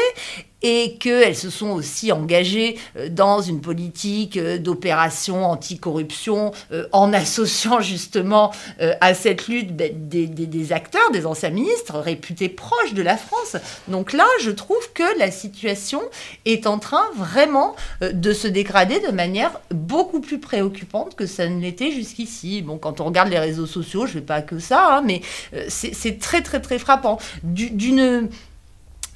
[0.62, 7.12] et qu'elles se sont aussi engagées euh, dans une politique euh, d'opération anticorruption euh, en
[7.18, 8.52] associant justement
[9.00, 13.56] à cette lutte des, acteurs, des anciens ministres réputés proches de la France.
[13.88, 16.00] Donc là, je trouve que la situation
[16.44, 21.60] est en train vraiment de se dégrader de manière beaucoup plus préoccupante que ça ne
[21.60, 22.62] l'était jusqu'ici.
[22.62, 25.22] Bon, quand on regarde les réseaux sociaux, je ne vais pas que ça, hein, mais
[25.68, 27.18] c'est très très très frappant.
[27.42, 28.28] D'une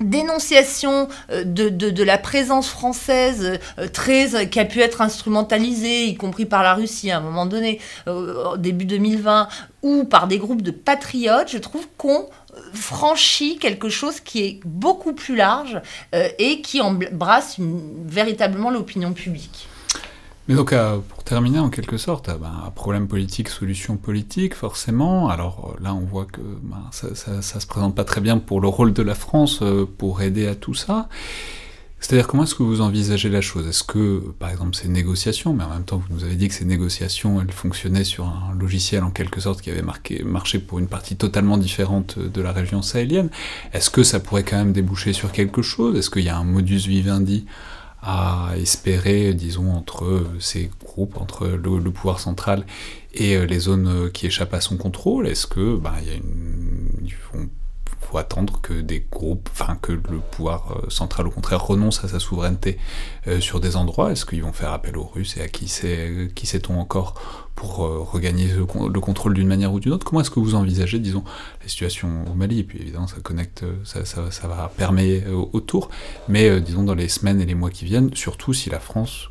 [0.02, 6.16] dénonciation euh, de, la présence française euh, très euh, qui a pu être instrumentalisée, y
[6.16, 7.80] compris par la Russie à un moment donné,
[8.58, 9.48] début 2020,
[9.82, 12.26] ou par des groupes de patriotes, je trouve qu'on
[12.74, 15.80] franchit quelque chose qui est beaucoup plus large
[16.38, 17.56] et qui embrasse
[18.06, 19.68] véritablement l'opinion publique.
[20.48, 25.28] Mais donc, euh, pour terminer, en quelque sorte, euh, ben, problème politique, solution politique, forcément.
[25.28, 28.60] Alors euh, là, on voit que ben, ça, ça, se présente pas très bien pour
[28.60, 29.62] le rôle de la France
[29.98, 31.08] pour aider à tout ça.
[32.00, 33.68] C'est-à-dire, comment est-ce que vous envisagez la chose?
[33.68, 36.54] Est-ce que, par exemple, ces négociations, mais en même temps, vous nous avez dit que
[36.54, 39.84] ces négociations, elles fonctionnaient sur un logiciel, en quelque sorte, qui avait
[40.24, 43.30] marché pour une partie totalement différente de la région sahélienne.
[43.72, 45.96] Est-ce que ça pourrait quand même déboucher sur quelque chose?
[45.96, 47.46] Est-ce qu'il y a un modus vivendi
[48.02, 52.66] à espérer, disons, entre ces groupes, entre le, pouvoir central
[53.14, 55.28] et euh, les zones euh, qui échappent à son contrôle.
[55.28, 56.51] Est-ce que bah, y a une,
[58.18, 62.18] attendre que des groupes, enfin que le pouvoir euh, central au contraire renonce à sa
[62.18, 62.78] souveraineté
[63.40, 64.10] sur des endroits.
[64.10, 67.14] Est-ce qu'ils vont faire appel aux Russes et à qui sait, qui sait-on encore
[67.54, 68.64] pour euh, regagner le,
[69.00, 70.04] contrôle d'une manière ou d'une autre?
[70.04, 71.24] Comment est-ce que vous envisagez, disons,
[71.62, 72.60] la situation au Mali?
[72.60, 75.90] Et puis évidemment, ça connecte, ça, ça, va permettre autour,
[76.28, 79.28] mais euh, disons dans les semaines et les mois qui viennent, surtout si la France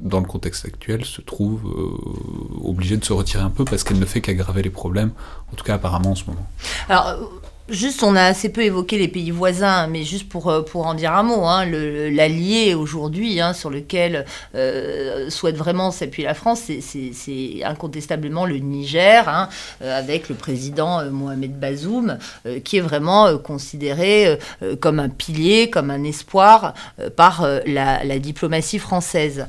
[0.00, 3.98] dans le contexte actuel, se trouve euh, obligée de se retirer un peu parce qu'elle
[4.00, 5.12] ne fait qu'aggraver les problèmes,
[5.52, 6.46] en tout cas apparemment en ce moment.
[6.88, 7.30] Alors,
[7.70, 11.14] Juste, on a assez peu évoqué les pays voisins, mais juste pour, euh, en dire
[11.14, 17.64] un mot, hein, l'allié aujourd'hui hein, sur lequel euh, souhaite vraiment s'appuyer la France, c'est
[17.64, 19.48] incontestablement le Niger, hein,
[19.80, 22.18] euh, avec le président Mohamed Bazoum,
[22.64, 24.38] qui est vraiment considéré
[24.80, 26.74] comme un pilier, comme un espoir
[27.16, 29.46] par la, la, diplomatie française.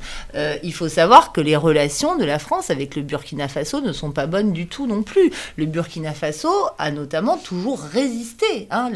[0.64, 4.12] il faut savoir que les relations de la France avec le Burkina Faso ne sont
[4.12, 5.32] pas bonnes du tout non plus.
[5.58, 8.05] Le Burkina Faso a notamment toujours résisté
[8.72, 8.92] Hein.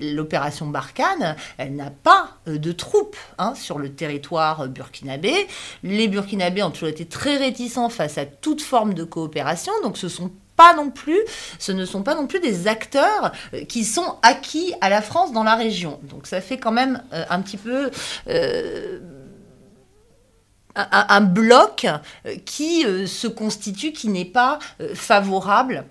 [0.00, 5.46] L'opération Barkhane, elle n'a pas de troupes hein, sur le territoire burkinabé.
[5.82, 10.08] Les Burkinabés ont toujours été très réticents face à toute forme de coopération, donc ce
[10.08, 11.20] sont pas non plus,
[11.58, 15.32] ce ne sont pas non plus des acteurs euh, qui sont acquis à la France
[15.32, 16.00] dans la région.
[16.04, 17.90] Donc ça fait quand même euh, un petit peu
[18.28, 18.98] euh,
[20.74, 21.86] un, bloc
[22.44, 24.58] qui se constitue, qui n'est pas
[24.92, 25.86] favorable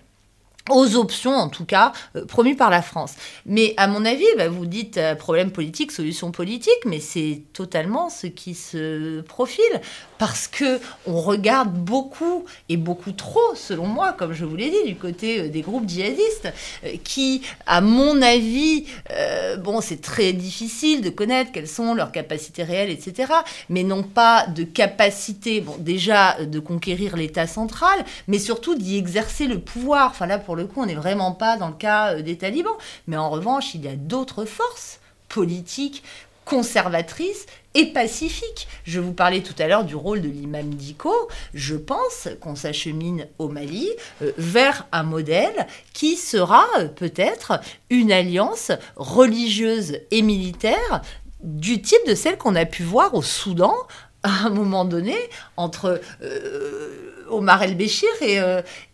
[0.69, 1.93] aux options, en tout cas,
[2.27, 3.13] promues par la France.
[3.45, 8.27] Mais à mon avis, bah, vous dites problème politique, solution politique, mais c'est totalement ce
[8.27, 9.81] qui se profile
[10.17, 14.83] parce que on regarde beaucoup et beaucoup trop, selon moi, comme je vous l'ai dit,
[14.87, 16.51] du côté euh, des groupes djihadistes,
[16.85, 22.11] euh, qui, à mon avis, euh, bon, c'est très difficile de connaître quelles sont leurs
[22.11, 23.31] capacités réelles, etc.,
[23.69, 29.47] mais n'ont pas de capacité, bon, déjà de conquérir l'État central, mais surtout d'y exercer
[29.47, 30.11] le pouvoir.
[30.11, 32.73] Enfin là, pour le coup, on n'est vraiment pas dans le cas des talibans,
[33.07, 36.03] mais en revanche, il y a d'autres forces politiques
[36.45, 38.67] conservatrices et pacifique.
[38.85, 41.13] Je vous parlais tout à l'heure du rôle de l'imam Diko.
[41.53, 43.89] Je pense qu'on s'achemine au Mali
[44.21, 47.59] euh, vers un modèle qui sera euh, peut-être
[47.89, 51.01] une alliance religieuse et militaire
[51.43, 53.75] du type de celle qu'on a pu voir au Soudan
[54.23, 55.15] à un moment donné
[55.57, 58.39] entre euh, Omar el-Béchir et,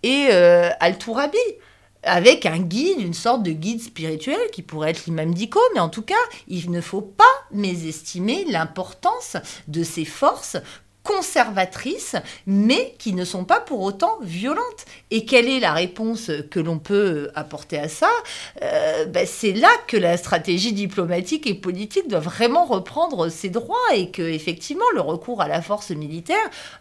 [0.03, 0.28] et
[0.80, 1.38] Al-Tourabi
[2.03, 5.90] avec un guide, une sorte de guide spirituel qui pourrait être l'imam d'Iko, mais en
[5.90, 6.15] tout cas,
[6.48, 9.38] il ne faut pas mésestimer l'importance
[9.68, 10.57] de ces forces
[11.03, 12.15] conservatrices,
[12.45, 14.86] mais qui ne sont pas pour autant violentes.
[15.10, 18.10] Et quelle est la réponse que l'on peut apporter à ça?
[18.61, 23.78] Euh, ben, C'est là que la stratégie diplomatique et politique doit vraiment reprendre ses droits
[23.95, 26.38] et que effectivement le recours à la force militaire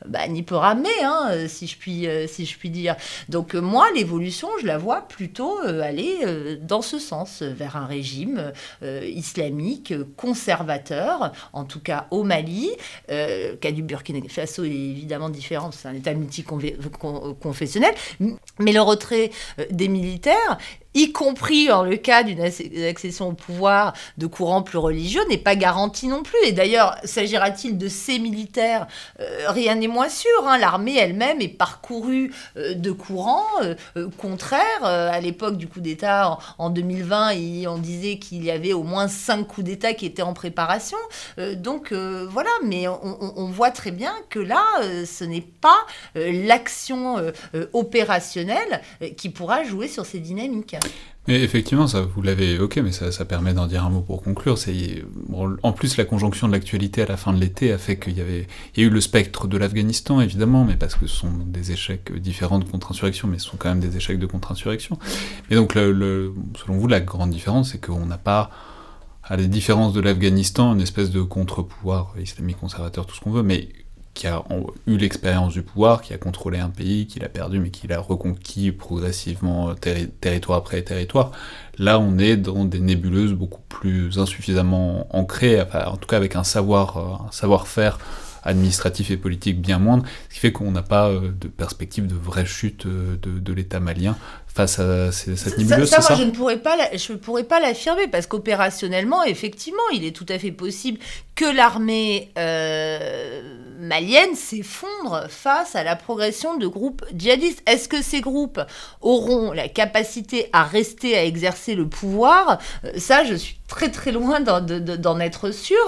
[0.07, 2.97] ben, n'y peut ramer, hein, si, je puis, euh, si je puis dire.
[3.29, 6.19] Donc moi, l'évolution, je la vois plutôt euh, aller
[6.61, 8.53] dans ce sens, vers un régime
[8.83, 12.71] islamique conservateur, en tout cas au Mali,
[13.09, 17.95] qu'a du Burkina Faso est évidemment différent, c'est un État multiconfessionnel,
[18.59, 20.59] mais le retrait euh, des militaires
[20.95, 25.57] y compris dans le cas d'une accession au pouvoir de courants plus religieux, n'est pas
[25.57, 26.39] garanti non plus.
[26.45, 28.87] Et d'ailleurs, s'agira-t-il de ces militaires
[29.21, 30.31] euh, Rien n'est moins sûr.
[30.45, 30.59] Hein.
[30.59, 33.77] L'armée elle-même est parcourue euh, de courants euh,
[34.19, 34.85] contraires.
[34.85, 37.33] à l'époque du coup d'État en, 2020,
[37.69, 40.99] on disait qu'il y avait au moins cinq coups d'État qui étaient en préparation.
[41.57, 44.65] donc voilà, mais on, voit très bien que là,
[45.05, 47.17] ce n'est pas l'action
[47.73, 48.81] opérationnelle
[49.17, 50.77] qui pourra jouer sur ces dynamiques.
[51.29, 54.57] Mais effectivement, vous l'avez évoqué, mais ça, permet d'en dire un mot pour conclure.
[55.63, 58.21] En plus la conjonction de l'actualité à la fin de l'été a fait qu'il y
[58.21, 62.13] avait, a eu le spectre de l'Afghanistan évidemment, mais parce que ce sont des échecs
[62.17, 64.99] différents de contre-insurrection, mais ce sont quand même des échecs de contre-insurrection.
[65.51, 68.51] Et donc, selon vous, la grande différence, c'est qu'on n'a pas,
[69.23, 73.43] à la différence de l'Afghanistan, une espèce de contre-pouvoir islamique conservateur, tout ce qu'on veut,
[73.43, 73.69] mais
[74.15, 74.43] qui a
[74.87, 78.01] eu l'expérience du pouvoir, qui a contrôlé un pays, qui l'a perdu, mais qui l'a
[78.01, 79.75] reconquis progressivement
[80.21, 81.33] territoire après territoire.
[81.79, 86.45] Là, on est dans des nébuleuses beaucoup plus insuffisamment ancrées, en tout cas avec un
[86.45, 87.99] savoir, euh, un savoir-faire
[88.43, 92.15] administratif et politique bien moindre, ce qui fait qu'on n'a pas euh, de perspective de
[92.15, 94.17] vraie chute euh, de, l'État malien
[94.47, 95.89] face à cette nébuleuse.
[95.89, 100.05] Ça, ça, moi, je ne pourrais pas, je pourrais pas l'affirmer parce qu'opérationnellement, effectivement, il
[100.05, 100.99] est tout à fait possible
[101.35, 107.63] que l'armée euh, malienne s'effondre face à la progression de groupes djihadistes.
[107.67, 108.61] Est-ce que ces groupes
[109.01, 112.59] auront la capacité à rester, à exercer le pouvoir?
[112.97, 115.79] Ça, je suis très très loin d'en être sûr.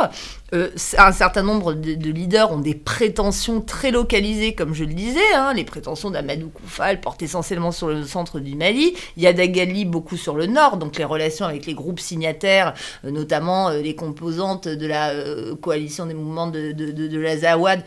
[0.54, 5.34] Euh, un certain nombre de, leaders ont des prétentions très localisées, comme je le disais.
[5.34, 5.52] Hein.
[5.52, 8.94] les prétentions d'Amadou Koufal portent essentiellement sur le centre du Mali.
[9.16, 12.72] Il y a Dagali beaucoup sur le nord, donc les relations avec les groupes signataires,
[13.04, 15.12] euh, notamment euh, les composantes de la
[15.60, 17.82] coalition des mouvements de, de la Zawad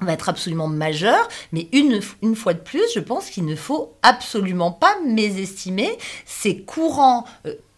[0.00, 1.28] va être absolument majeures.
[1.52, 5.90] mais une, une fois de plus, je pense qu'il ne faut absolument pas mésestimer
[6.24, 7.24] ces courants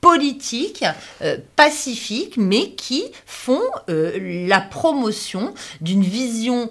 [0.05, 0.85] politiques,
[1.23, 6.69] euh, pacifiques, mais qui font euh, la promotion d'une vision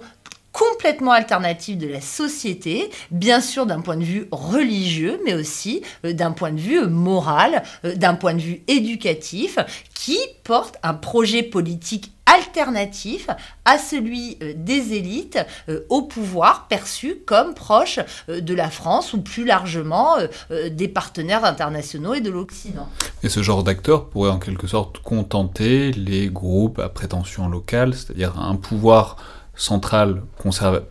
[0.54, 6.14] complètement alternative de la société, bien sûr d'un point de vue religieux, mais aussi euh,
[6.14, 9.58] d'un point de vue moral, d'un point de vue éducatif,
[9.94, 13.28] qui porte un projet politique alternatif
[13.64, 19.12] à celui euh, des élites euh, au pouvoir perçu comme proche euh, de la France
[19.12, 20.16] ou plus largement
[20.70, 22.88] des partenaires internationaux et de l'Occident.
[23.22, 28.38] Et ce genre d'acteur pourrait en quelque sorte contenter les groupes à prétention locale, c'est-à-dire
[28.38, 29.16] un pouvoir
[29.56, 30.22] central,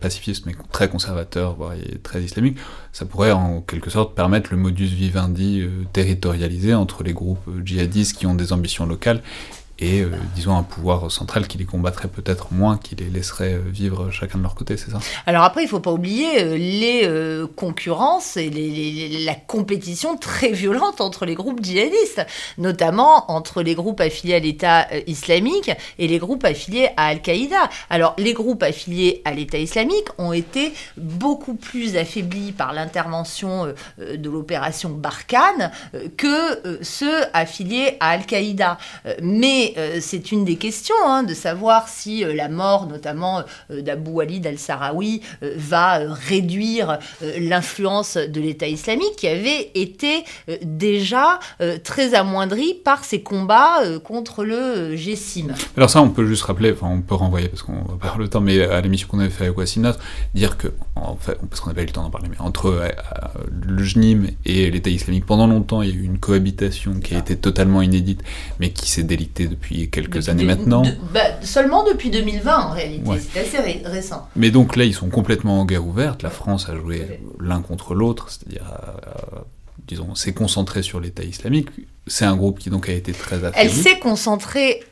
[0.00, 1.72] pacifiste, mais très conservateur, voire
[2.02, 2.58] très islamique,
[2.92, 8.16] ça pourrait en quelque sorte permettre le modus vivendi euh, territorialisé entre les groupes djihadistes
[8.16, 9.22] qui ont des ambitions locales
[9.80, 13.62] et, euh, disons, un pouvoir central qui les combattrait peut-être moins, qui les laisserait euh,
[13.66, 15.00] vivre chacun de leur côté, c'est ça?
[15.26, 17.08] Alors après, il ne faut pas oublier euh, les
[17.56, 18.50] concurrences et
[19.24, 22.24] la compétition très violente entre les groupes djihadistes,
[22.58, 27.68] notamment entre les groupes affiliés à l'État islamique et les groupes affiliés à Al-Qaïda.
[27.90, 34.30] Alors, les groupes affiliés à l'État islamique ont été beaucoup plus affaiblis par l'intervention de
[34.30, 35.70] l'opération Barkhane
[36.16, 38.78] que ceux affiliés à Al-Qaïda.
[39.22, 43.82] Mais euh, c'est une des questions, hein, de savoir si euh, la mort notamment euh,
[43.82, 45.20] d'Abou Walid al-Sahraoui
[45.56, 46.98] va réduire
[47.38, 50.24] l'influence de l'État islamique qui avait été
[50.62, 51.38] déjà
[51.82, 55.54] très amoindri par ses combats contre le GSIM.
[55.76, 58.28] Alors ça, on peut juste rappeler, enfin on peut renvoyer parce qu'on va pas le
[58.28, 59.96] temps, mais à l'émission qu'on avait fait avec Wassina,
[60.34, 62.88] dire que, en fait, parce qu'on n'a pas eu le temps d'en parler, mais entre
[63.66, 67.18] le JNIM et l'État islamique, pendant longtemps, il y a eu une cohabitation qui a
[67.18, 68.22] été totalement inédite,
[68.60, 70.82] mais qui s'est délictée depuis quelques années maintenant.
[71.12, 74.28] Bah, seulement depuis 2020 en réalité, c'est assez récent.
[74.36, 76.22] Mais donc là, ils sont complètement en guerre ouverte.
[76.22, 79.40] La France a joué l'un contre l'autre, c'est-à-dire, euh,
[79.86, 81.68] disons, s'est concentrée sur l'État islamique.
[82.06, 83.54] C'est un groupe qui donc a été très affaibli.
[83.56, 84.82] Elle s'est concentrée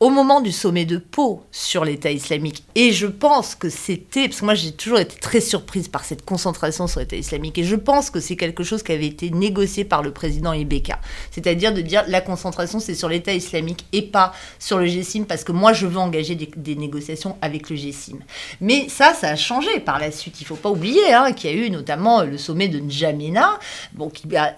[0.00, 2.64] au moment du sommet de Pau sur l'État islamique.
[2.74, 6.24] Et je pense que c'était, parce que moi j'ai toujours été très surprise par cette
[6.24, 9.84] concentration sur l'État islamique, et je pense que c'est quelque chose qui avait été négocié
[9.84, 10.98] par le président Ibeka.
[11.30, 15.44] C'est-à-dire de dire la concentration c'est sur l'État islamique et pas sur le GSIM, parce
[15.44, 18.20] que moi je veux engager des, négociations avec le GSIM.
[18.62, 20.40] Mais ça, ça a changé par la suite.
[20.40, 23.58] Il faut pas oublier hein, qu'il y a eu notamment le sommet de N'Djamena,
[23.92, 24.54] bon, qui a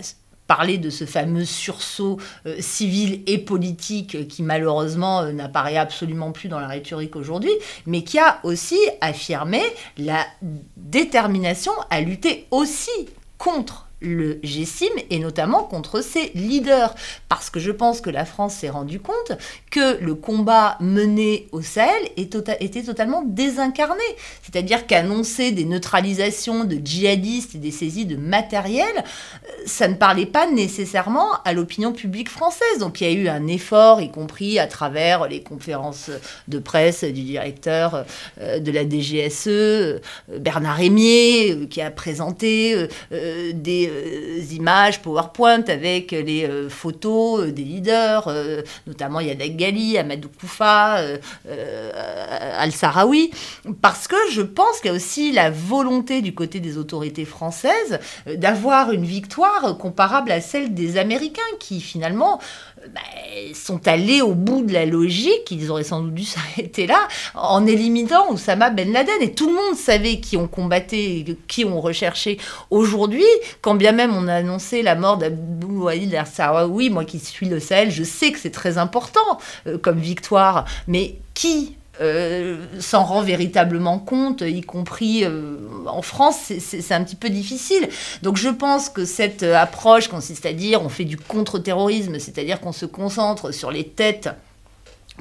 [0.55, 6.51] parler de ce fameux sursaut euh, civil et politique qui malheureusement euh, n'apparaît absolument plus
[6.51, 7.53] dans la rhétorique aujourd'hui,
[7.87, 9.63] mais qui a aussi affirmé
[9.97, 10.27] la
[10.77, 12.91] détermination à lutter aussi
[13.39, 16.95] contre le GSIM et notamment contre ses leaders.
[17.29, 19.33] Parce que je pense que la France s'est rendu compte
[19.71, 24.03] que le combat mené au Sahel tota-, était totalement désincarné.
[24.43, 30.27] C'est-à-dire qu'annoncer des neutralisations de djihadistes et des saisies de matériel, euh, ça ne parlait
[30.27, 32.79] pas nécessairement à l'opinion publique française.
[32.81, 36.11] Donc il y a eu un effort, y compris à travers les conférences
[36.49, 38.05] de presse du directeur
[38.41, 39.99] euh, de la DGSE, euh,
[40.39, 43.92] Bernard Rémier, qui a présenté des
[44.53, 48.33] images PowerPoint avec les euh, photos euh, des leaders,
[48.87, 51.01] notamment Yadek Gali, Amadou Koufa,
[52.59, 53.31] Al-Sarawi,
[53.81, 57.99] parce que je pense qu'il y a aussi la volonté du côté des autorités françaises
[58.27, 62.41] d'avoir une victoire comparable à celle des Américains qui finalement
[62.93, 63.01] bah,
[63.55, 67.67] sont allés au bout de la logique, ils auraient sans doute dû s'arrêter là, en
[67.67, 69.21] éliminant Oussama Ben Laden.
[69.21, 72.39] Et tout le monde savait qui ont combatté, qui ont recherché.
[72.71, 73.25] Aujourd'hui,
[73.61, 77.61] quand bien même on a annoncé la mort d'Abou Walid al-Sahraoui, moi qui suis le
[77.61, 83.21] Sahel, je sais que c'est très important euh, comme victoire, mais qui euh, s'en rend
[83.21, 87.87] véritablement compte, y compris euh, en France, c'est un petit peu difficile.
[88.23, 92.73] Donc je pense que cette approche consiste à dire on fait du contre-terrorisme, c'est-à-dire qu'on
[92.73, 94.31] se concentre sur les têtes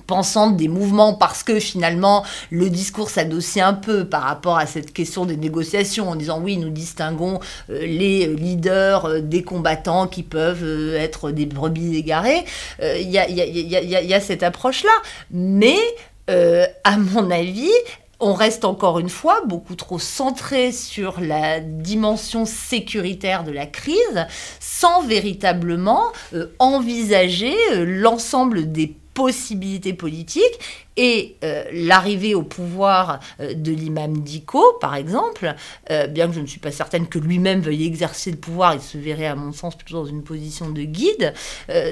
[0.07, 4.93] pensantes des mouvements parce que finalement le discours s'adossit un peu par rapport à cette
[4.93, 10.95] question des négociations en disant oui nous distinguons euh, les leaders des combattants qui peuvent
[10.95, 12.45] être des brebis égarées
[12.81, 14.91] il y, y, a cette approche là
[15.29, 15.77] mais
[16.29, 17.71] euh, à mon avis,
[18.19, 24.27] on reste encore une fois beaucoup trop centré sur la dimension sécuritaire de la crise
[24.59, 31.35] sans véritablement euh, envisager euh, l'ensemble des possibilités politiques et
[31.73, 35.53] l'arrivée au pouvoir de l'imam Diko, par exemple,
[36.09, 38.97] bien que je ne suis pas certaine que lui-même veuille exercer le pouvoir, il se
[38.97, 41.33] verrait à mon sens plutôt dans une position de guide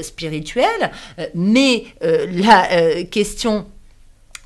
[0.02, 0.92] spirituel,
[1.34, 3.66] mais la question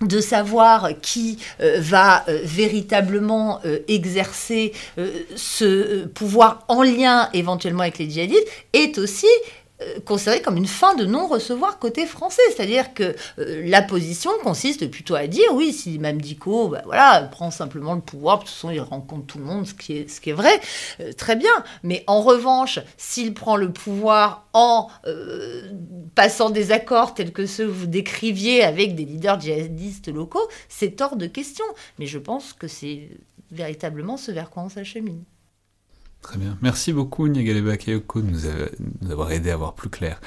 [0.07, 4.73] de savoir qui euh, va euh, véritablement euh, exercer
[5.35, 9.27] ce pouvoir en lien éventuellement avec les djihadistes est aussi
[10.05, 12.41] considéré comme une fin de non-recevoir côté français.
[12.55, 17.21] C'est-à-dire que euh, la position consiste plutôt à dire, oui, si Mme Dico bah, voilà,
[17.31, 20.09] prend simplement le pouvoir, de toute façon, il rencontre tout le monde, ce qui est,
[20.09, 20.59] ce qui est vrai,
[20.99, 21.51] euh, très bien.
[21.83, 24.89] Mais en revanche, s'il prend le pouvoir en
[26.15, 31.01] passant des accords tels que ceux que vous décriviez avec des leaders djihadistes locaux, c'est
[31.01, 31.65] hors de question.
[31.97, 33.09] Mais je pense que c'est
[33.51, 35.23] véritablement ce vers quoi on s'achemine.
[36.23, 36.57] Très bien.
[36.61, 38.27] Merci beaucoup Niagale Bakayoko de
[39.01, 40.19] nous, avoir aidé à voir plus clair.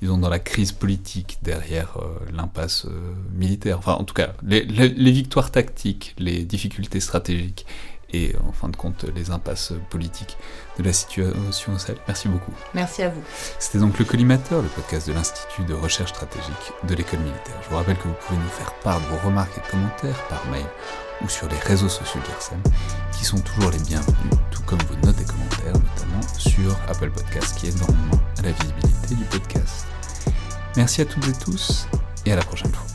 [0.00, 1.98] disons, dans la crise politique derrière
[2.32, 2.86] l'impasse
[3.32, 3.78] militaire.
[3.78, 7.66] Enfin, en tout cas, les victoires tactiques, les difficultés stratégiques
[8.12, 10.36] et en fin de compte les impasses politiques
[10.78, 11.98] de la situation au Sahel.
[12.06, 12.52] Merci beaucoup.
[12.74, 13.22] Merci à vous.
[13.58, 17.56] C'était donc le Collimateur, le podcast de l'Institut de recherche stratégique de l'école militaire.
[17.64, 20.44] Je vous rappelle que vous pouvez nous faire part de vos remarques et commentaires par
[20.50, 20.64] mail
[21.24, 22.60] ou sur les réseaux sociaux d'IRSEM,
[23.12, 24.16] qui sont toujours les bienvenus,
[24.50, 28.52] tout comme vos notes et commentaires, notamment sur Apple Podcast, qui aide énormément à la
[28.52, 29.86] visibilité du podcast.
[30.76, 31.86] Merci à toutes et tous,
[32.26, 32.91] et à la prochaine fois.